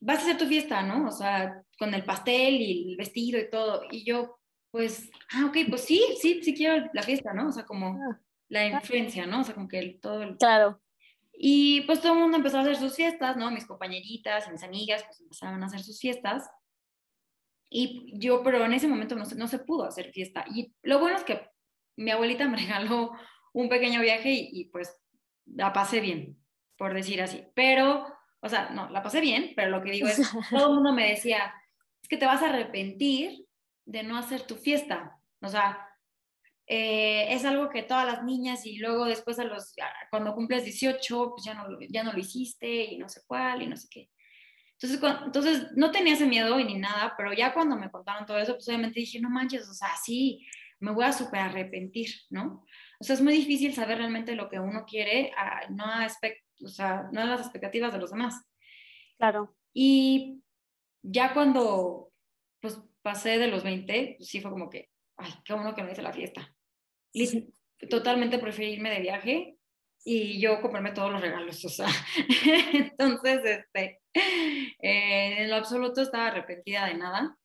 vas 0.01 0.19
a 0.19 0.23
hacer 0.23 0.39
tu 0.39 0.47
fiesta, 0.47 0.83
¿no? 0.83 1.09
O 1.09 1.13
sea, 1.13 1.63
con 1.79 1.95
el 1.95 2.05
pastel 2.05 2.55
y 2.55 2.91
el 2.91 2.97
vestido 2.97 3.39
y 3.41 3.51
todo, 3.51 3.83
y 3.91 4.05
yo, 4.05 4.39
pues, 4.71 5.11
ah, 5.33 5.47
ok, 5.47 5.57
pues 5.69 5.83
sí, 5.83 6.03
sí, 6.21 6.43
sí 6.43 6.55
quiero 6.55 6.89
la 6.93 7.03
fiesta, 7.03 7.33
¿no? 7.33 7.49
O 7.49 7.53
sea, 7.53 7.65
como 7.65 7.99
ah, 7.99 8.21
la 8.49 8.67
influencia, 8.67 9.27
¿no? 9.27 9.41
O 9.41 9.45
sea, 9.45 9.55
como 9.55 9.69
que 9.69 9.79
el, 9.79 10.01
todo 10.01 10.23
el... 10.23 10.37
Claro. 10.37 10.81
Y 11.33 11.83
pues 11.83 12.01
todo 12.01 12.15
el 12.15 12.21
mundo 12.21 12.39
empezó 12.39 12.59
a 12.59 12.61
hacer 12.63 12.77
sus 12.77 12.95
fiestas, 12.97 13.37
¿no? 13.37 13.51
Mis 13.51 13.67
compañeritas 13.67 14.51
mis 14.51 14.63
amigas 14.63 15.05
pues 15.05 15.21
empezaron 15.21 15.63
a 15.63 15.67
hacer 15.67 15.81
sus 15.81 16.01
fiestas. 16.01 16.49
Y 17.69 18.19
yo, 18.19 18.43
pero 18.43 18.65
en 18.65 18.73
ese 18.73 18.89
momento 18.89 19.17
no 19.17 19.25
se, 19.27 19.35
no 19.35 19.47
se 19.47 19.59
pudo 19.59 19.85
hacer 19.85 20.13
fiesta. 20.13 20.47
Y 20.55 20.73
lo 20.83 20.99
bueno 20.99 21.17
es 21.17 21.25
que 21.25 21.47
mi 21.97 22.11
abuelita 22.11 22.49
me 22.49 22.57
regaló 22.59 23.13
un 23.53 23.69
pequeño 23.69 24.01
viaje 24.01 24.31
y, 24.31 24.51
y 24.53 24.65
pues 24.67 24.97
la 25.47 25.73
pasé 25.73 26.01
bien, 26.01 26.39
por 26.77 26.95
decir 26.95 27.23
así. 27.23 27.45
Pero, 27.55 28.07
o 28.41 28.49
sea, 28.49 28.71
no, 28.71 28.91
la 28.91 29.03
pasé 29.03 29.21
bien, 29.21 29.53
pero 29.57 29.71
lo 29.71 29.83
que 29.83 29.93
digo 29.93 30.09
es, 30.09 30.17
todo 30.51 30.69
el 30.69 30.75
mundo 30.75 30.93
me 30.93 31.09
decía, 31.09 31.55
es 32.03 32.09
que 32.09 32.17
te 32.17 32.27
vas 32.27 32.43
a 32.43 32.51
arrepentir 32.51 33.47
de 33.85 34.03
no 34.03 34.17
hacer 34.19 34.43
tu 34.43 34.57
fiesta. 34.57 35.19
O 35.41 35.49
sea, 35.49 35.87
eh, 36.67 37.33
es 37.33 37.45
algo 37.45 37.71
que 37.71 37.85
todas 37.85 38.07
las 38.07 38.25
niñas 38.25 38.67
y 38.67 38.79
luego 38.79 39.05
después 39.05 39.39
a 39.39 39.45
los, 39.45 39.75
cuando 40.11 40.35
cumples 40.35 40.65
18, 40.65 41.31
pues 41.31 41.45
ya 41.45 41.55
no, 41.55 41.67
ya 41.89 42.03
no 42.03 42.13
lo 42.13 42.19
hiciste 42.19 42.85
y 42.85 42.99
no 42.99 43.09
sé 43.09 43.21
cuál 43.27 43.63
y 43.63 43.67
no 43.69 43.77
sé 43.77 43.89
qué. 43.91 44.11
Entonces, 44.79 45.01
entonces 45.25 45.67
no 45.75 45.91
tenía 45.91 46.15
ese 46.15 46.27
miedo 46.27 46.61
y 46.61 46.65
ni 46.65 46.75
nada, 46.75 47.15
pero 47.17 47.33
ya 47.33 47.55
cuando 47.55 47.77
me 47.77 47.91
contaron 47.91 48.27
todo 48.27 48.37
eso, 48.39 48.55
pues 48.55 48.69
obviamente 48.69 49.01
dije, 49.01 49.21
no 49.21 49.31
manches, 49.31 49.67
o 49.69 49.75
sea, 49.75 49.97
sí, 49.97 50.47
me 50.81 50.93
voy 50.93 51.05
a 51.05 51.13
súper 51.13 51.41
arrepentir, 51.41 52.11
¿no? 52.31 52.65
O 53.01 53.05
sea, 53.05 53.15
es 53.15 53.23
muy 53.23 53.35
difícil 53.35 53.75
saber 53.75 53.99
realmente 53.99 54.35
lo 54.35 54.49
que 54.49 54.59
uno 54.59 54.85
quiere, 54.87 55.33
a, 55.37 55.69
no, 55.71 55.85
a 55.85 56.07
o 56.65 56.69
sea, 56.69 57.09
no 57.13 57.21
a 57.21 57.27
las 57.27 57.41
expectativas 57.41 57.93
de 57.93 57.99
los 57.99 58.11
demás. 58.11 58.43
Claro. 59.19 59.57
Y 59.73 60.43
ya 61.03 61.33
cuando, 61.35 62.13
pues 62.61 62.81
pasé 63.03 63.39
de 63.39 63.49
los 63.49 63.63
20, 63.63 64.17
pues 64.19 64.29
sí 64.29 64.41
fue 64.41 64.51
como 64.51 64.71
que, 64.71 64.91
ay, 65.17 65.31
qué 65.45 65.55
bueno 65.55 65.75
que 65.75 65.83
no 65.83 65.91
hice 65.91 66.03
la 66.03 66.13
fiesta. 66.13 66.55
Sí. 67.13 67.53
Totalmente 67.91 68.39
preferí 68.39 68.73
irme 68.73 68.91
de 68.91 69.01
viaje 69.01 69.59
y 70.05 70.41
yo 70.41 70.61
comprarme 70.63 70.93
todos 70.93 71.13
los 71.13 71.21
regalos, 71.21 71.65
o 71.65 71.69
sea, 71.69 71.89
entonces, 72.73 73.41
este, 73.45 74.01
eh, 74.15 75.43
en 75.43 75.51
lo 75.51 75.57
absoluto 75.57 76.01
estaba 76.01 76.29
arrepentida 76.29 76.87
de 76.87 76.95
nada. 76.95 77.37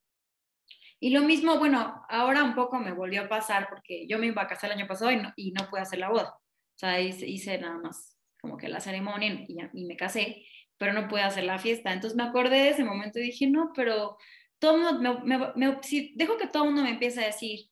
Y 1.04 1.10
lo 1.10 1.22
mismo, 1.22 1.58
bueno, 1.58 2.06
ahora 2.10 2.43
un 2.43 2.54
poco 2.54 2.78
me 2.78 2.93
volvió 2.93 3.24
a 3.24 3.28
pasar 3.28 3.68
porque 3.70 4.06
yo 4.08 4.20
me 4.20 4.28
iba 4.28 4.43
a 4.43 4.47
casar 4.47 4.72
el 4.72 4.78
año 4.78 4.88
pasado 4.88 5.10
y 5.10 5.18
no, 5.18 5.34
y 5.36 5.52
no 5.52 5.68
pude 5.68 5.82
hacer 5.82 5.97
la 5.97 6.10
boda. 6.10 6.36
O 6.36 6.78
sea, 6.78 7.02
hice, 7.02 7.28
hice 7.28 7.58
nada 7.58 7.80
más 7.80 8.16
como 8.39 8.56
que 8.56 8.70
la 8.70 8.80
ceremonia 8.80 9.34
y, 9.47 9.58
y, 9.74 9.86
me 9.86 9.97
casé, 9.97 10.45
pero 10.78 10.93
no 10.93 11.08
pude 11.08 11.24
hacer 11.24 11.43
la 11.43 11.58
fiesta. 11.58 11.91
Entonces 11.91 12.16
me 12.16 12.24
acordé 12.24 12.58
de 12.58 12.70
ese 12.70 12.84
momento 12.84 13.18
y 13.18 13.24
dije, 13.24 13.47
no, 13.47 13.72
pero 13.76 14.16
todo 14.60 14.78
mundo, 14.78 15.24
me, 15.56 15.80
si 15.82 16.14
dejo 16.16 16.38
que 16.38 16.45
todo 16.45 16.66
el 16.66 16.70
mundo 16.70 16.84
me 16.84 16.91
empiece 16.91 17.20
a 17.24 17.26
decir 17.26 17.72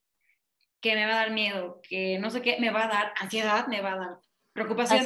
que 0.82 0.96
me 0.96 1.06
va 1.06 1.12
a 1.12 1.26
dar 1.26 1.32
miedo, 1.32 1.82
que 1.88 2.18
no 2.18 2.32
sé 2.32 2.42
qué, 2.42 2.58
me 2.60 2.72
va 2.72 2.86
a 2.86 2.88
dar 2.88 3.14
ansiedad, 3.22 3.68
me 3.68 3.82
va 3.82 3.94
a 3.94 3.98
dar 3.98 4.18
preocupación. 4.54 5.06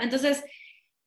Entonces, 0.00 0.44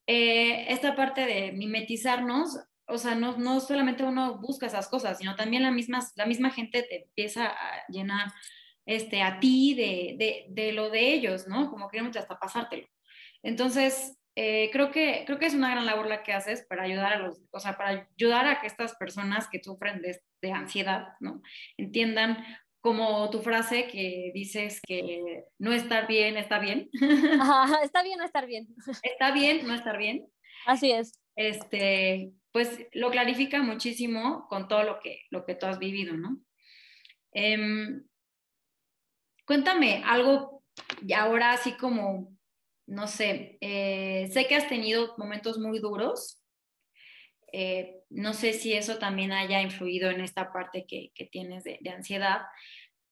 eh, 0.07 0.67
esta 0.69 0.95
parte 0.95 1.25
de 1.25 1.51
mimetizarnos, 1.51 2.59
o 2.87 2.97
sea, 2.97 3.15
no, 3.15 3.37
no 3.37 3.59
solamente 3.59 4.03
uno 4.03 4.37
busca 4.39 4.67
esas 4.67 4.87
cosas, 4.87 5.17
sino 5.17 5.35
también 5.35 5.63
la 5.63 5.71
misma, 5.71 5.99
la 6.15 6.25
misma 6.25 6.51
gente 6.51 6.83
te 6.83 7.03
empieza 7.03 7.47
a 7.47 7.87
llenar 7.87 8.31
este, 8.85 9.21
a 9.21 9.39
ti 9.39 9.73
de, 9.73 10.15
de, 10.17 10.45
de 10.49 10.71
lo 10.71 10.89
de 10.89 11.13
ellos, 11.13 11.47
¿no? 11.47 11.69
Como 11.69 11.89
queremos 11.89 12.15
hasta 12.15 12.37
pasártelo. 12.37 12.87
Entonces, 13.41 14.17
eh, 14.35 14.69
creo, 14.71 14.91
que, 14.91 15.23
creo 15.25 15.39
que 15.39 15.45
es 15.45 15.53
una 15.53 15.71
gran 15.71 15.85
labor 15.85 16.07
la 16.07 16.23
que 16.23 16.33
haces 16.33 16.65
para 16.67 16.83
ayudar 16.83 17.13
a 17.13 17.19
los, 17.19 17.41
o 17.51 17.59
sea, 17.59 17.77
para 17.77 18.07
ayudar 18.17 18.47
a 18.47 18.59
que 18.59 18.67
estas 18.67 18.95
personas 18.95 19.47
que 19.49 19.63
sufren 19.63 20.01
de, 20.01 20.21
de 20.41 20.51
ansiedad, 20.51 21.07
¿no? 21.19 21.41
Entiendan 21.77 22.43
como 22.81 23.29
tu 23.31 23.39
frase 23.39 23.87
que 23.87 24.31
dices 24.33 24.79
que 24.85 25.45
no 25.57 25.73
estar 25.73 26.05
bien, 26.05 26.37
está 26.37 26.59
bien. 26.59 26.89
Ajá, 27.39 27.83
está 27.83 28.03
bien 28.03 28.19
no 28.19 28.25
estar 28.25 28.45
bien. 28.45 28.67
Está 29.03 29.31
bien 29.31 29.65
no 29.65 29.73
estar 29.73 29.97
bien. 29.97 30.27
Así 30.67 30.91
es. 30.91 31.19
Este, 31.35 32.31
pues 32.51 32.87
lo 32.93 33.11
clarifica 33.11 33.61
muchísimo 33.61 34.47
con 34.49 34.67
todo 34.67 34.83
lo 34.83 34.99
que, 34.99 35.25
lo 35.29 35.45
que 35.45 35.55
tú 35.55 35.65
has 35.65 35.79
vivido, 35.79 36.15
¿no? 36.15 36.39
Eh, 37.33 37.57
cuéntame 39.45 40.01
algo 40.05 40.63
ahora 41.13 41.51
así 41.51 41.73
como 41.73 42.35
no 42.87 43.07
sé, 43.07 43.57
eh, 43.61 44.29
sé 44.31 44.47
que 44.47 44.55
has 44.55 44.69
tenido 44.69 45.15
momentos 45.17 45.57
muy 45.57 45.79
duros. 45.79 46.41
Eh, 47.51 48.01
no 48.09 48.33
sé 48.33 48.53
si 48.53 48.73
eso 48.73 48.97
también 48.97 49.31
haya 49.31 49.61
influido 49.61 50.09
en 50.09 50.21
esta 50.21 50.51
parte 50.51 50.85
que, 50.85 51.11
tienes 51.31 51.63
de, 51.63 51.79
ansiedad, 51.89 52.41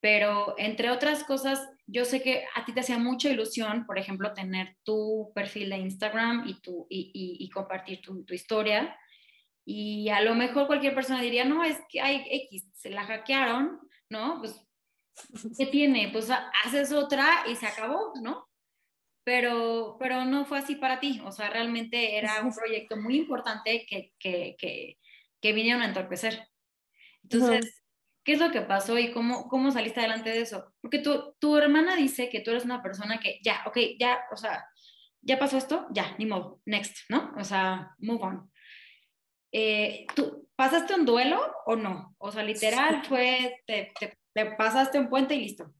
pero 0.04 0.54
entre 0.58 0.92
otras 0.92 1.24
cosas, 1.24 1.66
yo 1.88 2.04
sé 2.04 2.22
que 2.22 2.44
a 2.56 2.66
ti 2.66 2.74
te 2.74 2.82
hacía 2.82 2.98
mucha 2.98 3.30
ilusión, 3.30 3.86
por 3.86 3.98
ejemplo, 3.98 4.34
tener 4.34 4.76
tu 4.84 5.32
perfil 5.34 5.70
de 5.70 5.78
Instagram 5.78 6.44
y, 6.46 6.60
tu, 6.60 6.86
y, 6.90 7.50
compartir 7.52 8.02
tu, 8.02 8.26
tu, 8.26 8.34
historia. 8.34 9.00
Y 9.64 10.10
a 10.10 10.20
lo 10.20 10.36
mejor 10.36 10.68
cualquier 10.68 10.94
persona 10.94 11.22
diría, 11.22 11.46
no, 11.46 11.64
es 11.64 11.78
que 11.88 12.02
hay 12.02 12.22
X, 12.30 12.68
se 12.74 12.90
la 12.90 13.06
hackearon, 13.06 13.80
¿no? 14.10 14.40
Pues, 14.40 14.62
¿qué 15.58 15.68
tiene? 15.68 16.10
Pues 16.12 16.30
haces 16.66 16.92
otra 16.92 17.46
y 17.50 17.56
se 17.56 17.66
acabó, 17.66 18.12
¿no? 18.22 18.50
pero, 19.24 19.96
pero 20.02 20.26
no 20.26 20.44
fue 20.44 20.58
así 20.60 20.76
para 20.76 21.00
ti. 21.00 21.22
O 21.24 21.32
sea, 21.32 21.50
realmente 21.50 22.18
era 22.18 22.42
un 22.42 22.54
proyecto 22.54 22.98
muy 22.98 23.16
importante 23.16 23.86
que, 23.88 24.12
que, 24.20 24.58
que, 24.60 24.98
que 25.40 25.54
vinieron 25.54 25.82
a 25.82 25.88
entorpecer. 25.88 26.46
Entonces, 27.24 27.83
¿qué 28.24 28.34
es 28.34 28.40
lo 28.40 28.52
que 28.52 28.62
pasó 28.62 28.98
y 28.98 29.12
cómo, 29.12 29.48
cómo 29.48 29.72
saliste 29.72 30.00
adelante 30.00 30.30
de 30.30 30.42
eso? 30.42 30.74
Porque 30.82 31.00
tu, 31.00 31.36
tu 31.40 31.58
hermana 31.58 31.96
dice 31.96 32.30
que 32.30 32.40
tú 32.40 32.52
eres 32.52 32.66
una 32.66 32.82
persona 32.82 33.20
que 33.20 33.40
ya, 33.44 33.64
ok, 33.66 33.78
ya, 34.00 34.22
o 34.32 34.38
sea, 34.38 34.66
ya 35.22 35.40
pasó 35.40 35.58
esto, 35.58 35.88
ya, 35.92 36.16
ni 36.18 36.26
modo, 36.26 36.62
next, 36.66 37.10
¿no? 37.10 37.34
O 37.38 37.44
sea, 37.44 37.96
move 38.00 38.22
on. 38.22 38.52
Eh, 39.52 40.06
¿Tú 40.16 40.50
pasaste 40.56 40.96
un 40.96 41.06
duelo 41.06 41.40
o 41.66 41.76
no? 41.76 42.16
O 42.18 42.32
sea, 42.32 42.44
literal 42.44 43.04
fue, 43.06 43.62
te, 43.68 43.94
te, 44.00 44.18
te 44.34 44.46
pasaste 44.56 45.00
un 45.00 45.10
puente 45.10 45.36
y 45.36 45.40
listo. 45.40 45.72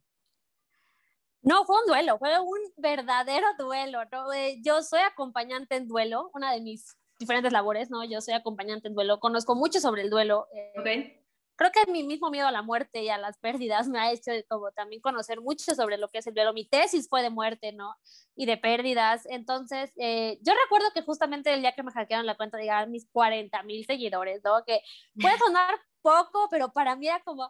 No, 1.42 1.66
fue 1.66 1.78
un 1.82 1.88
duelo, 1.88 2.18
fue 2.20 2.40
un 2.40 2.60
verdadero 2.78 3.48
duelo, 3.58 4.00
¿no? 4.12 4.32
Eh, 4.32 4.60
yo 4.64 4.82
soy 4.82 5.02
acompañante 5.02 5.76
en 5.76 5.88
duelo, 5.88 6.30
una 6.34 6.54
de 6.54 6.62
mis 6.62 6.96
diferentes 7.20 7.52
labores, 7.52 7.90
¿no? 7.90 8.04
Yo 8.06 8.22
soy 8.22 8.34
acompañante 8.34 8.88
en 8.88 8.94
duelo, 8.94 9.20
conozco 9.20 9.54
mucho 9.56 9.82
sobre 9.82 10.04
el 10.04 10.10
duelo. 10.10 10.48
Eh, 10.54 11.23
creo 11.56 11.72
que 11.72 11.92
mi 11.92 12.04
mismo 12.04 12.30
miedo 12.30 12.48
a 12.48 12.52
la 12.52 12.62
muerte 12.62 13.04
y 13.04 13.10
a 13.10 13.18
las 13.18 13.38
pérdidas 13.38 13.88
me 13.88 14.00
ha 14.00 14.12
hecho 14.12 14.32
como 14.50 14.72
también 14.72 15.02
conocer 15.02 15.42
mucho 15.42 15.76
sobre 15.76 15.98
lo 15.98 16.10
que 16.10 16.20
es 16.20 16.28
el 16.28 16.34
duelo. 16.34 16.54
Mi 16.54 16.68
tesis 16.68 17.08
fue 17.10 17.22
de 17.22 17.30
muerte, 17.30 17.72
¿no? 17.74 17.96
Y 18.36 18.46
de 18.46 18.58
pérdidas. 18.58 19.26
Entonces, 19.26 19.92
eh, 19.98 20.40
yo 20.42 20.54
recuerdo 20.64 20.88
que 20.94 21.04
justamente 21.04 21.54
el 21.54 21.62
día 21.62 21.74
que 21.74 21.84
me 21.84 21.92
hackearon 21.92 22.26
la 22.26 22.36
cuenta 22.36 22.58
llegaron 22.58 22.92
mis 22.92 23.08
40 23.12 23.64
mil 23.64 23.86
seguidores, 23.86 24.42
¿no? 24.44 24.64
Que 24.66 24.82
puede 25.20 25.38
sonar 25.48 25.80
poco, 26.02 26.48
pero 26.50 26.72
para 26.72 26.96
mí 26.96 27.08
era 27.08 27.22
como, 27.24 27.44
¡ah! 27.44 27.50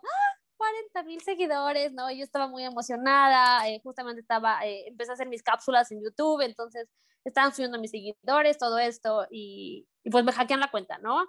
40 0.58 1.04
mil 1.04 1.22
seguidores, 1.22 1.94
¿no? 1.94 2.12
Yo 2.12 2.24
estaba 2.24 2.48
muy 2.48 2.64
emocionada, 2.64 3.68
eh, 3.68 3.82
justamente 3.84 4.22
estaba, 4.22 4.66
eh, 4.66 4.88
empecé 4.88 5.12
a 5.12 5.14
hacer 5.16 5.28
mis 5.28 5.44
cápsulas 5.44 5.92
en 5.92 6.02
YouTube, 6.02 6.42
entonces 6.42 6.88
estaban 7.26 7.54
subiendo 7.54 7.80
mis 7.80 7.92
seguidores, 7.92 8.58
todo 8.58 8.78
esto, 8.80 9.28
y, 9.32 9.88
y 10.04 10.10
pues 10.10 10.24
me 10.24 10.32
hackean 10.32 10.60
la 10.60 10.72
cuenta, 10.72 10.98
¿no? 11.00 11.28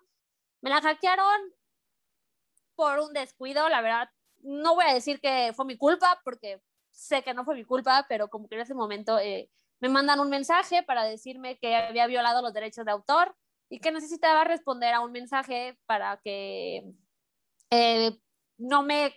Me 0.61 0.70
la 0.70 0.81
hackearon 0.81 1.53
por 2.77 3.01
un 3.01 3.12
descuido, 3.12 3.68
la 3.68 3.81
verdad, 3.81 4.09
no 4.43 4.75
voy 4.75 4.85
a 4.87 4.95
decir 4.95 5.20
que 5.20 5.53
fue 5.55 5.64
mi 5.64 5.77
culpa, 5.77 6.20
porque 6.25 6.61
sé 6.91 7.22
que 7.22 7.35
no 7.35 7.45
fue 7.45 7.55
mi 7.55 7.64
culpa, 7.64 8.07
pero 8.09 8.29
como 8.29 8.49
que 8.49 8.55
en 8.57 8.61
ese 8.62 8.75
momento 8.75 9.18
eh, 9.18 9.51
me 9.81 9.89
mandan 9.89 10.20
un 10.20 10.31
mensaje 10.31 10.83
para 10.83 11.05
decirme 11.05 11.59
que 11.59 11.75
había 11.77 12.07
violado 12.07 12.43
los 12.43 12.53
derechos 12.53 12.85
de 12.85 12.93
autor 12.93 13.35
y 13.68 13.81
que 13.81 13.93
necesitaba 13.93 14.45
responder 14.45 14.95
a 14.95 15.01
un 15.01 15.12
mensaje 15.12 15.79
para 15.87 16.20
que 16.22 16.85
eh, 17.70 18.18
no 18.59 18.83
me 18.83 19.14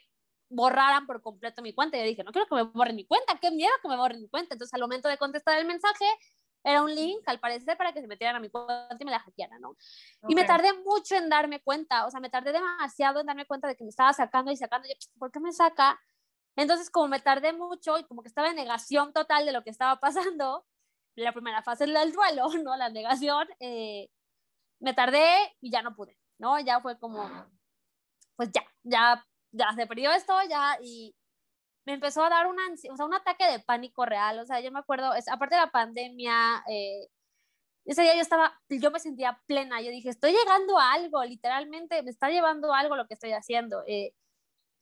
borraran 0.50 1.06
por 1.06 1.22
completo 1.22 1.62
mi 1.62 1.74
cuenta. 1.74 1.98
Yo 1.98 2.04
dije, 2.04 2.24
no 2.24 2.32
quiero 2.32 2.48
que 2.48 2.56
me 2.56 2.64
borren 2.64 2.96
mi 2.96 3.06
cuenta, 3.06 3.38
qué 3.40 3.52
miedo 3.52 3.72
que 3.82 3.90
me 3.90 3.98
borren 3.98 4.22
mi 4.22 4.30
cuenta. 4.30 4.56
Entonces, 4.56 4.74
al 4.74 4.82
momento 4.82 5.10
de 5.10 5.18
contestar 5.18 5.60
el 5.60 5.68
mensaje, 5.68 6.06
era 6.68 6.82
un 6.82 6.94
link, 6.94 7.22
al 7.28 7.40
parecer, 7.40 7.78
para 7.78 7.94
que 7.94 8.02
se 8.02 8.08
metieran 8.08 8.36
a 8.36 8.40
mi 8.42 8.50
cuenta 8.50 8.98
y 9.00 9.06
me 9.06 9.12
la 9.12 9.20
hackearan, 9.20 9.62
¿no? 9.62 9.78
Y 10.28 10.36
me 10.36 10.44
tardé 10.44 10.74
mucho 10.74 11.16
en 11.16 11.30
darme 11.30 11.62
cuenta, 11.62 12.06
o 12.06 12.12
sea, 12.12 12.20
me 12.20 12.30
tardé 12.30 12.52
demasiado 12.52 13.22
en 13.22 13.26
darme 13.26 13.46
cuenta 13.46 13.70
de 13.70 13.78
que 13.78 13.86
me 13.86 13.90
estaba 13.90 14.12
sacando 14.12 14.52
y 14.52 14.58
sacando. 14.58 14.86
Y 14.86 14.92
yo, 14.92 14.96
¿por 15.18 15.32
qué 15.32 15.40
me 15.40 15.54
saca? 15.54 15.98
Entonces, 16.58 16.90
como 16.90 17.08
me 17.08 17.22
tardé 17.22 17.54
mucho 17.54 17.98
y 17.98 18.04
como 18.04 18.22
que 18.22 18.28
estaba 18.28 18.50
en 18.50 18.58
negación 18.58 19.14
total 19.14 19.46
de 19.46 19.54
lo 19.54 19.64
que 19.64 19.70
estaba 19.70 19.98
pasando, 20.02 20.66
la 21.16 21.32
primera 21.32 21.64
fase 21.64 21.86
del 21.86 22.12
duelo, 22.12 22.48
¿no? 22.66 22.76
La 22.76 22.90
negación, 22.90 23.48
eh, 23.62 24.10
me 24.80 24.94
tardé 24.94 25.56
y 25.62 25.72
ya 25.72 25.82
no 25.82 25.96
pude, 25.96 26.18
¿no? 26.38 26.60
Ya 26.60 26.82
fue 26.82 27.00
como, 27.00 27.30
pues 28.36 28.52
ya, 28.52 28.64
ya, 28.84 29.26
ya 29.52 29.72
se 29.74 29.88
perdió 29.88 30.12
esto, 30.12 30.34
ya, 30.50 30.78
y 30.82 31.16
me 31.88 31.94
empezó 31.94 32.22
a 32.22 32.30
dar 32.30 32.48
una, 32.48 32.64
o 32.92 32.98
sea, 32.98 33.06
un 33.06 33.14
ataque 33.14 33.46
de 33.50 33.60
pánico 33.62 34.06
real, 34.06 34.40
o 34.40 34.46
sea, 34.46 34.60
yo 34.60 34.72
me 34.74 34.80
acuerdo, 34.80 35.14
es, 35.14 35.30
aparte 35.30 35.56
de 35.56 35.62
la 35.62 35.72
pandemia, 35.72 36.62
eh, 36.70 37.08
ese 37.86 38.02
día 38.02 38.14
yo 38.14 38.20
estaba, 38.20 38.60
yo 38.68 38.92
me 38.92 39.00
sentía 39.00 39.42
plena, 39.48 39.80
yo 39.82 39.90
dije, 39.90 40.10
estoy 40.10 40.34
llegando 40.34 40.78
a 40.78 40.92
algo, 40.92 41.24
literalmente 41.24 42.04
me 42.04 42.12
está 42.12 42.30
llevando 42.30 42.74
a 42.74 42.80
algo 42.80 42.98
lo 42.98 43.08
que 43.08 43.14
estoy 43.14 43.32
haciendo. 43.32 43.84
Eh, 43.88 44.14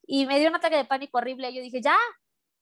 y 0.07 0.25
me 0.25 0.39
dio 0.39 0.49
un 0.49 0.55
ataque 0.55 0.77
de 0.77 0.85
pánico 0.85 1.19
horrible, 1.19 1.53
yo 1.53 1.61
dije, 1.61 1.79
ya, 1.79 1.95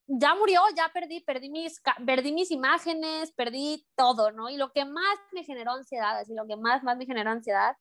ya 0.07 0.35
murió, 0.35 0.61
ya 0.75 0.91
perdí, 0.93 1.21
perdí 1.21 1.49
mis, 1.49 1.81
perdí 2.05 2.33
mis 2.33 2.51
imágenes, 2.51 3.31
perdí 3.31 3.87
todo, 3.95 4.33
¿no? 4.33 4.49
Y 4.49 4.57
lo 4.57 4.73
que 4.73 4.83
más 4.83 5.17
me 5.31 5.45
generó 5.45 5.71
ansiedad, 5.71 6.19
así 6.19 6.33
lo 6.33 6.45
que 6.47 6.57
más, 6.57 6.83
más 6.83 6.97
me 6.97 7.05
generó 7.05 7.31
ansiedad, 7.31 7.77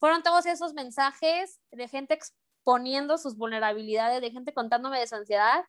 fueron 0.00 0.24
todos 0.24 0.46
esos 0.46 0.74
mensajes 0.74 1.60
de 1.70 1.86
gente 1.86 2.14
exponiendo 2.14 3.18
sus 3.18 3.36
vulnerabilidades, 3.36 4.20
de 4.20 4.32
gente 4.32 4.52
contándome 4.52 4.98
de 4.98 5.06
su 5.06 5.14
ansiedad, 5.14 5.64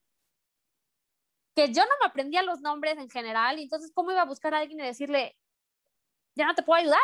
que 1.58 1.74
yo 1.74 1.82
no 1.82 1.92
me 2.00 2.06
aprendía 2.06 2.44
los 2.44 2.62
nombres 2.62 3.00
en 3.00 3.10
general, 3.10 3.58
y 3.58 3.64
entonces, 3.64 3.92
¿cómo 3.92 4.12
iba 4.12 4.22
a 4.22 4.26
buscar 4.26 4.54
a 4.54 4.60
alguien 4.60 4.80
y 4.80 4.84
decirle, 4.84 5.36
ya 6.36 6.46
no 6.46 6.54
te 6.54 6.62
puedo 6.62 6.80
ayudar? 6.80 7.02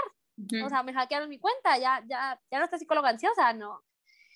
O 0.63 0.69
sea, 0.69 0.83
me 0.83 0.93
hackearon 0.93 1.27
mi 1.27 1.39
cuenta, 1.39 1.75
ya, 1.79 2.03
ya, 2.07 2.39
ya 2.51 2.59
no 2.59 2.65
estás 2.65 2.79
psicóloga 2.79 3.09
ansiosa, 3.09 3.51
¿no? 3.53 3.83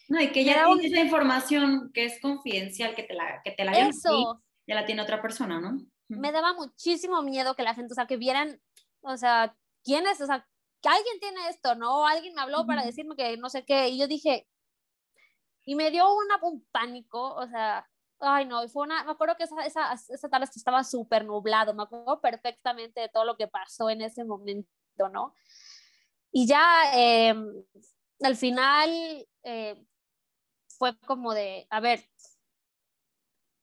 No, 0.09 0.19
y 0.19 0.31
que 0.31 0.43
ya 0.43 0.65
tienes 0.65 0.91
esa 0.91 1.01
información 1.01 1.91
que 1.93 2.05
es 2.05 2.19
confidencial, 2.19 2.95
que 2.95 3.03
te 3.03 3.13
la, 3.13 3.41
que 3.43 3.51
te 3.51 3.63
la 3.63 3.77
Eso. 3.77 4.41
ya 4.65 4.73
la 4.73 4.87
tiene 4.87 5.03
otra 5.03 5.21
persona, 5.21 5.59
¿no? 5.59 5.85
Me 6.07 6.31
daba 6.31 6.53
muchísimo 6.53 7.21
miedo 7.21 7.55
que 7.55 7.61
la 7.61 7.75
gente, 7.75 7.93
o 7.93 7.95
sea, 7.95 8.07
que 8.07 8.17
vieran, 8.17 8.59
o 9.01 9.17
sea, 9.17 9.55
quién 9.83 10.07
es, 10.07 10.19
o 10.19 10.25
sea, 10.25 10.47
que 10.81 10.89
alguien 10.89 11.19
tiene 11.19 11.47
esto, 11.49 11.75
¿no? 11.75 12.07
Alguien 12.07 12.33
me 12.33 12.41
habló 12.41 12.65
para 12.65 12.83
decirme 12.83 13.15
que 13.15 13.37
no 13.37 13.51
sé 13.51 13.65
qué, 13.65 13.89
y 13.89 13.99
yo 13.99 14.07
dije, 14.07 14.47
y 15.63 15.75
me 15.75 15.91
dio 15.91 16.11
una, 16.11 16.39
un 16.41 16.65
pánico, 16.71 17.35
o 17.35 17.47
sea, 17.47 17.87
ay 18.19 18.45
no, 18.45 18.67
fue 18.69 18.83
una, 18.83 19.03
me 19.03 19.11
acuerdo 19.11 19.35
que 19.37 19.43
esa, 19.43 19.65
esa, 19.65 19.93
esa 19.93 20.29
tarde 20.29 20.45
estaba 20.53 20.83
súper 20.83 21.25
nublado, 21.25 21.73
me 21.73 21.83
acuerdo 21.83 22.19
perfectamente 22.21 23.01
de 23.01 23.09
todo 23.09 23.25
lo 23.25 23.37
que 23.37 23.47
pasó 23.47 23.89
en 23.89 24.01
ese 24.01 24.23
momento, 24.23 24.69
¿no? 25.11 25.33
Y 26.31 26.47
ya 26.47 26.91
eh, 26.95 27.35
al 28.21 28.35
final, 28.35 28.89
eh, 29.43 29.85
fue 30.77 30.97
como 30.99 31.33
de, 31.33 31.67
a 31.69 31.79
ver, 31.79 32.03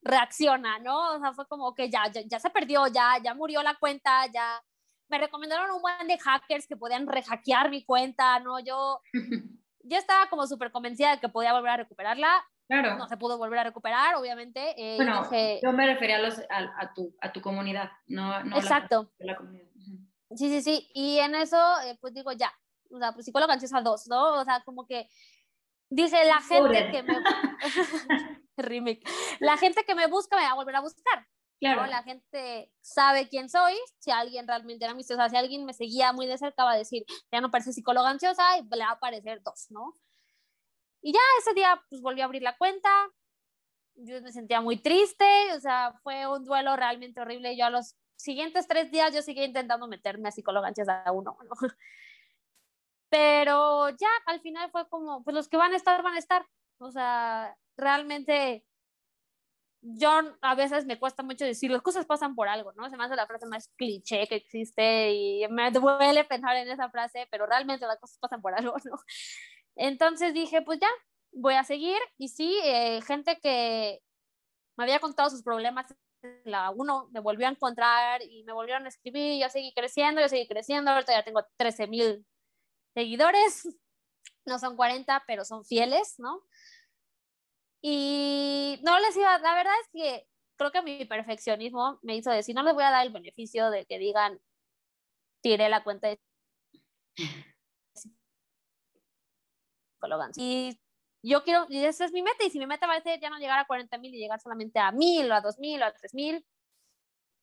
reacciona, 0.02 0.78
¿no? 0.78 1.14
O 1.14 1.18
sea, 1.18 1.32
fue 1.32 1.46
como 1.48 1.74
que 1.74 1.90
ya, 1.90 2.11
ya, 2.12 2.22
ya, 2.22 2.38
se 2.38 2.50
perdió, 2.50 2.86
ya, 2.88 3.18
ya 3.22 3.34
murió 3.34 3.62
la 3.62 3.76
cuenta, 3.76 4.26
ya 4.32 4.62
me 5.09 5.18
recomendaron 5.18 5.70
un 5.70 5.82
buen 5.82 6.07
de 6.07 6.18
hackers 6.18 6.66
que 6.66 6.76
podían 6.76 7.07
rehackear 7.07 7.70
mi 7.70 7.84
cuenta, 7.84 8.38
¿no? 8.40 8.61
Yo 8.61 9.00
ya 9.80 9.98
estaba 9.98 10.28
como 10.28 10.46
súper 10.46 10.72
convencida 10.72 11.12
de 11.12 11.20
que 11.20 11.28
podía 11.28 11.52
volver 11.52 11.72
a 11.72 11.76
recuperarla. 11.78 12.44
Claro. 12.68 12.96
No 12.96 13.06
se 13.08 13.16
pudo 13.16 13.36
volver 13.36 13.58
a 13.58 13.64
recuperar, 13.64 14.14
obviamente. 14.16 14.74
Eh, 14.76 14.96
bueno, 14.96 15.28
yo 15.62 15.72
me 15.72 15.86
refería 15.86 16.16
a, 16.16 16.20
los, 16.20 16.38
a, 16.48 16.94
tu, 16.94 17.14
a 17.20 17.32
tu 17.32 17.40
comunidad, 17.40 17.90
no, 18.06 18.42
no 18.44 18.56
Exacto. 18.56 19.12
La, 19.18 19.36
comunidad. 19.36 19.66
Sí, 20.34 20.48
sí, 20.48 20.62
sí. 20.62 20.90
Y 20.94 21.18
en 21.18 21.34
eso, 21.34 21.58
eh, 21.84 21.98
pues 22.00 22.14
digo, 22.14 22.32
ya, 22.32 22.52
o 22.90 22.98
sea, 22.98 23.12
pues 23.12 23.26
psicóloga 23.26 23.54
a 23.54 23.80
dos, 23.82 24.06
¿no? 24.08 24.40
O 24.40 24.44
sea, 24.44 24.62
como 24.64 24.86
que 24.86 25.08
Dice, 25.90 26.24
la 26.24 26.40
gente 26.40 26.90
que 26.90 27.02
me... 27.02 27.14
La 29.40 29.56
gente 29.56 29.84
que 29.84 29.94
me 29.94 30.06
busca 30.06 30.36
me 30.36 30.42
va 30.42 30.50
a 30.50 30.54
volver 30.54 30.76
a 30.76 30.80
buscar. 30.80 31.26
Claro. 31.60 31.86
La 31.86 32.02
gente 32.02 32.72
sabe 32.80 33.28
quién 33.28 33.48
soy. 33.48 33.74
Si 33.98 34.10
alguien 34.10 34.46
realmente 34.46 34.84
era 34.84 34.94
mi, 34.94 35.02
o 35.02 35.04
sea, 35.04 35.28
si 35.28 35.36
alguien 35.36 35.64
me 35.64 35.72
seguía 35.72 36.12
muy 36.12 36.26
de 36.26 36.36
cerca, 36.36 36.64
va 36.64 36.72
a 36.72 36.76
decir, 36.76 37.04
ya 37.32 37.40
no 37.40 37.50
parece 37.50 37.72
psicóloga 37.72 38.10
ansiosa 38.10 38.58
y 38.58 38.62
le 38.62 38.84
va 38.84 38.90
a 38.90 38.94
aparecer 38.94 39.40
dos, 39.42 39.66
¿no? 39.70 39.96
Y 41.05 41.12
ya 41.12 41.20
ese 41.38 41.52
día, 41.52 41.78
pues 41.90 42.00
volví 42.00 42.22
a 42.22 42.24
abrir 42.24 42.40
la 42.40 42.57
cuenta. 42.57 42.88
Yo 43.94 44.22
me 44.22 44.32
sentía 44.32 44.62
muy 44.62 44.78
triste, 44.78 45.26
o 45.55 45.61
sea, 45.61 45.92
fue 46.02 46.26
un 46.26 46.46
duelo 46.46 46.74
realmente 46.76 47.20
horrible. 47.20 47.59
Yo 47.59 47.66
a 47.66 47.70
los 47.70 47.94
siguientes 48.16 48.66
tres 48.66 48.90
días 48.90 49.14
yo 49.14 49.20
seguía 49.20 49.44
intentando 49.44 49.86
meterme 49.86 50.30
a 50.30 50.32
psicóloga 50.32 50.68
ansiosa 50.68 51.05
uno, 51.12 51.36
¿no? 51.44 51.50
Pero 53.11 53.90
ya 53.90 54.09
al 54.24 54.40
final 54.40 54.70
fue 54.70 54.88
como, 54.88 55.22
pues 55.22 55.34
los 55.34 55.46
que 55.48 55.59
van 55.59 55.74
a 55.74 55.76
estar, 55.76 56.02
van 56.02 56.14
a 56.14 56.18
estar. 56.18 56.46
O 56.78 56.90
sea, 56.90 57.55
realmente 57.76 58.64
yo 59.82 60.11
a 60.40 60.55
veces 60.55 60.86
me 60.86 60.98
cuesta 60.98 61.22
mucho 61.22 61.44
decir, 61.44 61.70
las 61.70 61.82
cosas 61.82 62.07
pasan 62.07 62.34
por 62.34 62.48
algo, 62.48 62.72
¿no? 62.72 62.88
Se 62.88 62.96
me 62.96 63.05
hace 63.05 63.14
la 63.14 63.26
frase 63.26 63.44
más 63.44 63.68
cliché 63.76 64.26
que 64.26 64.36
existe 64.36 65.12
y 65.12 65.46
me 65.48 65.70
duele 65.70 66.24
pensar 66.24 66.57
en 66.57 66.70
esa 66.70 66.88
frase, 66.88 67.28
pero 67.30 67.44
realmente 67.44 67.86
las 67.86 68.00
cosas 68.00 68.16
pasan 68.18 68.40
por 68.40 68.55
algo, 68.55 68.74
¿no? 68.86 68.96
Entonces 69.77 70.35
dije, 70.35 70.62
pues 70.62 70.81
ya, 70.81 70.89
voy 71.33 71.55
a 71.55 71.64
seguir. 71.64 71.99
Y 72.18 72.29
sí, 72.29 72.59
eh, 72.64 73.01
gente 73.03 73.39
que 73.41 74.01
me 74.77 74.85
había 74.85 75.01
contado 75.01 75.31
sus 75.31 75.43
problemas 75.43 75.87
la 76.45 76.70
uno 76.70 77.09
me 77.12 77.20
volvió 77.20 77.47
a 77.47 77.51
encontrar 77.51 78.22
y 78.22 78.45
me 78.45 78.53
volvieron 78.53 78.87
a 78.87 78.89
escribir, 78.89 79.41
yo 79.41 79.49
seguí 79.51 79.72
creciendo, 79.75 80.20
yo 80.20 80.29
seguí 80.29 80.47
creciendo, 80.49 80.91
ahorita 80.91 81.12
ya 81.12 81.25
tengo 81.25 81.45
13 81.57 81.87
mil 81.87 82.27
seguidores, 82.95 83.64
no 84.47 84.59
son 84.59 84.77
40, 84.77 85.25
pero 85.27 85.45
son 85.45 85.64
fieles, 85.64 86.14
¿no? 86.18 86.43
Y 87.83 88.81
no 88.83 88.99
les 89.01 89.16
iba, 89.16 89.39
la 89.39 89.55
verdad 89.55 89.75
es 89.83 89.89
que 89.93 90.27
creo 90.57 90.72
que 90.72 90.83
mi 90.83 91.05
perfeccionismo 91.05 91.99
me 92.03 92.16
hizo 92.16 92.31
decir, 92.31 92.55
no 92.55 92.62
les 92.62 92.75
voy 92.75 92.85
a 92.85 92.91
dar 92.91 93.07
el 93.07 93.12
beneficio 93.12 93.70
de 93.70 93.85
que 93.85 93.99
digan, 93.99 94.41
tiré 95.43 95.68
la 95.68 95.85
cuenta 95.85 96.09
de 96.09 96.20
y 100.36 100.78
yo 101.22 101.42
quiero, 101.42 101.66
y 101.68 101.84
esa 101.84 102.05
es 102.05 102.12
mi 102.12 102.22
meta, 102.22 102.44
y 102.44 102.50
si 102.50 102.59
mi 102.59 102.66
meta 102.66 102.86
va 102.86 102.96
a 102.96 103.00
ser 103.02 103.18
ya 103.20 103.30
no 103.30 103.38
llegar 103.38 103.59
a 103.59 103.66
40 103.66 103.96
mil 103.98 104.14
y 104.14 104.18
llegar 104.18 104.40
solamente 104.40 104.78
a 104.78 104.92
mil 104.92 105.30
o 105.30 105.34
a 105.34 105.40
dos 105.40 105.59
mil 105.59 105.82
o 105.82 105.86
a 105.86 105.92
tres 105.92 106.14
mil, 106.14 106.44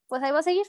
pues 0.08 0.22
ahí 0.22 0.32
va 0.32 0.40
a 0.40 0.44
seguir. 0.44 0.66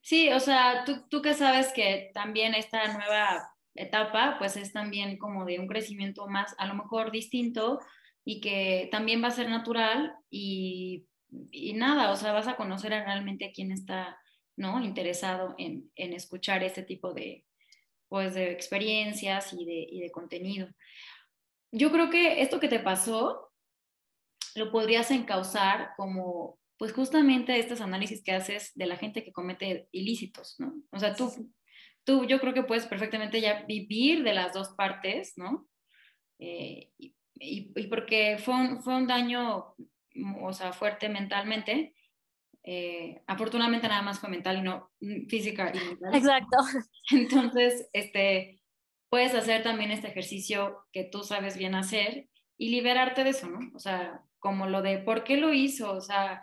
Sí, 0.00 0.30
o 0.30 0.40
sea, 0.40 0.84
tú, 0.84 1.06
tú 1.08 1.22
que 1.22 1.34
sabes 1.34 1.72
que 1.72 2.10
también 2.14 2.54
esta 2.54 2.92
nueva 2.92 3.52
etapa, 3.74 4.36
pues 4.38 4.56
es 4.56 4.72
también 4.72 5.18
como 5.18 5.44
de 5.44 5.58
un 5.58 5.68
crecimiento 5.68 6.26
más, 6.26 6.54
a 6.58 6.66
lo 6.66 6.74
mejor 6.74 7.10
distinto 7.10 7.80
y 8.24 8.40
que 8.40 8.88
también 8.90 9.22
va 9.22 9.28
a 9.28 9.32
ser 9.32 9.48
natural 9.48 10.14
y, 10.30 11.06
y 11.50 11.74
nada, 11.74 12.10
o 12.10 12.16
sea, 12.16 12.32
vas 12.32 12.48
a 12.48 12.56
conocer 12.56 12.90
realmente 12.90 13.46
a 13.46 13.52
quién 13.52 13.72
está, 13.72 14.18
¿no? 14.56 14.82
Interesado 14.82 15.54
en, 15.58 15.90
en 15.96 16.12
escuchar 16.12 16.62
este 16.62 16.82
tipo 16.82 17.12
de, 17.14 17.46
pues, 18.08 18.34
de 18.34 18.52
experiencias 18.52 19.52
y 19.52 19.64
de, 19.64 19.86
y 19.90 20.00
de 20.00 20.10
contenido. 20.10 20.68
Yo 21.72 21.90
creo 21.90 22.10
que 22.10 22.42
esto 22.42 22.60
que 22.60 22.68
te 22.68 22.78
pasó 22.78 23.50
lo 24.54 24.70
podrías 24.70 25.10
encauzar 25.10 25.90
como 25.96 26.58
pues 26.78 26.92
justamente 26.92 27.58
estos 27.58 27.80
análisis 27.80 28.22
que 28.22 28.32
haces 28.32 28.72
de 28.74 28.86
la 28.86 28.96
gente 28.96 29.24
que 29.24 29.32
comete 29.32 29.88
ilícitos, 29.92 30.56
¿no? 30.58 30.74
O 30.90 30.98
sea, 30.98 31.14
tú 31.14 31.30
tú 32.04 32.24
yo 32.24 32.40
creo 32.40 32.54
que 32.54 32.64
puedes 32.64 32.86
perfectamente 32.86 33.40
ya 33.40 33.64
vivir 33.66 34.22
de 34.22 34.34
las 34.34 34.52
dos 34.52 34.70
partes, 34.70 35.34
¿no? 35.36 35.68
Eh, 36.38 36.90
y, 36.98 37.14
y, 37.34 37.86
porque 37.86 38.38
fue 38.38 38.54
un, 38.54 38.82
fue 38.82 38.96
un 38.96 39.06
daño, 39.06 39.74
o 40.42 40.52
sea, 40.52 40.72
fuerte 40.72 41.08
mentalmente. 41.08 41.94
Eh, 42.64 43.22
afortunadamente 43.26 43.88
nada 43.88 44.02
más 44.02 44.20
fue 44.20 44.30
mental 44.30 44.58
y 44.58 44.62
no 44.62 44.90
física 45.28 45.72
y 45.74 45.78
mental. 45.78 46.14
Exacto. 46.14 46.56
Entonces, 47.10 47.88
este, 47.92 48.61
puedes 49.12 49.34
hacer 49.34 49.62
también 49.62 49.90
este 49.90 50.08
ejercicio 50.08 50.86
que 50.90 51.04
tú 51.04 51.22
sabes 51.22 51.58
bien 51.58 51.74
hacer 51.74 52.30
y 52.56 52.70
liberarte 52.70 53.24
de 53.24 53.30
eso, 53.30 53.46
¿no? 53.46 53.58
O 53.74 53.78
sea, 53.78 54.22
como 54.38 54.66
lo 54.66 54.80
de 54.80 55.00
por 55.00 55.22
qué 55.22 55.36
lo 55.36 55.52
hizo, 55.52 55.92
o 55.92 56.00
sea, 56.00 56.40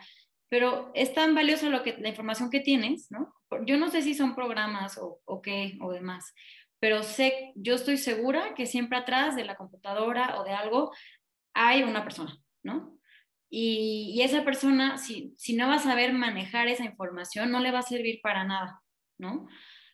pero 0.49 0.91
es 0.93 1.15
tan 1.15 1.33
valioso 1.33 1.71
lo 1.71 1.81
que, 1.81 1.97
la 1.97 2.09
información 2.09 2.51
que 2.51 2.59
tienes, 2.59 3.09
¿no? 3.09 3.33
Yo 3.65 3.77
no 3.79 3.89
sé 3.89 4.03
si 4.03 4.13
son 4.13 4.35
programas 4.35 4.99
o, 4.99 5.19
o 5.25 5.41
qué 5.41 5.79
o 5.81 5.91
demás, 5.91 6.35
pero 6.79 7.01
sé, 7.01 7.53
yo 7.55 7.73
estoy 7.73 7.97
segura 7.97 8.53
que 8.53 8.67
siempre 8.67 8.99
atrás 8.99 9.35
de 9.35 9.45
la 9.45 9.55
computadora 9.55 10.39
o 10.39 10.43
de 10.43 10.51
algo 10.51 10.91
hay 11.55 11.81
una 11.81 12.03
persona, 12.03 12.37
¿no? 12.61 12.99
Y, 13.49 14.21
esa 14.21 14.43
persona, 14.45 14.99
si, 14.99 15.33
si 15.37 15.55
no 15.55 15.67
va 15.67 15.75
a 15.75 15.79
saber 15.79 16.13
manejar 16.13 16.67
esa 16.67 16.85
información, 16.85 17.49
no 17.49 17.61
le 17.61 17.71
va 17.71 17.79
a 17.79 17.81
servir 17.81 18.19
para 18.21 18.43
nada, 18.43 18.83
¿no? 19.17 19.47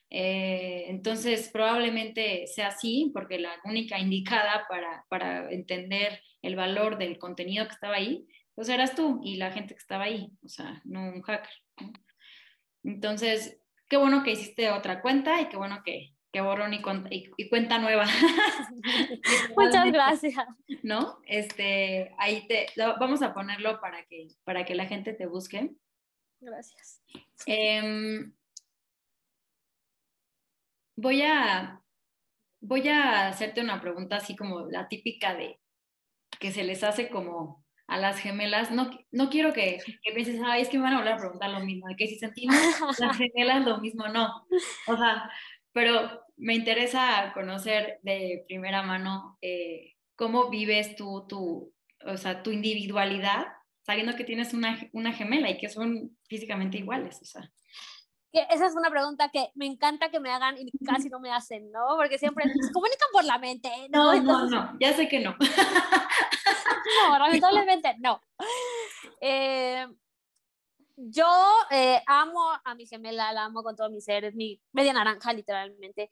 Eh, 0.10 0.86
entonces, 0.88 1.50
probablemente 1.52 2.48
sea 2.48 2.68
así, 2.68 3.12
porque 3.14 3.40
la 3.40 3.54
única 3.66 4.00
indicada 4.00 4.66
para, 4.70 5.06
para 5.10 5.52
entender 5.52 6.22
el 6.42 6.56
valor 6.56 6.98
del 6.98 7.18
contenido 7.18 7.66
que 7.66 7.74
estaba 7.74 7.96
ahí 7.96 8.28
pues 8.56 8.70
eras 8.70 8.96
tú 8.96 9.20
y 9.24 9.36
la 9.36 9.52
gente 9.52 9.76
que 9.76 9.80
estaba 9.80 10.06
ahí, 10.06 10.32
o 10.44 10.48
sea, 10.48 10.82
no 10.86 11.10
un 11.10 11.22
hacker. 11.22 11.54
Entonces, 12.84 13.60
qué 13.90 13.98
bueno 13.98 14.24
que 14.24 14.32
hiciste 14.32 14.72
otra 14.72 15.02
cuenta 15.02 15.42
y 15.42 15.50
qué 15.50 15.58
bueno 15.58 15.82
que, 15.84 16.14
que 16.32 16.42
borrón 16.42 16.74
y, 16.74 16.82
cuenta, 16.82 17.80
nueva. 17.80 18.06
Muchas 19.58 19.92
gracias. 19.92 20.48
¿No? 20.84 21.20
Este, 21.28 22.16
ahí 22.18 22.48
te, 22.48 22.68
vamos 22.98 23.22
a 23.22 23.34
ponerlo 23.34 23.82
para 23.82 24.06
que, 24.06 24.30
para 24.46 24.64
que 24.64 24.76
la 24.76 24.86
gente 24.86 25.14
te 25.14 25.26
busque. 25.26 25.72
Gracias. 26.40 27.02
Em, 27.46 28.34
voy 30.96 31.22
a, 31.22 31.82
voy 32.62 32.88
a 32.90 33.28
hacerte 33.28 33.62
una 33.62 33.82
pregunta 33.82 34.18
así 34.18 34.36
como 34.36 34.68
la 34.70 34.88
típica 34.88 35.36
de 35.36 35.60
que 36.40 36.52
se 36.52 36.64
les 36.64 36.84
hace 36.84 37.10
como 37.10 37.64
a 37.88 37.98
las 37.98 38.20
gemelas, 38.20 38.72
no, 38.72 38.90
no 39.12 39.30
quiero 39.30 39.54
que, 39.54 39.78
que 40.04 40.12
pienses, 40.12 40.42
ay, 40.44 40.64
es 40.64 40.70
que 40.70 40.78
me 40.78 40.84
van 40.84 40.94
a 40.94 40.98
volver 40.98 41.14
a 41.14 41.18
preguntar 41.18 41.52
lo 41.52 41.60
mismo, 41.60 41.88
que 41.96 42.08
si 42.08 42.18
sentimos 42.18 42.56
las 43.00 43.18
gemelas 43.18 43.64
lo 43.64 43.80
mismo, 43.80 44.08
no. 44.08 44.48
O 44.88 44.98
sea, 44.98 45.30
pero 45.72 46.24
me 46.36 46.56
interesa 46.56 47.32
conocer 47.34 48.00
de 48.02 48.44
primera 48.48 48.82
mano 48.82 49.38
eh, 49.42 49.94
cómo 50.16 50.50
vives 50.50 50.96
tú 50.96 51.26
tu, 51.30 51.74
o 52.06 52.18
sea, 52.18 52.42
tu 52.42 52.52
individualidad, 52.52 53.46
sabiendo 53.84 54.16
que 54.16 54.24
tienes 54.24 54.54
una, 54.54 54.80
una 54.94 55.14
gemela 55.14 55.50
y 55.52 55.58
que 55.58 55.70
son 55.70 56.18
físicamente 56.28 56.80
iguales, 56.80 57.22
o 57.22 57.26
sea 57.26 57.52
esa 58.50 58.66
es 58.66 58.76
una 58.76 58.90
pregunta 58.90 59.30
que 59.30 59.52
me 59.56 59.66
encanta 59.66 60.10
que 60.10 60.20
me 60.20 60.32
hagan 60.32 60.58
y 60.58 60.72
casi 60.86 61.10
no 61.10 61.20
me 61.20 61.32
hacen, 61.32 61.72
¿no? 61.72 61.96
Porque 61.96 62.18
siempre 62.18 62.46
se 62.46 62.72
comunican 62.72 63.10
por 63.12 63.24
la 63.24 63.38
mente, 63.38 63.70
¿no? 63.90 64.14
No, 64.22 64.50
no, 64.50 64.78
ya 64.80 64.94
sé 64.94 65.08
que 65.08 65.20
no. 65.20 65.36
no, 67.10 67.20
lamentablemente 67.20 67.96
no. 68.00 68.22
Eh, 69.22 69.88
yo 70.98 71.28
eh, 71.72 72.02
amo 72.08 72.42
a 72.64 72.76
mi 72.76 72.86
gemela, 72.86 73.34
la 73.34 73.46
amo 73.46 73.64
con 73.64 73.76
todo 73.76 73.90
mi 73.90 74.02
ser, 74.02 74.26
es 74.26 74.36
mi 74.36 74.62
media 74.72 74.94
naranja 74.94 75.34
literalmente, 75.34 76.12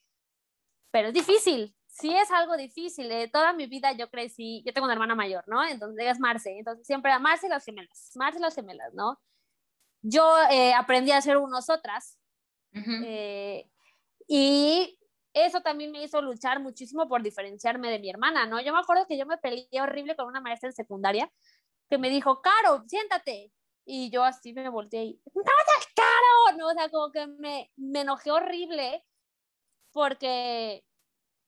pero 0.92 1.08
es 1.08 1.14
difícil, 1.14 1.76
sí 1.88 2.16
es 2.16 2.32
algo 2.32 2.58
difícil. 2.58 3.12
Eh, 3.12 3.30
toda 3.32 3.54
mi 3.54 3.68
vida 3.68 3.92
yo 3.94 4.10
crecí, 4.10 4.62
yo 4.66 4.74
tengo 4.74 4.86
una 4.86 4.94
hermana 4.94 5.16
mayor, 5.16 5.44
¿no? 5.48 5.66
Entonces 5.66 6.00
ella 6.02 6.12
es 6.12 6.20
Marce, 6.20 6.58
entonces 6.58 6.86
siempre 6.86 7.12
a 7.12 7.20
Marce 7.20 7.48
y 7.48 7.50
las 7.50 7.66
gemelas, 7.66 8.12
Marce 8.16 8.40
y 8.40 8.42
las 8.42 8.56
gemelas, 8.56 8.94
¿no? 8.94 9.20
Yo 10.04 10.36
eh, 10.52 10.74
aprendí 10.74 11.12
a 11.12 11.22
ser 11.22 11.38
unos 11.38 11.70
otras. 11.70 12.20
Eh, 12.74 13.70
y 14.28 15.00
eso 15.34 15.62
también 15.62 15.92
me 15.92 16.04
hizo 16.04 16.22
luchar 16.22 16.60
muchísimo 16.60 17.08
por 17.08 17.24
diferenciarme 17.24 17.90
de 17.90 18.00
mi 18.00 18.10
hermana, 18.10 18.46
¿no? 18.46 18.62
Yo 18.62 18.74
me 18.74 18.80
acuerdo 18.80 19.08
que 19.08 19.18
yo 19.18 19.26
me 19.26 19.38
peleé 19.38 19.68
horrible 19.82 20.16
con 20.16 20.28
una 20.28 20.42
maestra 20.42 20.70
en 20.70 20.76
secundaria 20.76 21.32
que 21.90 21.98
me 21.98 22.10
dijo, 22.10 22.42
Caro, 22.42 22.84
siéntate. 22.88 23.52
Y 23.86 24.10
yo 24.12 24.24
así 24.24 24.54
me 24.54 24.70
volteé 24.70 25.04
y, 25.04 25.22
¡No, 25.34 25.44
Caro! 25.96 26.58
¿no? 26.58 26.68
O 26.68 26.74
sea, 26.74 26.90
como 26.90 27.12
que 27.12 27.28
me, 27.28 27.72
me 27.76 28.02
enojé 28.02 28.32
horrible 28.32 29.04
porque 29.92 30.84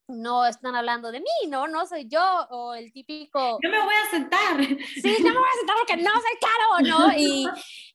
no 0.08 0.46
están 0.46 0.76
hablando 0.76 1.12
de 1.12 1.20
mí, 1.20 1.50
¿no? 1.50 1.68
No 1.68 1.86
soy 1.86 2.08
yo, 2.08 2.22
o 2.50 2.74
el 2.74 2.92
típico... 2.92 3.60
Yo 3.62 3.70
me 3.70 3.84
voy 3.84 3.94
a 3.96 4.10
sentar. 4.12 4.58
Sí, 4.60 5.16
yo 5.18 5.24
me 5.24 5.34
voy 5.34 5.50
a 5.50 5.58
sentar 5.58 5.76
porque 5.78 5.98
no 5.98 6.12
soy 6.12 6.40
caro, 6.40 6.90
¿no? 6.90 7.12
Y, 7.18 7.48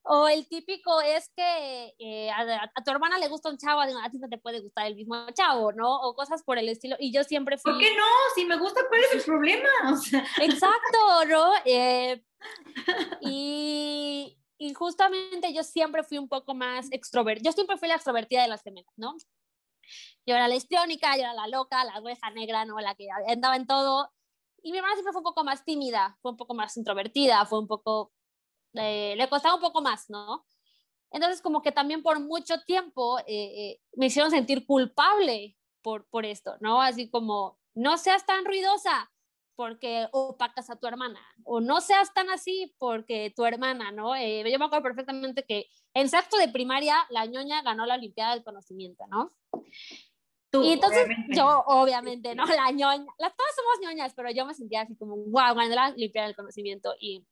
o 0.02 0.28
el 0.28 0.48
típico 0.48 1.00
es 1.02 1.30
que 1.36 1.94
eh, 1.98 2.30
a, 2.30 2.82
tu 2.82 2.90
hermana 2.90 3.18
le 3.18 3.28
gusta 3.28 3.50
un 3.50 3.58
chavo, 3.58 3.80
a 3.80 4.10
ti 4.10 4.18
no 4.18 4.28
te 4.28 4.38
puede 4.38 4.60
gustar 4.60 4.86
el 4.86 4.96
mismo 4.96 5.26
chavo, 5.32 5.72
¿no? 5.72 6.00
O 6.00 6.14
cosas 6.14 6.42
por 6.42 6.58
el 6.58 6.68
estilo. 6.68 6.96
Y 6.98 7.12
yo 7.12 7.22
siempre 7.22 7.58
fui... 7.58 7.72
¿Por 7.72 7.80
qué 7.80 7.94
no? 7.94 8.04
Si 8.34 8.44
me 8.44 8.56
gusta, 8.56 8.80
¿cuál 8.88 9.02
es 9.02 9.12
el 9.12 9.22
problema? 9.22 9.68
O 9.92 9.96
sea... 9.96 10.24
Exacto, 10.40 11.24
¿no? 11.28 11.52
Eh, 11.64 12.24
y, 13.20 14.36
y 14.58 14.74
justamente 14.74 15.52
yo 15.52 15.62
siempre 15.62 16.02
fui 16.02 16.18
un 16.18 16.28
poco 16.28 16.54
más 16.54 16.88
extrovertida. 16.90 17.50
Yo 17.50 17.52
siempre 17.52 17.76
fui 17.76 17.88
la 17.88 17.94
extrovertida 17.94 18.42
de 18.42 18.48
las 18.48 18.62
gemelas, 18.62 18.92
¿no? 18.96 19.16
Yo 20.30 20.36
era 20.36 20.46
la 20.46 20.54
histriónica, 20.54 21.16
yo 21.16 21.22
era 21.22 21.34
la 21.34 21.48
loca, 21.48 21.82
la 21.82 21.98
oveja 21.98 22.30
negra, 22.30 22.64
¿no? 22.64 22.78
La 22.78 22.94
que 22.94 23.08
andaba 23.26 23.56
en 23.56 23.66
todo. 23.66 24.12
Y 24.62 24.70
mi 24.70 24.78
hermana 24.78 24.94
siempre 24.94 25.10
fue 25.12 25.22
un 25.22 25.24
poco 25.24 25.42
más 25.42 25.64
tímida, 25.64 26.16
fue 26.22 26.30
un 26.30 26.36
poco 26.36 26.54
más 26.54 26.76
introvertida, 26.76 27.44
fue 27.46 27.58
un 27.58 27.66
poco, 27.66 28.12
eh, 28.74 29.14
le 29.16 29.28
costaba 29.28 29.56
un 29.56 29.60
poco 29.60 29.82
más, 29.82 30.08
¿no? 30.08 30.46
Entonces, 31.10 31.42
como 31.42 31.62
que 31.62 31.72
también 31.72 32.04
por 32.04 32.20
mucho 32.20 32.60
tiempo 32.60 33.18
eh, 33.20 33.24
eh, 33.26 33.80
me 33.94 34.06
hicieron 34.06 34.30
sentir 34.30 34.64
culpable 34.66 35.58
por, 35.82 36.06
por 36.10 36.24
esto, 36.24 36.56
¿no? 36.60 36.80
Así 36.80 37.10
como, 37.10 37.58
no 37.74 37.98
seas 37.98 38.24
tan 38.24 38.44
ruidosa 38.44 39.10
porque 39.56 40.06
opacas 40.12 40.70
a 40.70 40.76
tu 40.76 40.86
hermana, 40.86 41.20
o 41.42 41.60
no 41.60 41.80
seas 41.80 42.14
tan 42.14 42.30
así 42.30 42.72
porque 42.78 43.32
tu 43.34 43.44
hermana, 43.44 43.90
¿no? 43.90 44.16
yo 44.16 44.58
me 44.58 44.64
acuerdo 44.64 44.84
perfectamente 44.84 45.44
que 45.44 45.68
en 45.92 46.08
sexto 46.08 46.38
de 46.38 46.48
primaria 46.48 46.96
la 47.10 47.26
ñoña 47.26 47.60
ganó 47.60 47.84
la 47.84 47.96
Olimpiada 47.96 48.32
del 48.32 48.42
Conocimiento, 48.42 49.04
¿no? 49.08 49.28
Y 50.52 50.72
entonces 50.72 51.06
yo, 51.28 51.62
obviamente, 51.66 52.34
¿no? 52.34 52.44
La 52.46 52.70
ñoña, 52.70 53.06
las, 53.18 53.36
todas 53.36 53.54
somos 53.54 53.80
ñoñas, 53.80 54.14
pero 54.14 54.30
yo 54.30 54.44
me 54.44 54.54
sentía 54.54 54.82
así 54.82 54.96
como, 54.96 55.16
wow, 55.16 55.54
ganando 55.54 55.76
la 55.76 55.88
Olimpiada 55.90 56.26
del 56.26 56.36
Conocimiento. 56.36 56.94
Y, 56.98 57.24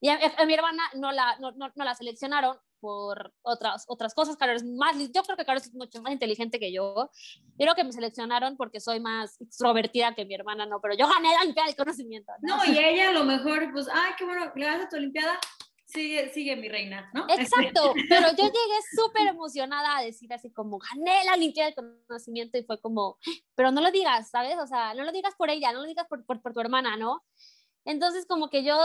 y 0.00 0.08
a, 0.08 0.18
mi 0.46 0.54
hermana 0.54 0.82
no 0.94 1.12
la, 1.12 1.36
no, 1.38 1.52
no, 1.52 1.70
la 1.74 1.94
seleccionaron 1.94 2.56
por 2.80 3.34
otras, 3.42 3.84
otras 3.88 4.14
cosas. 4.14 4.36
Caro 4.36 4.52
es 4.52 4.64
más, 4.64 4.96
yo 4.96 5.22
creo 5.22 5.36
que 5.36 5.44
Caro 5.44 5.58
es 5.58 5.74
mucho 5.74 6.00
más 6.00 6.12
inteligente 6.12 6.58
que 6.58 6.72
yo. 6.72 7.10
Yo 7.58 7.64
creo 7.64 7.74
que 7.74 7.84
me 7.84 7.92
seleccionaron 7.92 8.56
porque 8.56 8.80
soy 8.80 9.00
más 9.00 9.38
extrovertida 9.40 10.14
que 10.14 10.24
mi 10.24 10.34
hermana, 10.34 10.64
no, 10.64 10.80
pero 10.80 10.94
yo 10.94 11.06
gané 11.08 11.34
la 11.34 11.42
Olimpiada 11.42 11.66
del 11.66 11.76
Conocimiento. 11.76 12.32
No, 12.40 12.56
no 12.56 12.64
y 12.64 12.78
ella 12.78 13.10
a 13.10 13.12
lo 13.12 13.24
mejor, 13.24 13.72
pues, 13.72 13.88
ay, 13.92 14.12
qué 14.16 14.24
bueno, 14.24 14.50
le 14.54 14.64
das 14.64 14.86
a 14.86 14.88
tu 14.88 14.96
Olimpiada, 14.96 15.38
sigue, 15.86 16.32
sigue 16.32 16.56
mi 16.56 16.68
reina, 16.68 17.10
¿no? 17.14 17.26
Exacto, 17.28 17.94
pero 18.08 18.28
yo 18.30 18.44
llegué 18.44 18.78
súper 18.94 19.28
emocionada 19.28 19.98
a 19.98 20.02
decir 20.02 20.32
así 20.32 20.52
como, 20.52 20.78
gané 20.78 21.24
la 21.24 21.34
Olimpiada 21.34 21.70
del 21.70 22.04
Conocimiento 22.06 22.58
y 22.58 22.64
fue 22.64 22.80
como, 22.80 23.18
pero 23.54 23.70
no 23.70 23.80
lo 23.80 23.90
digas, 23.90 24.30
¿sabes? 24.30 24.56
O 24.58 24.66
sea, 24.66 24.94
no 24.94 25.04
lo 25.04 25.12
digas 25.12 25.34
por 25.36 25.50
ella, 25.50 25.72
no 25.72 25.80
lo 25.80 25.86
digas 25.86 26.06
por, 26.08 26.24
por, 26.24 26.40
tu 26.52 26.60
hermana, 26.60 26.96
¿no? 26.96 27.24
Entonces 27.84 28.26
como 28.26 28.50
que 28.50 28.64
yo, 28.64 28.76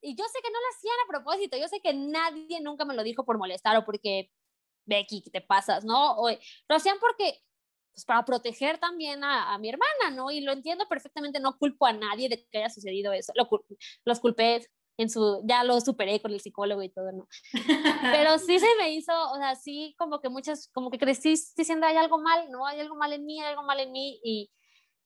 y 0.00 0.16
yo 0.16 0.24
sé 0.24 0.40
que 0.42 0.50
no 0.50 0.58
lo 0.58 0.66
hacían 0.76 0.96
a 1.04 1.08
propósito, 1.08 1.56
yo 1.56 1.68
sé 1.68 1.80
que 1.80 1.94
nadie 1.94 2.60
nunca 2.60 2.84
me 2.84 2.94
lo 2.94 3.02
dijo 3.02 3.24
por 3.24 3.38
molestar 3.38 3.76
o 3.76 3.84
porque, 3.84 4.30
Becky, 4.84 5.22
te 5.30 5.40
pasas, 5.40 5.84
¿no? 5.84 6.16
O, 6.16 6.28
lo 6.30 6.76
hacían 6.76 6.98
porque 7.00 7.40
pues 7.94 8.06
para 8.06 8.24
proteger 8.24 8.78
también 8.78 9.22
a, 9.22 9.52
a, 9.52 9.58
mi 9.58 9.68
hermana, 9.68 10.10
¿no? 10.14 10.30
Y 10.30 10.40
lo 10.40 10.52
entiendo 10.52 10.88
perfectamente, 10.88 11.40
no 11.40 11.58
culpo 11.58 11.84
a 11.84 11.92
nadie 11.92 12.30
de 12.30 12.46
que 12.50 12.58
haya 12.58 12.70
sucedido 12.70 13.12
eso, 13.12 13.32
lo, 13.36 13.48
los 14.06 14.18
culpé 14.18 14.66
en 15.02 15.10
su, 15.10 15.42
ya 15.44 15.64
lo 15.64 15.80
superé 15.80 16.20
con 16.20 16.32
el 16.32 16.40
psicólogo 16.40 16.82
y 16.82 16.88
todo, 16.88 17.12
¿no? 17.12 17.28
Pero 18.12 18.38
sí 18.38 18.58
se 18.58 18.66
me 18.78 18.92
hizo, 18.94 19.12
o 19.32 19.36
sea, 19.36 19.54
sí 19.54 19.94
como 19.98 20.20
que 20.20 20.28
muchas, 20.28 20.68
como 20.72 20.90
que 20.90 20.98
crecí 20.98 21.34
diciendo 21.56 21.86
hay 21.86 21.96
algo 21.96 22.18
mal, 22.18 22.50
¿no? 22.50 22.66
Hay 22.66 22.80
algo 22.80 22.96
mal 22.96 23.12
en 23.12 23.24
mí, 23.24 23.40
hay 23.40 23.50
algo 23.50 23.62
mal 23.62 23.80
en 23.80 23.92
mí 23.92 24.20
y 24.24 24.50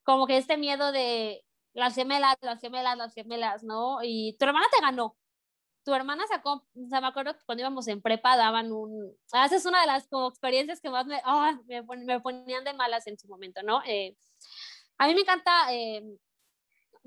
como 0.03 0.27
que 0.27 0.37
este 0.37 0.57
miedo 0.57 0.91
de 0.91 1.43
las 1.73 1.95
gemelas, 1.95 2.37
las 2.41 2.59
gemelas, 2.61 2.97
las 2.97 3.13
gemelas, 3.13 3.63
¿no? 3.63 3.99
Y 4.03 4.35
tu 4.39 4.45
hermana 4.45 4.65
te 4.71 4.81
ganó. 4.81 5.17
Tu 5.83 5.93
hermana 5.93 6.25
sacó, 6.27 6.53
o 6.53 6.89
sea, 6.89 7.01
me 7.01 7.07
acuerdo 7.07 7.33
que 7.33 7.45
cuando 7.45 7.61
íbamos 7.61 7.87
en 7.87 8.01
prepa 8.01 8.35
daban 8.35 8.71
un, 8.71 9.15
esa 9.27 9.55
es 9.55 9.65
una 9.65 9.81
de 9.81 9.87
las 9.87 10.07
como 10.07 10.27
experiencias 10.27 10.81
que 10.81 10.89
más 10.89 11.05
me, 11.05 11.21
oh, 11.25 11.51
me, 11.67 11.81
me, 12.05 12.19
ponían 12.19 12.63
de 12.63 12.73
malas 12.73 13.07
en 13.07 13.17
su 13.17 13.27
momento, 13.27 13.63
¿no? 13.63 13.81
Eh, 13.85 14.17
a 14.97 15.07
mí 15.07 15.13
me 15.13 15.21
encanta 15.21 15.73
eh, 15.73 16.03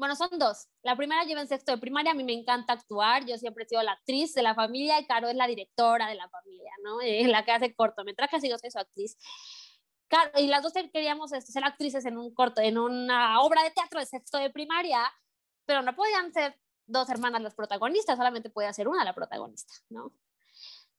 bueno, 0.00 0.16
son 0.16 0.30
dos. 0.38 0.66
La 0.82 0.96
primera 0.96 1.24
lleva 1.24 1.42
en 1.42 1.46
sexto 1.46 1.72
de 1.72 1.78
primaria, 1.78 2.12
a 2.12 2.14
mí 2.14 2.24
me 2.24 2.32
encanta 2.32 2.72
actuar, 2.72 3.26
yo 3.26 3.36
siempre 3.36 3.64
he 3.64 3.68
sido 3.68 3.82
la 3.82 3.92
actriz 3.92 4.32
de 4.32 4.42
la 4.42 4.54
familia 4.54 4.98
y 4.98 5.06
Caro 5.06 5.28
es 5.28 5.36
la 5.36 5.46
directora 5.46 6.08
de 6.08 6.14
la 6.14 6.26
familia, 6.30 6.72
¿no? 6.82 7.00
Eh, 7.04 7.28
la 7.28 7.44
que 7.44 7.52
hace 7.52 7.74
cortometrajes 7.74 8.42
y 8.42 8.48
yo 8.48 8.56
soy 8.56 8.70
su 8.70 8.78
actriz. 8.78 9.18
Caro, 10.08 10.30
y 10.38 10.46
las 10.46 10.62
dos 10.62 10.72
queríamos 10.72 11.32
este, 11.34 11.52
ser 11.52 11.64
actrices 11.64 12.06
en 12.06 12.16
un 12.16 12.32
corto, 12.32 12.62
en 12.62 12.78
una 12.78 13.42
obra 13.42 13.62
de 13.62 13.72
teatro 13.72 14.00
de 14.00 14.06
sexto 14.06 14.38
de 14.38 14.48
primaria, 14.48 15.02
pero 15.66 15.82
no 15.82 15.94
podían 15.94 16.32
ser 16.32 16.58
dos 16.86 17.10
hermanas 17.10 17.42
las 17.42 17.54
protagonistas, 17.54 18.16
solamente 18.16 18.48
podía 18.48 18.72
ser 18.72 18.88
una 18.88 19.04
la 19.04 19.14
protagonista, 19.14 19.74
¿no? 19.90 20.14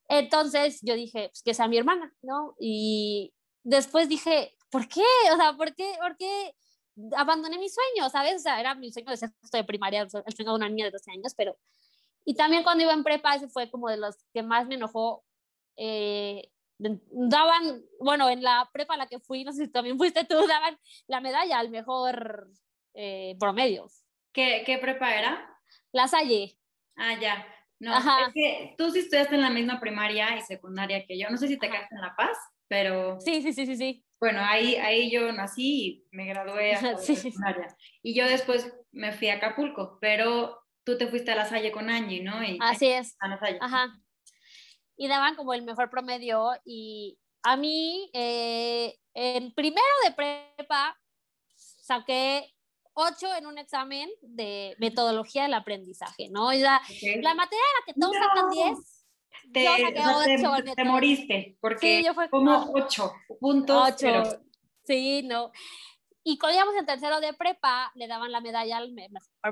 Entonces 0.10 0.80
yo 0.84 0.94
dije, 0.94 1.30
pues 1.30 1.42
que 1.42 1.56
sea 1.56 1.68
mi 1.68 1.80
hermana, 1.80 2.14
¿no? 2.22 2.56
Y 2.60 3.34
después 3.64 4.08
dije, 4.08 4.56
¿por 4.70 4.88
qué? 4.88 5.04
O 5.34 5.38
sea, 5.38 5.54
¿por 5.58 5.74
qué? 5.74 5.96
¿Por 6.00 6.18
qué? 6.18 6.56
Abandoné 7.16 7.58
mi 7.58 7.70
sueño, 7.70 8.10
¿sabes? 8.10 8.36
O 8.38 8.40
sea, 8.40 8.60
era 8.60 8.76
mi 8.76 8.92
sueño 8.92 9.10
de 9.10 9.18
sexto 9.18 9.58
de 9.58 9.64
primaria, 9.64 10.02
el 10.02 10.10
sueño 10.10 10.52
de 10.52 10.56
una 10.56 10.70
niña 10.70 10.86
de 10.86 10.92
12 10.92 11.12
años, 11.12 11.34
pero... 11.36 11.58
Y 12.24 12.36
también 12.36 12.64
cuando 12.64 12.84
iba 12.84 12.94
en 12.94 13.04
prepa, 13.04 13.36
ese 13.36 13.48
fue 13.48 13.70
como 13.70 13.90
de 13.90 13.98
los 13.98 14.16
que 14.32 14.44
más 14.44 14.68
me 14.68 14.76
enojó. 14.76 15.24
Eh, 15.76 16.52
daban, 16.78 17.84
bueno, 18.00 18.30
en 18.30 18.44
la 18.44 18.70
prepa 18.72 18.94
a 18.94 18.98
la 18.98 19.08
que 19.08 19.20
fui, 19.20 19.44
no 19.44 19.52
sé 19.52 19.66
si 19.66 19.72
también 19.72 19.98
fuiste 19.98 20.26
tú, 20.26 20.36
daban 20.48 20.78
la 21.08 21.22
medalla 21.22 21.60
al 21.60 21.70
mejor 21.70 22.50
eh, 22.94 23.36
promedio. 23.40 23.88
¿Qué, 24.34 24.64
¿Qué 24.66 24.78
prepa 24.78 25.16
era? 25.16 25.48
La 25.92 26.08
Salle. 26.08 26.58
Ah, 26.96 27.20
ya. 27.20 27.46
No, 27.80 27.98
es 27.98 28.34
que 28.34 28.76
tú 28.78 28.92
sí 28.92 29.00
estudiaste 29.00 29.34
en 29.34 29.42
la 29.42 29.50
misma 29.50 29.80
primaria 29.80 30.38
y 30.38 30.42
secundaria 30.42 31.04
que 31.06 31.18
yo. 31.18 31.30
No 31.32 31.38
sé 31.38 31.48
si 31.48 31.58
te 31.58 31.68
quedaste 31.68 31.96
en 31.96 32.02
La 32.02 32.16
Paz, 32.16 32.38
pero... 32.68 33.20
Sí, 33.20 33.42
sí, 33.42 33.54
sí, 33.54 33.66
sí, 33.66 33.76
sí. 33.76 34.06
Bueno, 34.22 34.40
ahí, 34.44 34.76
ahí 34.76 35.12
yo 35.12 35.32
nací 35.32 36.06
y 36.12 36.16
me 36.16 36.28
gradué 36.28 36.76
a 36.76 36.82
la 36.82 36.98
secundaria. 36.98 37.76
Y 38.04 38.14
yo 38.16 38.26
después 38.28 38.72
me 38.92 39.12
fui 39.12 39.30
a 39.30 39.36
Acapulco, 39.36 39.98
pero 40.00 40.62
tú 40.84 40.98
te 40.98 41.08
fuiste 41.08 41.32
a 41.32 41.36
la 41.36 41.46
Salle 41.46 41.72
con 41.72 41.90
Angie, 41.90 42.24
¿no? 42.24 42.40
Así 42.62 42.88
es. 42.88 43.18
Ajá. 43.60 43.92
Y 44.96 45.08
daban 45.08 45.36
como 45.36 45.56
el 45.56 45.64
mejor 45.64 45.90
promedio 45.90 46.52
y 46.64 47.18
a 47.44 47.58
mí, 47.58 48.12
eh, 48.14 48.96
en 49.16 49.52
primero 49.56 49.82
de 50.04 50.12
prepa, 50.12 50.96
saqué 51.56 52.54
8 52.94 53.36
en 53.36 53.48
un 53.48 53.58
examen 53.58 54.08
de 54.22 54.76
metodología 54.78 55.44
del 55.44 55.56
aprendizaje, 55.56 56.30
¿no? 56.30 56.52
la, 56.52 56.80
la 57.22 57.34
materia 57.34 57.64
en 57.66 57.80
la 57.80 57.86
que 57.88 58.00
todos 58.00 58.16
sacan 58.16 58.50
10, 58.52 59.01
te, 59.52 59.64
yo 59.64 59.72
saqué 59.72 59.94
te, 60.64 60.76
te, 60.76 60.84
moriste, 60.84 61.58
porque 61.60 61.98
sí, 61.98 62.06
yo 62.06 62.14
fue, 62.14 62.30
como 62.30 62.72
8 62.74 63.12
puntos. 63.40 63.94
8, 63.94 64.40
sí, 64.86 65.24
no. 65.24 65.52
Y 66.24 66.38
cuando 66.38 66.58
íbamos 66.58 66.76
en 66.76 66.86
tercero 66.86 67.20
de 67.20 67.34
prepa, 67.34 67.92
le 67.96 68.08
daban 68.08 68.32
la 68.32 68.42
medalla 68.42 68.78
al 68.78 68.94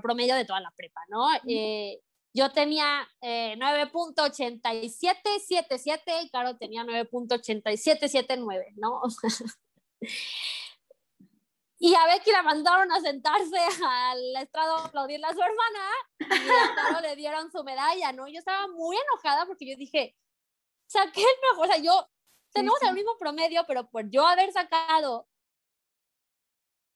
promedio 0.02 0.36
de 0.36 0.46
toda 0.46 0.60
la 0.60 0.70
prepa, 0.72 1.02
¿no? 1.10 1.26
Eh, 1.48 2.00
yo 2.34 2.52
tenía 2.52 3.08
eh, 3.22 3.56
9.8777 3.58 6.24
y 6.24 6.30
Caro 6.30 6.58
tenía 6.58 6.84
9.8779, 6.84 8.74
¿no? 8.76 9.02
y 11.80 11.96
a 11.96 12.06
Becky 12.08 12.32
la 12.32 12.44
mandaron 12.44 12.92
a 12.92 13.00
sentarse 13.00 13.58
al 13.88 14.36
estrado 14.36 14.76
a 14.76 14.86
aplaudirle 14.86 15.26
a 15.26 15.34
su 15.34 15.42
hermana 15.42 15.90
y 16.20 16.50
a 16.50 16.76
Caro 16.76 17.00
le 17.02 17.16
dieron 17.16 17.50
su 17.52 17.64
medalla, 17.64 18.12
¿no? 18.12 18.28
Yo 18.28 18.40
estaba 18.40 18.68
muy 18.68 18.98
enojada 18.98 19.46
porque 19.46 19.66
yo 19.66 19.78
dije, 19.78 20.16
saqué 20.88 21.22
el 21.22 21.50
mejor, 21.50 21.68
o 21.68 21.72
sea, 21.72 21.82
yo, 21.82 22.08
tenemos 22.52 22.82
el 22.84 22.94
mismo 22.94 23.18
promedio, 23.18 23.64
pero 23.66 23.90
por 23.90 24.10
yo 24.10 24.28
haber 24.28 24.52
sacado 24.52 25.28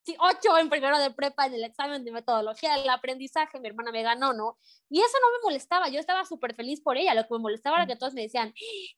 sí, 0.05 0.17
ocho 0.19 0.57
en 0.57 0.69
primero 0.69 0.99
de 0.99 1.11
prepa 1.11 1.45
en 1.45 1.53
el 1.53 1.63
examen 1.63 2.03
de 2.03 2.11
metodología 2.11 2.75
del 2.75 2.89
aprendizaje, 2.89 3.61
mi 3.61 3.69
hermana 3.69 3.91
me 3.91 4.03
ganó, 4.03 4.34
¿no? 4.34 4.57
Y 4.89 4.99
eso 4.99 5.17
no 5.21 5.31
me 5.31 5.43
molestaba, 5.43 5.88
yo 5.88 5.99
estaba 5.99 6.25
súper 6.25 6.55
feliz 6.55 6.81
por 6.81 6.97
ella, 6.97 7.13
lo 7.13 7.23
que 7.23 7.34
me 7.34 7.39
molestaba 7.39 7.77
era 7.77 7.88
que 7.88 7.95
todos 7.95 8.13
me 8.13 8.23
decían, 8.23 8.53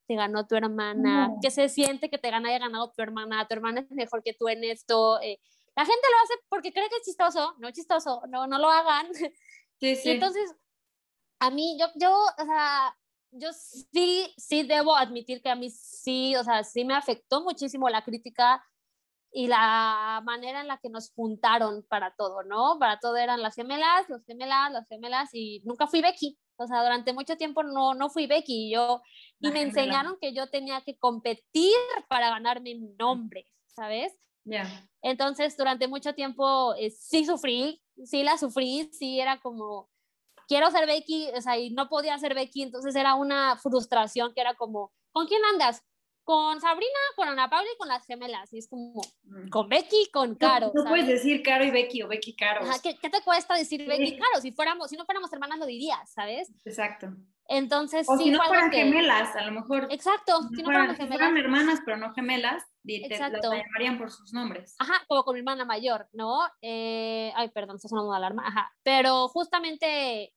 te 0.08 0.16
ganó 0.16 0.48
tu 0.48 0.56
hermana, 0.56 1.30
que 1.44 1.52
se 1.52 1.70
siente 1.70 2.10
que 2.10 2.18
te 2.18 2.32
gana, 2.32 2.50
haya 2.50 2.60
ganado 2.60 2.92
tu 2.92 3.04
hermana, 3.04 3.48
tu 3.48 3.54
hermana 3.54 3.82
es 3.82 3.92
mejor 3.92 4.24
que 4.24 4.34
tú 4.34 4.48
en 4.48 4.64
esto. 4.64 5.22
Eh, 5.22 5.40
la 5.76 5.86
gente 5.86 6.08
lo 6.10 6.24
hace 6.24 6.34
porque 6.50 6.72
cree 6.72 6.90
que 6.90 6.98
es 6.98 7.04
chistoso, 7.04 7.56
no 7.60 7.68
es 7.68 7.74
chistoso, 7.74 8.22
no, 8.30 8.48
no 8.48 8.58
lo 8.58 8.70
hagan. 8.70 9.14
Sí, 9.14 9.32
sí. 9.96 10.10
Y 10.10 10.12
entonces, 10.12 10.56
a 11.40 11.52
mí, 11.52 11.78
yo, 11.80 11.88
yo, 11.96 12.12
o 12.12 12.46
sea, 12.46 12.98
yo 13.32 13.50
sí, 13.52 14.34
sí 14.38 14.64
debo 14.64 14.96
admitir 14.96 15.42
que 15.42 15.50
a 15.50 15.56
mí 15.56 15.70
sí, 15.70 16.36
o 16.36 16.44
sea, 16.44 16.64
sí 16.64 16.86
me 16.86 16.96
afectó 16.96 17.44
muchísimo 17.44 17.90
la 17.90 18.04
crítica 18.04 18.64
y 19.32 19.48
la 19.48 20.22
manera 20.24 20.62
en 20.62 20.68
la 20.68 20.78
que 20.78 20.90
nos 20.90 21.12
juntaron 21.12 21.86
para 21.90 22.16
todo, 22.16 22.44
¿no? 22.44 22.78
Para 22.80 23.00
todo 23.00 23.18
eran 23.18 23.42
las 23.42 23.56
gemelas, 23.56 24.08
los 24.08 24.24
gemelas, 24.26 24.72
las 24.72 24.88
gemelas 24.88 25.30
y 25.34 25.62
nunca 25.66 25.88
fui 25.88 26.02
Becky. 26.02 26.40
O 26.56 26.66
sea, 26.68 26.82
durante 26.84 27.12
mucho 27.12 27.36
tiempo 27.36 27.62
no, 27.62 27.94
no 27.96 28.10
fui 28.10 28.28
Becky 28.28 28.68
y 28.68 28.74
yo, 28.74 29.02
y 29.42 29.52
me 29.52 29.62
enseñaron 29.62 30.18
que 30.22 30.34
yo 30.34 30.48
tenía 30.50 30.80
que 30.86 30.98
competir 30.98 31.76
para 32.08 32.30
ganarme 32.30 32.76
mi 32.76 32.96
nombre, 32.98 33.46
¿sabes? 33.68 34.14
Ya. 34.46 34.88
Entonces, 35.02 35.58
durante 35.58 35.88
mucho 35.88 36.16
tiempo 36.16 36.74
eh, 36.76 36.90
sí 36.92 37.26
sufrí, 37.26 37.82
sí 38.04 38.24
la 38.24 38.38
sufrí, 38.38 38.90
sí 38.94 39.20
era 39.20 39.40
como, 39.40 39.90
quiero 40.48 40.72
ser 40.72 40.86
Becky, 40.88 41.30
o 41.36 41.42
sea, 41.42 41.58
y 41.58 41.72
no 41.72 41.90
podía 41.90 42.18
ser 42.18 42.34
Becky, 42.34 42.64
entonces 42.64 42.96
era 42.96 43.16
una 43.16 43.58
frustración 43.58 44.34
que 44.34 44.42
era 44.42 44.56
como, 44.56 44.94
¿con 45.12 45.28
quién 45.28 45.42
andas? 45.52 45.84
con 46.26 46.60
Sabrina, 46.60 47.00
con 47.16 47.28
Ana 47.28 47.50
Paula 47.50 47.70
y 47.72 47.78
con 47.78 47.88
las 47.88 48.04
gemelas. 48.06 48.52
Y 48.52 48.58
es 48.58 48.68
como, 48.68 49.00
mm. 49.24 49.50
con 49.50 49.70
Becky, 49.70 50.10
con 50.12 50.36
Caro. 50.36 50.72
No, 50.74 50.84
puedes 50.84 51.08
decir 51.08 51.44
Caro 51.44 51.64
y 51.64 51.70
Becky 51.70 52.02
o 52.02 52.08
Becky 52.08 52.36
Caro. 52.36 52.66
¿qué, 52.82 52.96
te 52.96 53.22
cuesta 53.24 53.54
decir 53.54 53.88
Becky 53.88 54.16
y 54.16 54.18
Caro? 54.18 54.42
Si, 54.42 54.52
fuéramos, 54.52 54.90
si 54.90 54.98
no 54.98 55.06
fuéramos 55.06 55.32
hermanas 55.32 55.60
lo 55.60 55.68
dirías, 55.68 56.12
¿sabes? 56.12 56.52
Exacto. 56.66 57.16
Entonces, 57.48 58.08
o 58.10 58.18
si 58.18 58.32
no 58.32 58.42
fueran 58.42 58.72
gemelas, 58.72 59.36
a 59.36 59.46
lo 59.46 59.52
mejor. 59.52 59.88
Exacto, 59.92 60.42
si 60.50 60.64
no 60.64 60.66
fueran, 60.66 60.96
gemelas. 60.96 61.18
fueran 61.18 61.38
hermanas, 61.38 61.80
pero 61.86 61.98
no 61.98 62.14
gemelas, 62.14 62.64
te, 62.84 63.06
Exacto. 63.06 63.52
las 63.52 63.64
llamarían 63.64 63.98
por 63.98 64.12
sus 64.12 64.34
nombres. 64.34 64.76
Ajá, 64.80 65.04
como 65.08 65.24
con 65.24 65.34
mi 65.34 65.40
hermana 65.40 65.64
mayor, 65.64 66.08
¿no? 66.14 66.40
Eh, 66.62 67.32
ay, 67.36 67.50
perdón, 67.50 67.76
está 67.76 67.88
sonando 67.88 68.10
una 68.10 68.18
alarma. 68.18 68.48
Ajá, 68.48 68.72
pero 68.84 69.28
justamente 69.28 70.34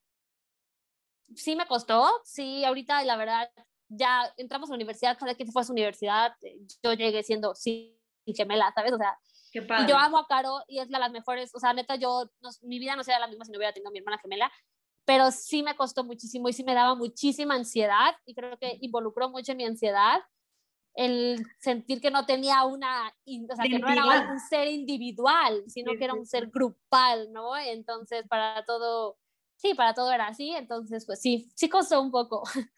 sí 1.35 1.57
me 1.57 1.67
costó, 1.67 2.07
sí, 2.25 2.65
ahorita 2.65 3.03
la 3.05 3.17
verdad 3.17 3.51
ya 3.89 4.33
entramos 4.37 4.69
a 4.69 4.73
la 4.73 4.77
universidad, 4.77 5.19
cada 5.19 5.35
que 5.35 5.47
fue 5.47 5.63
a 5.63 5.65
su 5.65 5.73
universidad, 5.73 6.35
yo 6.83 6.93
llegué 6.93 7.23
siendo 7.23 7.55
sí 7.55 7.99
gemela, 8.27 8.71
¿sabes? 8.75 8.93
O 8.93 8.99
sea, 8.99 9.19
yo 9.89 9.97
amo 9.97 10.19
a 10.19 10.27
Caro 10.27 10.61
y 10.69 10.79
es 10.81 10.89
de 10.89 10.99
las 10.99 11.11
mejores, 11.11 11.55
o 11.55 11.59
sea, 11.59 11.73
neta, 11.73 11.97
yo, 11.97 12.31
mi 12.63 12.79
vida 12.79 12.97
no 12.97 13.05
sería 13.05 13.19
la 13.19 13.29
misma 13.29 13.45
si 13.45 13.53
no 13.53 13.59
hubiera 13.59 13.73
tenido 13.73 13.89
a 13.89 13.93
mi 13.93 13.99
hermana 13.99 14.19
gemela, 14.19 14.53
pero 15.09 15.31
sí 15.31 15.63
me 15.63 15.75
costó 15.75 16.05
muchísimo 16.05 16.51
y 16.51 16.53
sí 16.53 16.63
me 16.63 16.75
daba 16.75 16.95
muchísima 16.95 17.55
ansiedad 17.55 18.15
y 18.27 18.35
creo 18.35 18.59
que 18.59 18.77
involucró 18.83 19.31
mucho 19.31 19.53
en 19.53 19.57
mi 19.57 19.65
ansiedad 19.65 20.21
el 20.95 21.47
sentir 21.61 22.03
que 22.03 22.11
no 22.11 22.27
tenía 22.27 22.67
una, 22.67 23.09
o 23.09 23.57
sea, 23.57 23.65
que 23.65 23.79
no 23.79 23.89
era 23.89 24.05
un 24.31 24.39
ser 24.39 24.69
individual, 24.69 25.65
sino 25.67 25.93
que 25.93 26.05
era 26.05 26.13
un 26.13 26.27
ser 26.27 26.49
grupal, 26.49 27.33
¿no? 27.33 27.57
Entonces, 27.57 28.29
para 28.29 28.67
todo, 28.67 29.17
sí, 29.57 29.73
para 29.73 29.95
todo 29.95 30.13
era 30.13 30.27
así, 30.27 30.51
entonces, 30.51 31.07
pues 31.07 31.23
sí, 31.23 31.51
sí 31.55 31.71
costó 31.71 32.03
un 32.03 32.11
poco. 32.11 32.43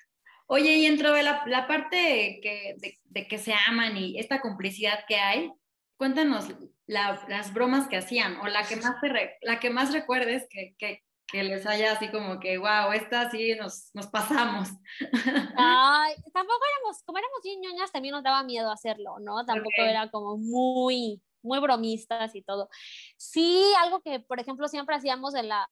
Oye, 0.47 0.77
y 0.77 0.87
dentro 0.87 1.13
de 1.13 1.25
la, 1.25 1.43
la 1.47 1.67
parte 1.67 2.39
que, 2.41 2.77
de, 3.07 3.27
que 3.27 3.39
se 3.39 3.55
aman 3.67 3.97
y 3.97 4.21
esta 4.21 4.41
complicidad 4.41 5.01
que 5.09 5.17
hay, 5.17 5.51
cuéntanos 5.97 6.47
las 6.87 7.53
bromas 7.53 7.89
que 7.89 7.97
hacían 7.97 8.37
o 8.37 8.47
la 8.47 8.63
que 8.69 8.77
más, 8.77 8.95
la 9.43 9.59
que 9.59 9.71
más 9.71 9.93
recuerdes 9.93 10.47
que, 10.49 10.77
que, 10.79 11.03
que, 11.31 11.43
les 11.43 11.67
haya 11.67 11.93
así 11.93 12.11
como 12.11 12.41
que, 12.41 12.59
wow, 12.59 12.93
esta 12.93 13.31
sí 13.31 13.55
nos, 13.55 13.91
nos 13.95 14.07
pasamos. 14.09 14.69
Ay, 15.57 16.15
tampoco 16.33 16.61
éramos, 16.77 17.03
como 17.05 17.19
éramos 17.19 17.41
bien 17.43 17.61
ñoñas, 17.61 17.93
también 17.93 18.13
nos 18.13 18.23
daba 18.23 18.43
miedo 18.43 18.71
hacerlo, 18.71 19.19
¿no? 19.21 19.45
Tampoco 19.45 19.83
era 19.83 20.11
como 20.11 20.37
muy, 20.37 21.23
muy 21.43 21.59
bromistas 21.61 22.35
y 22.35 22.43
todo. 22.43 22.69
Sí, 23.17 23.63
algo 23.79 24.01
que, 24.01 24.21
por 24.21 24.41
ejemplo, 24.41 24.69
siempre 24.69 24.97
hacíamos 24.97 25.35
en 25.35 25.49
la, 25.49 25.71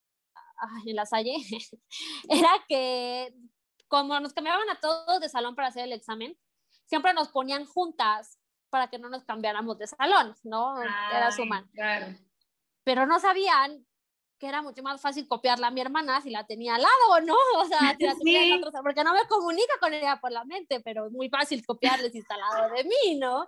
en 0.87 0.97
la 0.97 1.07
Salle, 1.07 1.37
era 2.29 2.51
que 2.69 3.33
como 3.89 4.21
nos 4.21 4.35
cambiaban 4.35 4.69
a 4.71 4.81
todos 4.81 5.21
de 5.21 5.29
salón 5.29 5.55
para 5.55 5.69
hacer 5.69 5.85
el 5.85 5.93
examen, 5.93 6.37
siempre 6.85 7.15
nos 7.15 7.29
ponían 7.29 7.65
juntas 7.65 8.39
para 8.71 8.89
que 8.89 8.99
no 8.99 9.09
nos 9.09 9.25
cambiáramos 9.25 9.79
de 9.79 9.87
salón, 9.87 10.35
¿no? 10.43 10.81
era 10.83 11.33
su 11.33 11.43
Claro. 11.73 12.15
Pero 12.85 13.07
no 13.07 13.19
sabían 13.19 13.87
que 14.39 14.47
era 14.47 14.63
mucho 14.63 14.83
más 14.83 15.01
fácil 15.01 15.27
copiarla 15.27 15.67
a 15.67 15.71
mi 15.71 15.81
hermana 15.81 16.21
si 16.21 16.31
la 16.31 16.47
tenía 16.47 16.77
al 16.77 16.83
lado, 16.83 17.21
¿no? 17.27 17.35
O 17.57 17.65
sea, 17.65 17.97
si 17.99 18.05
la 18.05 18.15
tenía 18.19 18.45
en 18.55 18.65
otro, 18.65 18.83
porque 18.83 19.05
no 19.05 19.13
me 19.13 19.27
comunica 19.29 19.75
con 19.81 19.93
ella 19.93 20.19
por 20.21 20.31
la 20.33 20.45
mente, 20.45 20.81
pero 20.81 21.07
es 21.07 21.13
muy 21.13 21.29
fácil 21.29 21.65
copiarles 21.67 22.15
instalado 22.15 22.73
de 22.75 22.85
mí, 22.85 23.19
¿no? 23.19 23.47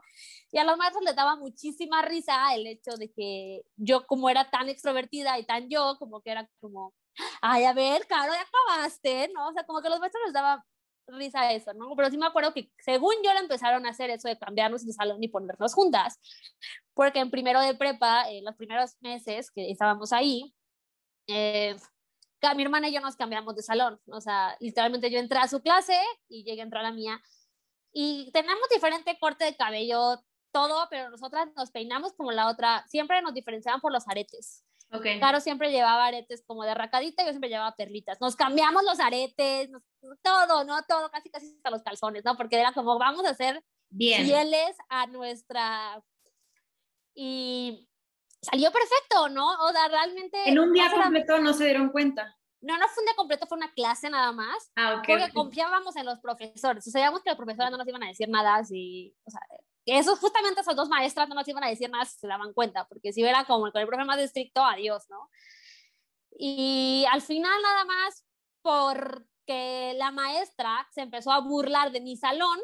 Y 0.51 0.59
a 0.59 0.65
los 0.65 0.77
maestros 0.77 1.05
les 1.05 1.15
daba 1.15 1.37
muchísima 1.37 2.03
risa 2.03 2.55
el 2.55 2.67
hecho 2.67 2.93
de 2.97 3.11
que 3.13 3.63
yo, 3.77 4.07
como 4.07 4.29
era 4.29 4.51
tan 4.51 4.69
extrovertida 4.69 5.39
y 5.39 5.45
tan 5.45 5.69
yo, 5.69 5.97
como 5.99 6.21
que 6.23 6.31
era 6.31 6.49
como, 6.61 6.93
ay, 7.41 7.65
a 7.65 7.73
ver, 7.73 8.07
Caro, 8.07 8.33
ya 8.33 8.43
acabaste, 8.43 9.31
¿no? 9.35 9.49
O 9.49 9.53
sea, 9.53 9.65
como 9.65 9.81
que 9.81 9.89
los 9.89 10.01
maestros 10.01 10.25
les 10.25 10.35
daba 10.35 10.65
risa 11.07 11.53
eso, 11.53 11.73
¿no? 11.75 11.95
Pero 11.97 12.11
sí 12.11 12.19
me 12.19 12.27
acuerdo 12.27 12.53
que 12.53 12.71
según 12.79 13.15
yo 13.25 13.33
le 13.33 13.41
empezaron 13.41 13.87
a 13.87 13.91
hacer 13.91 14.11
eso 14.11 14.29
de 14.29 14.39
cambiarnos 14.39 14.87
de 14.87 14.93
salón 14.93 15.23
y 15.23 15.29
ponernos 15.29 15.75
juntas, 15.75 16.19
porque 16.95 17.21
en 17.21 17.31
primero 17.31 17.61
de 17.61 17.75
prepa, 17.75 18.29
en 18.31 18.45
los 18.45 18.57
primeros 18.57 18.97
meses 19.01 19.51
que 19.51 19.71
estábamos 19.71 20.13
ahí, 20.13 20.55
eh, 21.27 21.77
mi 22.57 22.63
hermana 22.63 22.89
y 22.89 22.95
yo 22.95 23.01
nos 23.01 23.17
cambiamos 23.17 23.55
de 23.55 23.63
salón, 23.63 24.01
o 24.07 24.21
sea, 24.21 24.57
literalmente 24.61 25.11
yo 25.11 25.19
entré 25.19 25.39
a 25.39 25.49
su 25.49 25.61
clase 25.61 25.99
y 26.29 26.45
llegué 26.45 26.61
a 26.61 26.65
entrar 26.65 26.85
a 26.85 26.89
la 26.89 26.95
mía, 26.95 27.21
y 27.93 28.31
teníamos 28.33 28.69
diferente 28.73 29.19
corte 29.21 29.45
de 29.45 29.57
cabello, 29.57 30.23
todo, 30.53 30.87
pero 30.91 31.11
nosotras 31.11 31.49
nos 31.57 31.71
peinamos 31.71 32.13
como 32.15 32.33
la 32.33 32.49
otra, 32.49 32.85
siempre 32.89 33.21
nos 33.23 33.35
diferenciaban 33.35 33.81
por 33.81 33.93
los 33.93 34.09
aretes. 34.09 34.65
Okay. 34.93 35.21
Caro 35.21 35.41
siempre 35.41 35.71
llevaba 35.71 36.07
aretes 36.07 36.43
como 36.45 36.65
de 36.65 36.75
racadita, 36.75 37.23
yo 37.23 37.31
siempre 37.31 37.49
llevaba 37.49 37.77
perlitas. 37.77 38.21
Nos 38.21 38.35
cambiamos 38.35 38.83
los 38.83 38.99
aretes, 38.99 39.71
todo, 40.21 40.65
¿no? 40.65 40.83
Todo, 40.83 41.09
casi 41.13 41.31
casi 41.31 41.47
hasta 41.47 41.71
los 41.71 41.83
calzones, 41.83 42.25
¿no? 42.25 42.37
Porque 42.37 42.59
era 42.59 42.73
como, 42.73 42.99
vamos 42.99 43.25
a 43.25 43.35
ser 43.35 43.63
Bien. 43.89 44.25
fieles 44.25 44.77
a 44.89 45.07
nuestra... 45.07 46.03
Y 47.15 47.89
salió 48.43 48.71
perfecto, 48.73 49.29
¿no? 49.29 49.49
O 49.65 49.73
sea, 49.73 49.89
realmente... 49.89 50.49
En 50.49 50.59
un 50.59 50.73
día 50.73 50.91
completo 50.91 51.39
no 51.39 51.53
se 51.53 51.65
dieron 51.65 51.91
cuenta. 51.91 52.37
No, 52.63 52.77
no 52.77 52.89
fue 52.89 53.03
un 53.03 53.07
día 53.07 53.17
completo, 53.17 53.47
fue 53.47 53.57
una 53.57 53.73
clase 53.73 54.11
nada 54.11 54.33
más. 54.33 54.71
Ah, 54.77 54.97
ok. 54.99 55.07
Porque 55.07 55.33
confiábamos 55.33 55.97
en 55.97 56.05
los 56.05 56.19
profesores. 56.21 56.87
O 56.87 56.91
sabíamos 56.91 57.23
que 57.23 57.31
los 57.31 57.37
profesores 57.37 57.71
no 57.71 57.79
nos 57.79 57.89
iban 57.89 58.03
a 58.03 58.09
decir 58.09 58.29
nada 58.29 58.57
así, 58.57 59.15
o 59.25 59.31
sea, 59.31 59.41
eso 59.87 60.17
justamente 60.17 60.61
esas 60.61 60.77
dos 60.77 60.89
maestras 60.89 61.29
no 61.29 61.35
nos 61.35 61.49
iban 61.49 61.65
a 61.65 61.69
decir 61.69 61.91
nada 61.91 62.05
si 62.05 62.19
se 62.19 62.29
daban 62.29 62.53
cuenta, 62.53 62.87
porque 62.87 63.13
si 63.13 63.23
era 63.23 63.45
como 63.45 63.71
con 63.73 63.81
el 63.81 63.87
profe 63.87 64.05
más 64.05 64.19
estricto, 64.19 64.63
adiós, 64.63 65.05
¿no? 65.09 65.31
Y 66.33 67.05
al 67.11 67.23
final 67.23 67.61
nada 67.63 67.85
más 67.85 68.25
porque 68.63 69.95
la 69.97 70.11
maestra 70.11 70.87
se 70.93 71.03
empezó 71.03 71.33
a 71.33 71.41
burlar 71.41 71.93
de 71.93 72.01
mi 72.01 72.17
salón, 72.17 72.59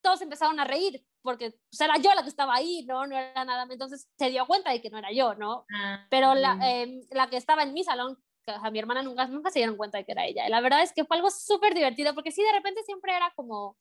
todos 0.00 0.22
empezaron 0.22 0.58
a 0.60 0.64
reír, 0.64 1.04
porque 1.24 1.50
pues, 1.70 1.80
era 1.80 1.96
yo 1.96 2.14
la 2.14 2.22
que 2.22 2.28
estaba 2.28 2.54
ahí, 2.54 2.84
¿no? 2.86 3.06
No 3.06 3.16
era 3.16 3.44
nada, 3.44 3.66
entonces 3.68 4.08
se 4.16 4.30
dio 4.30 4.46
cuenta 4.46 4.70
de 4.70 4.80
que 4.80 4.90
no 4.90 4.98
era 4.98 5.10
yo, 5.10 5.34
¿no? 5.34 5.66
Ah, 5.74 6.06
Pero 6.10 6.34
la, 6.34 6.58
em, 6.62 7.00
la 7.10 7.28
que 7.28 7.38
estaba 7.38 7.64
en 7.64 7.72
mi 7.72 7.82
salón 7.82 8.16
a 8.46 8.70
mi 8.70 8.78
hermana 8.78 9.02
nunca, 9.02 9.26
nunca 9.26 9.50
se 9.50 9.60
dieron 9.60 9.76
cuenta 9.76 9.98
de 9.98 10.04
que 10.04 10.12
era 10.12 10.26
ella. 10.26 10.46
Y 10.46 10.50
la 10.50 10.60
verdad 10.60 10.82
es 10.82 10.92
que 10.92 11.04
fue 11.04 11.16
algo 11.16 11.30
súper 11.30 11.74
divertido 11.74 12.14
porque 12.14 12.30
sí, 12.30 12.42
de 12.42 12.52
repente 12.52 12.82
siempre 12.84 13.16
era 13.16 13.32
como, 13.34 13.78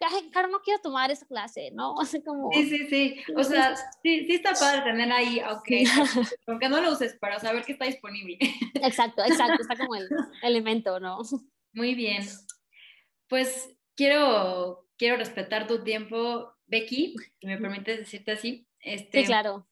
ay, 0.00 0.30
claro, 0.30 0.48
no 0.48 0.60
quiero 0.60 0.80
tomar 0.80 1.10
esa 1.10 1.26
clase, 1.26 1.70
¿no? 1.72 1.94
O 1.96 2.04
sea, 2.04 2.20
como... 2.22 2.50
Sí, 2.52 2.68
sí, 2.68 2.86
sí. 2.88 3.16
O 3.34 3.44
sea, 3.44 3.74
sí, 4.02 4.26
sí 4.26 4.34
está 4.34 4.52
padre 4.52 4.82
tener 4.82 5.10
ahí, 5.10 5.40
aunque, 5.40 5.84
aunque 6.46 6.68
no 6.68 6.80
lo 6.80 6.92
uses, 6.92 7.16
para 7.18 7.38
saber 7.38 7.64
que 7.64 7.72
está 7.72 7.86
disponible. 7.86 8.38
Exacto, 8.82 9.22
exacto, 9.24 9.60
está 9.60 9.76
como 9.76 9.96
el 9.96 10.08
elemento, 10.42 11.00
¿no? 11.00 11.18
Muy 11.72 11.94
bien. 11.94 12.26
Pues 13.28 13.74
quiero, 13.94 14.86
quiero 14.96 15.16
respetar 15.16 15.66
tu 15.66 15.82
tiempo, 15.82 16.54
Becky, 16.68 17.16
si 17.40 17.46
me 17.46 17.58
permites 17.58 17.98
decirte 17.98 18.32
así. 18.32 18.66
Este, 18.80 19.20
sí, 19.20 19.26
claro. 19.26 19.66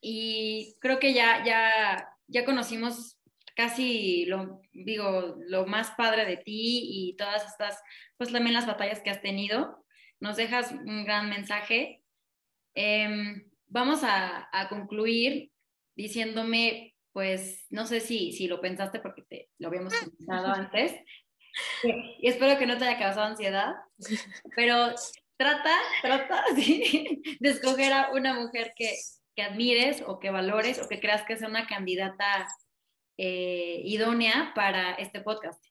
Y 0.00 0.76
creo 0.80 0.98
que 0.98 1.12
ya, 1.12 1.44
ya, 1.44 2.08
ya 2.28 2.44
conocimos 2.44 3.18
casi 3.56 4.24
lo, 4.26 4.60
digo, 4.72 5.36
lo 5.48 5.66
más 5.66 5.90
padre 5.92 6.24
de 6.24 6.36
ti 6.36 6.82
y 6.84 7.16
todas 7.16 7.44
estas, 7.44 7.82
pues 8.16 8.30
también 8.30 8.54
las 8.54 8.66
batallas 8.66 9.00
que 9.00 9.10
has 9.10 9.20
tenido. 9.20 9.84
Nos 10.20 10.36
dejas 10.36 10.70
un 10.70 11.04
gran 11.04 11.28
mensaje. 11.28 12.04
Em, 12.74 13.50
vamos 13.66 14.04
a, 14.04 14.48
a, 14.52 14.68
concluir 14.68 15.50
diciéndome, 15.96 16.94
pues, 17.12 17.66
no 17.70 17.86
sé 17.86 17.98
si, 17.98 18.32
si 18.32 18.46
lo 18.46 18.60
pensaste 18.60 19.00
porque 19.00 19.22
te 19.22 19.50
lo 19.58 19.68
habíamos 19.68 19.94
comentado 19.94 20.46
antes, 20.54 20.94
y 22.18 22.28
espero 22.28 22.58
que 22.58 22.66
no 22.66 22.78
te 22.78 22.84
haya 22.84 22.98
causado 22.98 23.26
ansiedad, 23.26 23.74
pero 24.56 24.94
trata, 25.38 25.74
trata 26.02 26.44
de 26.54 27.48
escoger 27.48 27.92
a 27.94 28.10
una 28.12 28.34
mujer 28.34 28.72
que, 28.76 28.94
que 29.34 29.42
admires 29.42 30.02
o 30.06 30.18
que 30.18 30.30
valores 30.30 30.82
o 30.82 30.88
que 30.88 31.00
creas 31.00 31.24
que 31.24 31.36
sea 31.36 31.48
una 31.48 31.66
candidata 31.66 32.46
eh, 33.16 33.80
idónea 33.84 34.52
para 34.54 34.92
este 34.94 35.20
podcast. 35.20 35.64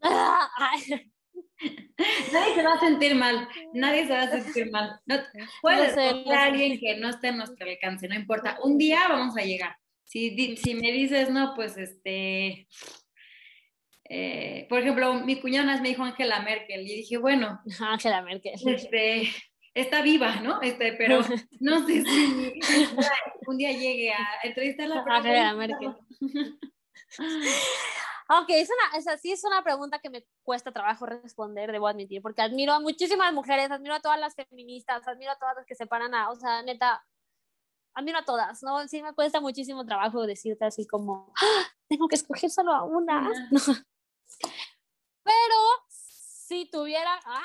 Nadie 2.32 2.54
se 2.54 2.62
va 2.62 2.74
a 2.74 2.80
sentir 2.80 3.14
mal, 3.16 3.48
nadie 3.72 4.06
se 4.06 4.12
va 4.12 4.22
a 4.22 4.30
sentir 4.30 4.70
mal. 4.70 5.00
No, 5.06 5.16
puedes 5.60 5.94
ser 5.94 6.22
alguien 6.32 6.78
que 6.78 6.96
no 6.96 7.08
esté 7.08 7.28
en 7.28 7.38
nuestro 7.38 7.68
alcance, 7.68 8.06
no 8.06 8.14
importa. 8.14 8.58
Un 8.62 8.78
día 8.78 9.08
vamos 9.08 9.36
a 9.36 9.42
llegar. 9.42 9.76
Si, 10.04 10.56
si 10.56 10.74
me 10.74 10.92
dices, 10.92 11.30
no, 11.30 11.54
pues 11.56 11.76
este, 11.76 12.68
eh, 14.08 14.66
por 14.68 14.80
ejemplo, 14.80 15.14
mi 15.14 15.40
cuñada 15.40 15.80
me 15.80 15.88
dijo 15.88 16.02
Angela 16.02 16.40
Merkel 16.40 16.80
y 16.82 16.96
dije, 16.96 17.18
bueno, 17.18 17.60
Angela 17.80 18.22
Merkel. 18.22 18.54
Este, 18.64 19.28
está 19.74 20.02
viva, 20.02 20.36
¿no? 20.36 20.60
Este, 20.62 20.92
pero 20.94 21.18
no 21.60 21.86
sé 21.86 22.04
si 22.04 22.60
un 23.46 23.58
día 23.58 23.72
llegue 23.72 24.12
a 24.12 24.26
entrevistarla. 24.44 25.04
Angela 25.06 25.54
Merkel. 25.54 25.94
Aunque 28.30 28.60
es 28.60 28.68
una, 28.68 28.98
esa 28.98 29.16
sí 29.16 29.32
es 29.32 29.42
una 29.44 29.62
pregunta 29.62 30.00
que 30.00 30.10
me 30.10 30.26
cuesta 30.42 30.70
trabajo 30.70 31.06
responder, 31.06 31.72
debo 31.72 31.88
admitir, 31.88 32.20
porque 32.20 32.42
admiro 32.42 32.74
a 32.74 32.80
muchísimas 32.80 33.32
mujeres, 33.32 33.70
admiro 33.70 33.94
a 33.94 34.00
todas 34.00 34.20
las 34.20 34.34
feministas, 34.34 35.08
admiro 35.08 35.32
a 35.32 35.38
todas 35.38 35.56
las 35.56 35.64
que 35.64 35.74
se 35.74 35.86
paran 35.86 36.14
a, 36.14 36.28
o 36.28 36.36
sea, 36.36 36.62
neta, 36.62 37.02
admiro 37.94 38.18
a 38.18 38.24
todas, 38.26 38.62
¿no? 38.62 38.86
Sí 38.86 39.02
me 39.02 39.14
cuesta 39.14 39.40
muchísimo 39.40 39.86
trabajo 39.86 40.26
decirte 40.26 40.66
así 40.66 40.86
como, 40.86 41.32
¡Ah! 41.40 41.72
tengo 41.88 42.06
que 42.06 42.16
escoger 42.16 42.50
solo 42.50 42.72
a 42.72 42.84
una. 42.84 43.30
Pero 45.28 45.56
si 45.88 46.70
tuviera. 46.70 47.20
¡Ah! 47.24 47.42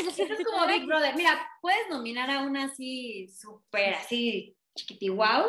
Eso 0.00 0.22
es 0.22 0.44
como 0.44 0.66
Big 0.66 0.86
Brother. 0.86 1.14
Mira, 1.14 1.38
puedes 1.60 1.88
nominar 1.90 2.30
a 2.30 2.40
una 2.40 2.64
así, 2.64 3.28
súper 3.28 3.94
así, 3.94 4.56
chiquiti 4.74 5.10
wow, 5.10 5.44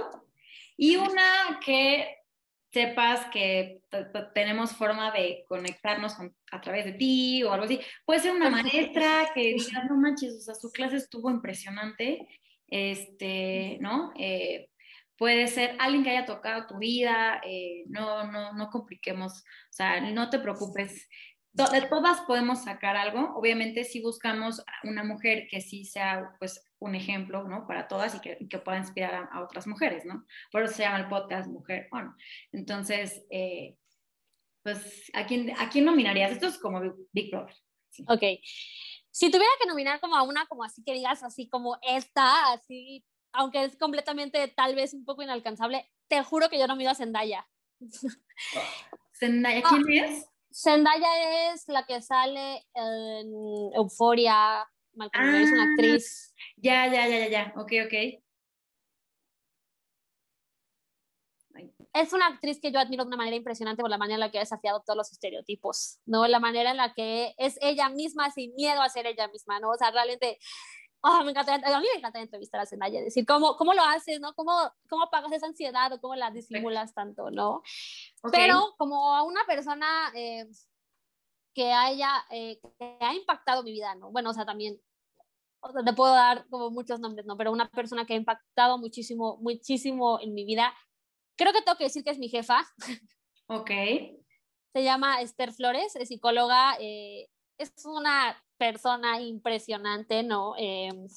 y 0.76 0.98
una 0.98 1.60
que 1.64 2.18
sepas 2.72 3.26
que 3.32 3.82
tenemos 4.36 4.74
forma 4.74 5.12
de 5.12 5.44
conectarnos 5.48 6.16
a 6.52 6.62
través 6.62 6.86
de 6.86 6.94
ti 6.94 7.44
o 7.44 7.52
algo 7.52 7.66
así. 7.66 7.80
Puede 8.06 8.20
ser 8.20 8.34
una 8.34 8.50
maestra 8.50 9.32
que 9.34 9.54
diga, 9.54 9.86
no 9.86 9.96
manches, 9.96 10.36
o 10.36 10.42
sea, 10.42 10.56
su 10.56 10.72
clase 10.72 10.98
estuvo 10.98 11.32
impresionante, 11.32 12.28
este, 12.68 13.78
¿no? 13.82 14.12
Eh, 14.20 14.70
puede 15.18 15.48
ser 15.48 15.76
alguien 15.80 16.04
que 16.04 16.12
haya 16.12 16.26
tocado 16.26 16.68
tu 16.68 16.78
vida, 16.78 17.42
eh, 17.44 17.84
no, 17.88 18.32
no, 18.32 18.54
no 18.54 18.70
compliquemos, 18.70 19.42
o 19.42 19.72
sea, 19.72 20.00
no 20.00 20.30
te 20.30 20.40
preocupes. 20.40 21.10
De 21.68 21.82
todas 21.82 22.22
podemos 22.22 22.64
sacar 22.64 22.96
algo, 22.96 23.36
obviamente 23.36 23.84
si 23.84 24.02
buscamos 24.02 24.64
una 24.84 25.04
mujer 25.04 25.48
que 25.50 25.62
sí 25.62 25.86
sea 25.86 26.36
pues 26.40 26.64
un 26.80 26.96
ejemplo, 26.96 27.44
¿no? 27.48 27.68
Para 27.68 27.88
todas 27.88 28.16
y 28.16 28.20
que, 28.20 28.38
que 28.48 28.60
pueda 28.60 28.78
inspirar 28.78 29.30
a, 29.32 29.42
otras 29.42 29.68
mujeres, 29.68 30.06
¿no? 30.06 30.26
Por 30.52 30.64
eso 30.64 30.76
se 30.76 30.84
llama 30.84 31.00
el 31.00 31.10
podcast 31.10 31.50
Mujer, 31.50 31.88
bueno, 31.92 32.16
entonces, 32.52 33.26
eh, 33.30 33.76
pues, 34.64 35.12
¿a 35.14 35.26
quién, 35.26 35.54
¿a 35.58 35.70
quién 35.70 35.86
nominarías? 35.86 36.32
Esto 36.32 36.48
es 36.48 36.58
como 36.58 36.82
Big 37.12 37.32
Brother. 37.32 37.56
Ok. 38.08 38.24
Si 39.12 39.32
tuviera 39.32 39.52
que 39.60 39.68
nominar 39.68 40.00
como 40.00 40.16
a 40.16 40.24
una, 40.24 40.46
como 40.46 40.64
así 40.64 40.84
que 40.84 40.94
digas, 40.94 41.24
así 41.24 41.50
como 41.50 41.78
esta, 41.82 42.54
así 42.54 43.04
aunque 43.32 43.64
es 43.64 43.76
completamente 43.78 44.48
tal 44.48 44.76
vez 44.76 44.94
un 44.94 45.06
poco 45.06 45.22
inalcanzable, 45.22 45.90
te 46.08 46.24
juro 46.24 46.50
que 46.50 46.60
yo 46.60 46.68
no 46.68 46.76
mido 46.76 46.92
a 46.92 46.96
Zendaya. 46.96 47.48
¿Zendaya 49.14 49.62
quién 49.62 50.04
ah, 50.04 50.08
es? 50.08 50.26
Zendaya 50.52 51.54
es 51.54 51.68
la 51.68 51.86
que 51.86 52.02
sale 52.02 52.66
en 52.74 53.32
Euforia, 53.76 54.68
Malcolm 54.94 55.36
es 55.36 55.52
una 55.52 55.64
ah, 55.64 55.68
actriz. 55.72 56.34
Ya, 56.58 56.88
ya, 56.88 57.08
ya, 57.08 57.20
ya, 57.20 57.28
ya, 57.30 57.54
ok, 57.56 57.72
ok. 57.86 58.24
Es 61.94 62.14
una 62.14 62.28
actriz 62.28 62.60
que 62.62 62.72
yo 62.72 62.80
admiro 62.80 63.04
de 63.04 63.08
una 63.08 63.18
manera 63.18 63.36
impresionante 63.36 63.82
por 63.82 63.90
la 63.90 63.98
manera 63.98 64.16
en 64.16 64.20
la 64.20 64.32
que 64.32 64.38
ha 64.38 64.42
desafiado 64.42 64.82
todos 64.86 64.96
los 64.96 65.12
estereotipos, 65.12 66.00
¿no? 66.06 66.28
La 66.28 66.40
manera 66.40 66.72
en 66.72 66.78
la 66.78 66.94
que 66.94 67.34
es 67.38 67.58
ella 67.62 67.90
misma 67.90 68.30
sin 68.30 68.54
miedo 68.56 68.82
a 68.82 68.90
ser 68.90 69.08
ella 69.08 69.28
misma, 69.28 69.60
¿no? 69.60 69.70
O 69.72 69.76
sea, 69.76 69.92
realmente 69.92 70.38
Oh, 71.02 71.24
me 71.24 71.32
encanta, 71.32 71.56
a 71.56 71.80
mí 71.80 71.88
me 71.94 72.00
encanta 72.00 72.20
entrevistar 72.20 72.60
a 72.60 72.66
Zendaya, 72.66 73.02
decir 73.02 73.26
cómo, 73.26 73.56
cómo 73.56 73.74
lo 73.74 73.82
haces, 73.84 74.20
¿no? 74.20 74.34
¿Cómo, 74.34 74.52
cómo 74.90 75.10
pagas 75.10 75.32
esa 75.32 75.48
ansiedad 75.48 75.94
o 75.94 76.02
cómo 76.02 76.16
la 76.16 76.30
disimulas 76.30 76.94
tanto, 76.94 77.32
¿no? 77.32 77.62
Pero 78.32 78.76
como 78.78 79.16
a 79.16 79.24
una 79.24 79.46
persona 79.46 80.12
eh, 80.14 80.46
que 81.54 81.72
haya, 81.72 82.26
eh, 82.32 82.60
que 82.78 82.98
ha 83.00 83.14
impactado 83.14 83.64
mi 83.64 83.72
vida, 83.72 83.96
¿no? 83.96 84.12
Bueno, 84.12 84.32
o 84.32 84.34
sea, 84.34 84.46
también, 84.46 84.82
o 85.62 85.72
sea, 85.72 85.84
te 85.84 85.94
puedo 85.94 86.14
dar 86.14 86.46
como 86.50 86.70
muchos 86.70 87.00
nombres, 87.00 87.26
¿no? 87.26 87.38
Pero 87.38 87.54
una 87.54 87.70
persona 87.70 88.06
que 88.06 88.14
ha 88.14 88.18
impactado 88.18 88.78
muchísimo, 88.78 89.38
muchísimo 89.38 90.20
en 90.20 90.34
mi 90.34 90.44
vida, 90.44 90.74
creo 91.38 91.54
que 91.54 91.62
tengo 91.62 91.78
que 91.78 91.86
decir 91.86 92.04
que 92.04 92.12
es 92.12 92.20
mi 92.20 92.28
jefa. 92.28 92.68
Ok. 93.48 93.72
Se 94.74 94.84
llama 94.84 95.22
Esther 95.22 95.54
Flores, 95.54 95.96
es 95.96 96.10
psicóloga, 96.10 96.76
eh, 96.80 97.30
es 97.60 97.86
una 97.86 98.42
persona 98.58 99.22
impresionante, 99.22 100.24
¿no? 100.24 100.56
Em, 100.58 101.08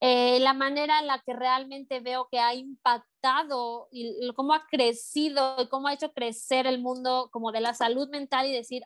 eh, 0.00 0.38
la 0.40 0.52
manera 0.52 1.00
en 1.00 1.06
la 1.06 1.20
que 1.20 1.32
realmente 1.32 2.00
veo 2.00 2.28
que 2.30 2.38
ha 2.38 2.54
impactado 2.54 3.88
y 3.90 4.32
cómo 4.34 4.54
ha 4.54 4.66
crecido 4.66 5.56
y 5.60 5.68
cómo 5.68 5.88
ha 5.88 5.94
hecho 5.94 6.12
crecer 6.12 6.66
el 6.66 6.80
mundo 6.80 7.30
como 7.32 7.50
de 7.50 7.60
la 7.60 7.74
salud 7.74 8.08
mental 8.08 8.46
y 8.46 8.52
decir, 8.52 8.84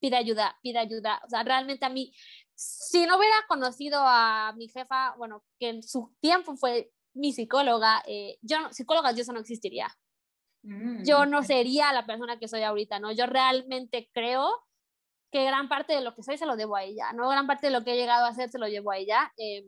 pide 0.00 0.16
ayuda, 0.16 0.58
pide 0.62 0.78
ayuda. 0.78 1.20
O 1.24 1.28
sea, 1.30 1.42
realmente 1.42 1.84
a 1.86 1.88
mí, 1.88 2.12
si 2.54 3.06
no 3.06 3.18
hubiera 3.18 3.36
conocido 3.48 4.00
a 4.04 4.52
mi 4.56 4.68
jefa, 4.68 5.14
bueno, 5.16 5.42
que 5.58 5.70
en 5.70 5.82
su 5.82 6.14
tiempo 6.20 6.56
fue 6.56 6.92
mi 7.14 7.32
psicóloga, 7.32 8.02
eh, 8.06 8.38
yo 8.42 8.60
no, 8.60 8.72
psicóloga, 8.72 9.12
yo 9.12 9.22
eso 9.22 9.32
no 9.32 9.40
existiría. 9.40 9.88
Mm, 10.62 11.04
yo 11.04 11.26
no 11.26 11.42
sería 11.42 11.92
la 11.92 12.06
persona 12.06 12.38
que 12.38 12.48
soy 12.48 12.62
ahorita, 12.62 12.98
¿no? 12.98 13.12
Yo 13.12 13.26
realmente 13.26 14.10
creo 14.12 14.65
que 15.36 15.44
gran 15.44 15.68
parte 15.68 15.94
de 15.94 16.00
lo 16.00 16.14
que 16.14 16.22
soy 16.22 16.38
se 16.38 16.46
lo 16.46 16.56
debo 16.56 16.76
a 16.76 16.82
ella, 16.82 17.12
¿no? 17.12 17.28
Gran 17.28 17.46
parte 17.46 17.66
de 17.66 17.72
lo 17.72 17.84
que 17.84 17.92
he 17.92 17.96
llegado 17.96 18.24
a 18.24 18.28
hacer 18.28 18.48
se 18.50 18.58
lo 18.58 18.68
llevo 18.68 18.90
a 18.90 18.96
ella. 18.96 19.32
Eh, 19.36 19.66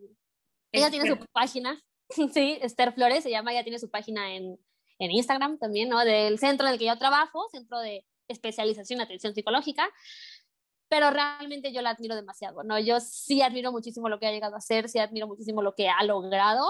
ella 0.73 0.91
tiene 0.91 1.09
su 1.09 1.19
página, 1.33 1.79
sí, 2.33 2.59
Esther 2.63 2.95
Flores 2.95 3.23
se 3.23 3.31
llama, 3.31 3.53
ella 3.53 3.65
tiene 3.65 3.79
su 3.79 3.91
página 3.91 4.35
en, 4.35 4.59
en 4.99 5.11
Instagram 5.11 5.59
también, 5.59 5.91
¿no? 5.91 6.03
Del 6.05 6.39
centro 6.39 6.67
en 6.67 6.73
el 6.73 6.79
que 6.79 6.87
yo 6.87 6.97
trabajo, 6.97 7.49
Centro 7.53 7.81
de 7.81 8.07
Especialización 8.29 9.01
en 9.01 9.05
Atención 9.05 9.35
Psicológica, 9.35 9.91
pero 10.89 11.11
realmente 11.11 11.71
yo 11.71 11.83
la 11.83 11.91
admiro 11.91 12.17
demasiado, 12.17 12.63
¿no? 12.65 12.79
Yo 12.79 12.99
sí 13.01 13.43
admiro 13.43 13.71
muchísimo 13.71 14.09
lo 14.09 14.19
que 14.19 14.27
ha 14.27 14.33
llegado 14.33 14.55
a 14.55 14.59
hacer, 14.59 14.89
sí 14.89 14.99
admiro 14.99 15.27
muchísimo 15.27 15.61
lo 15.61 15.75
que 15.75 15.91
ha 15.91 16.03
logrado. 16.03 16.67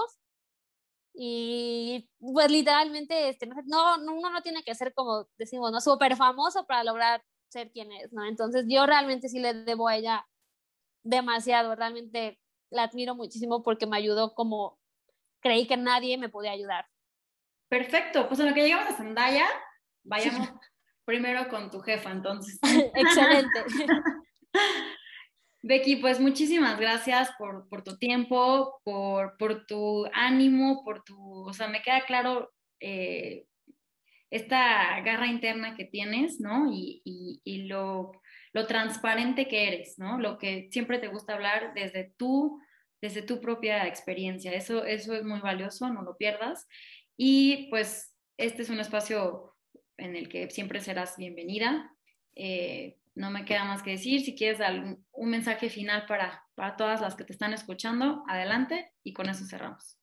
Y 1.13 2.09
pues 2.19 2.51
literalmente, 2.51 3.29
este, 3.29 3.47
no, 3.47 3.97
no, 3.97 4.13
uno 4.13 4.29
no 4.29 4.41
tiene 4.41 4.63
que 4.63 4.75
ser 4.75 4.93
como 4.93 5.27
decimos, 5.37 5.71
¿no? 5.71 5.79
Súper 5.79 6.17
famoso 6.17 6.65
para 6.65 6.83
lograr 6.83 7.23
ser 7.49 7.71
quien 7.71 7.91
es, 7.91 8.11
¿no? 8.13 8.25
Entonces 8.25 8.65
yo 8.67 8.85
realmente 8.85 9.29
sí 9.29 9.39
le 9.39 9.53
debo 9.53 9.87
a 9.87 9.95
ella 9.95 10.27
demasiado, 11.03 11.75
realmente 11.75 12.39
la 12.69 12.83
admiro 12.83 13.15
muchísimo 13.15 13.63
porque 13.63 13.87
me 13.87 13.97
ayudó 13.97 14.33
como 14.35 14.79
creí 15.41 15.67
que 15.67 15.77
nadie 15.77 16.17
me 16.17 16.29
podía 16.29 16.51
ayudar. 16.51 16.85
Perfecto, 17.69 18.27
pues 18.27 18.39
en 18.39 18.47
lo 18.47 18.53
que 18.53 18.63
llegamos 18.63 18.89
a 18.89 18.97
Zendaya, 18.97 19.45
vayamos 20.03 20.49
primero 21.05 21.47
con 21.49 21.69
tu 21.71 21.79
jefa, 21.81 22.11
entonces. 22.11 22.59
Excelente. 22.93 23.63
Becky, 25.61 25.97
pues 25.97 26.19
muchísimas 26.19 26.79
gracias 26.79 27.31
por, 27.37 27.67
por 27.67 27.83
tu 27.83 27.97
tiempo, 27.97 28.79
por, 28.83 29.35
por, 29.37 29.65
tu 29.65 30.05
ánimo, 30.13 30.83
por 30.85 31.03
tu, 31.03 31.47
o 31.47 31.53
sea, 31.53 31.67
me 31.67 31.81
queda 31.81 32.05
claro 32.05 32.49
eh, 32.79 33.45
esta 34.31 34.99
garra 35.01 35.27
interna 35.27 35.75
que 35.75 35.85
tienes, 35.85 36.39
¿no? 36.39 36.71
Y, 36.71 37.01
y, 37.43 37.63
lo, 37.63 38.11
lo, 38.53 38.67
transparente 38.67 39.47
que 39.47 39.67
eres, 39.67 39.97
¿no? 39.97 40.19
Lo 40.19 40.37
que 40.37 40.69
siempre 40.71 40.99
te 40.99 41.07
gusta 41.07 41.33
hablar 41.33 41.73
desde 41.73 42.13
tu, 42.17 42.59
desde 43.01 43.21
tu 43.21 43.41
propia 43.41 43.87
experiencia. 43.87 44.53
Eso, 44.53 44.85
eso 44.85 45.15
es 45.15 45.23
muy 45.23 45.39
valioso, 45.39 45.89
no 45.89 46.03
lo 46.03 46.15
pierdas. 46.17 46.67
Y 47.17 47.67
pues 47.69 48.15
este 48.37 48.61
es 48.61 48.69
un 48.69 48.79
espacio 48.79 49.55
en 49.97 50.15
el 50.15 50.29
que 50.29 50.49
siempre 50.49 50.79
serás 50.79 51.17
bienvenida. 51.17 51.91
Eh, 52.35 52.97
no 53.15 53.31
me 53.31 53.43
queda 53.43 53.65
más 53.65 53.83
que 53.83 53.91
decir, 53.91 54.21
si 54.21 54.35
quieres 54.35 54.59
dar 54.59 54.97
un, 55.11 55.29
mensaje 55.29 55.69
final 55.69 56.05
para, 56.05 56.45
para 56.55 56.77
todas 56.77 57.01
las 57.01 57.15
que 57.15 57.25
te 57.25 57.33
están 57.33 57.53
escuchando, 57.53 58.23
adelante 58.29 58.93
y 59.03 59.11
con 59.11 59.27
eso 59.27 59.43
cerramos. 59.45 59.98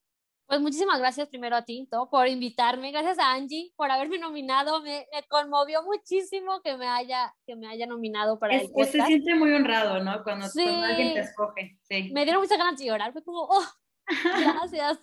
Pues 0.46 0.60
muchísimas 0.60 1.00
gracias 1.00 1.28
primero 1.28 1.56
a 1.56 1.64
ti, 1.64 1.88
por 2.08 2.28
invitarme. 2.28 2.92
Gracias 2.92 3.18
a 3.18 3.32
Angie 3.32 3.72
por 3.74 3.90
haberme 3.90 4.18
nominado. 4.18 4.80
Me, 4.80 5.06
conmovió 5.28 5.82
muchísimo 5.82 6.60
que 6.62 6.76
me 6.76 6.86
haya, 6.86 7.34
que 7.44 7.56
me 7.56 7.66
haya 7.66 7.86
nominado 7.86 8.38
para 8.38 8.54
el 8.54 8.70
podcast. 8.70 8.92
Se 8.92 9.06
siente 9.06 9.34
muy 9.34 9.52
honrado, 9.52 10.02
¿no? 10.04 10.22
Cuando, 10.22 10.46
alguien 10.46 11.14
te 11.14 11.20
escoge. 11.20 11.78
Sí. 11.82 12.10
Me 12.12 12.22
dieron 12.24 12.42
muchas 12.42 12.58
ganas 12.58 12.78
de 12.78 12.86
llorar. 12.86 13.12
Fue 13.12 13.24
como, 13.24 13.40
oh, 13.42 13.66
gracias. 14.06 15.00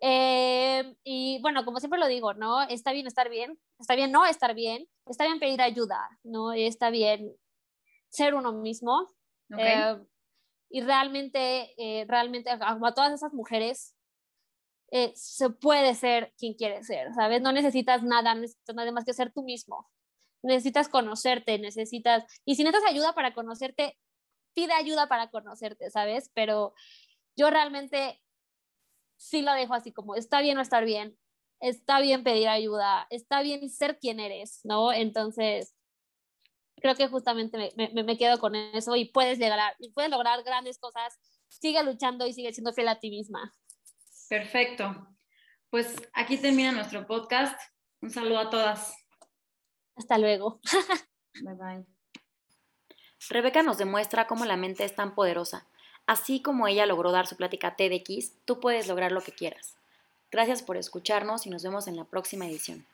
eh, 0.00 0.96
y 1.04 1.40
bueno, 1.42 1.64
como 1.64 1.78
siempre 1.78 2.00
lo 2.00 2.08
digo, 2.08 2.34
¿no? 2.34 2.62
Está 2.62 2.90
bien 2.90 3.06
estar 3.06 3.30
bien, 3.30 3.56
está 3.78 3.94
bien 3.94 4.10
no 4.10 4.26
estar 4.26 4.56
bien, 4.56 4.88
está 5.06 5.26
bien 5.26 5.38
pedir 5.38 5.62
ayuda, 5.62 6.08
¿no? 6.24 6.52
Está 6.52 6.90
bien 6.90 7.32
ser 8.08 8.34
uno 8.34 8.52
mismo. 8.52 9.08
Eh, 9.56 9.96
y 10.70 10.80
realmente, 10.80 11.72
eh, 11.78 12.04
realmente, 12.08 12.50
a 12.50 12.94
todas 12.94 13.12
esas 13.12 13.32
mujeres 13.32 13.94
eh, 14.90 15.12
se 15.14 15.50
puede 15.50 15.94
ser 15.94 16.32
quien 16.36 16.54
quiere 16.54 16.82
ser, 16.82 17.14
¿sabes? 17.14 17.40
No 17.42 17.52
necesitas 17.52 18.02
nada, 18.02 18.34
no 18.34 18.42
necesitas 18.42 18.74
nada 18.74 18.92
más 18.92 19.04
que 19.04 19.12
ser 19.12 19.32
tú 19.32 19.42
mismo. 19.42 19.88
Necesitas 20.42 20.88
conocerte, 20.88 21.58
necesitas, 21.58 22.24
y 22.44 22.56
si 22.56 22.64
necesitas 22.64 22.90
ayuda 22.90 23.14
para 23.14 23.34
conocerte, 23.34 23.98
pide 24.54 24.72
ayuda 24.72 25.08
para 25.08 25.30
conocerte, 25.30 25.90
¿sabes? 25.90 26.30
Pero 26.34 26.74
yo 27.36 27.50
realmente 27.50 28.20
sí 29.16 29.42
lo 29.42 29.52
dejo 29.52 29.74
así 29.74 29.92
como, 29.92 30.14
está 30.16 30.40
bien 30.40 30.58
o 30.58 30.62
estar 30.62 30.84
bien, 30.84 31.16
está 31.60 32.00
bien 32.00 32.24
pedir 32.24 32.48
ayuda, 32.48 33.06
está 33.10 33.42
bien 33.42 33.68
ser 33.70 33.98
quien 33.98 34.18
eres, 34.18 34.60
¿no? 34.64 34.92
Entonces, 34.92 35.74
creo 36.76 36.94
que 36.96 37.08
justamente 37.08 37.72
me, 37.76 38.02
me, 38.02 38.18
quedo 38.18 38.38
con 38.40 38.56
eso 38.56 38.96
y 38.96 39.04
puedes 39.04 39.38
llegar, 39.38 39.76
y 39.78 39.90
puedes 39.92 40.10
lograr 40.10 40.42
grandes 40.42 40.78
cosas, 40.78 41.18
sigue 41.48 41.82
luchando 41.84 42.26
y 42.26 42.32
sigue 42.32 42.52
siendo 42.52 42.72
fiel 42.72 42.88
a 42.88 42.98
ti 42.98 43.10
misma. 43.10 43.52
Perfecto. 44.30 45.08
Pues 45.70 45.92
aquí 46.12 46.38
termina 46.38 46.70
nuestro 46.70 47.04
podcast. 47.04 47.60
Un 48.00 48.10
saludo 48.10 48.38
a 48.38 48.48
todas. 48.48 48.94
Hasta 49.96 50.18
luego. 50.18 50.60
bye 51.42 51.54
bye. 51.54 51.84
Rebeca 53.28 53.64
nos 53.64 53.76
demuestra 53.76 54.28
cómo 54.28 54.44
la 54.44 54.56
mente 54.56 54.84
es 54.84 54.94
tan 54.94 55.16
poderosa. 55.16 55.66
Así 56.06 56.42
como 56.42 56.68
ella 56.68 56.86
logró 56.86 57.10
dar 57.10 57.26
su 57.26 57.36
plática 57.36 57.74
TEDx, 57.74 58.36
tú 58.44 58.60
puedes 58.60 58.86
lograr 58.86 59.10
lo 59.10 59.20
que 59.20 59.32
quieras. 59.32 59.76
Gracias 60.30 60.62
por 60.62 60.76
escucharnos 60.76 61.44
y 61.46 61.50
nos 61.50 61.64
vemos 61.64 61.88
en 61.88 61.96
la 61.96 62.04
próxima 62.04 62.46
edición. 62.46 62.86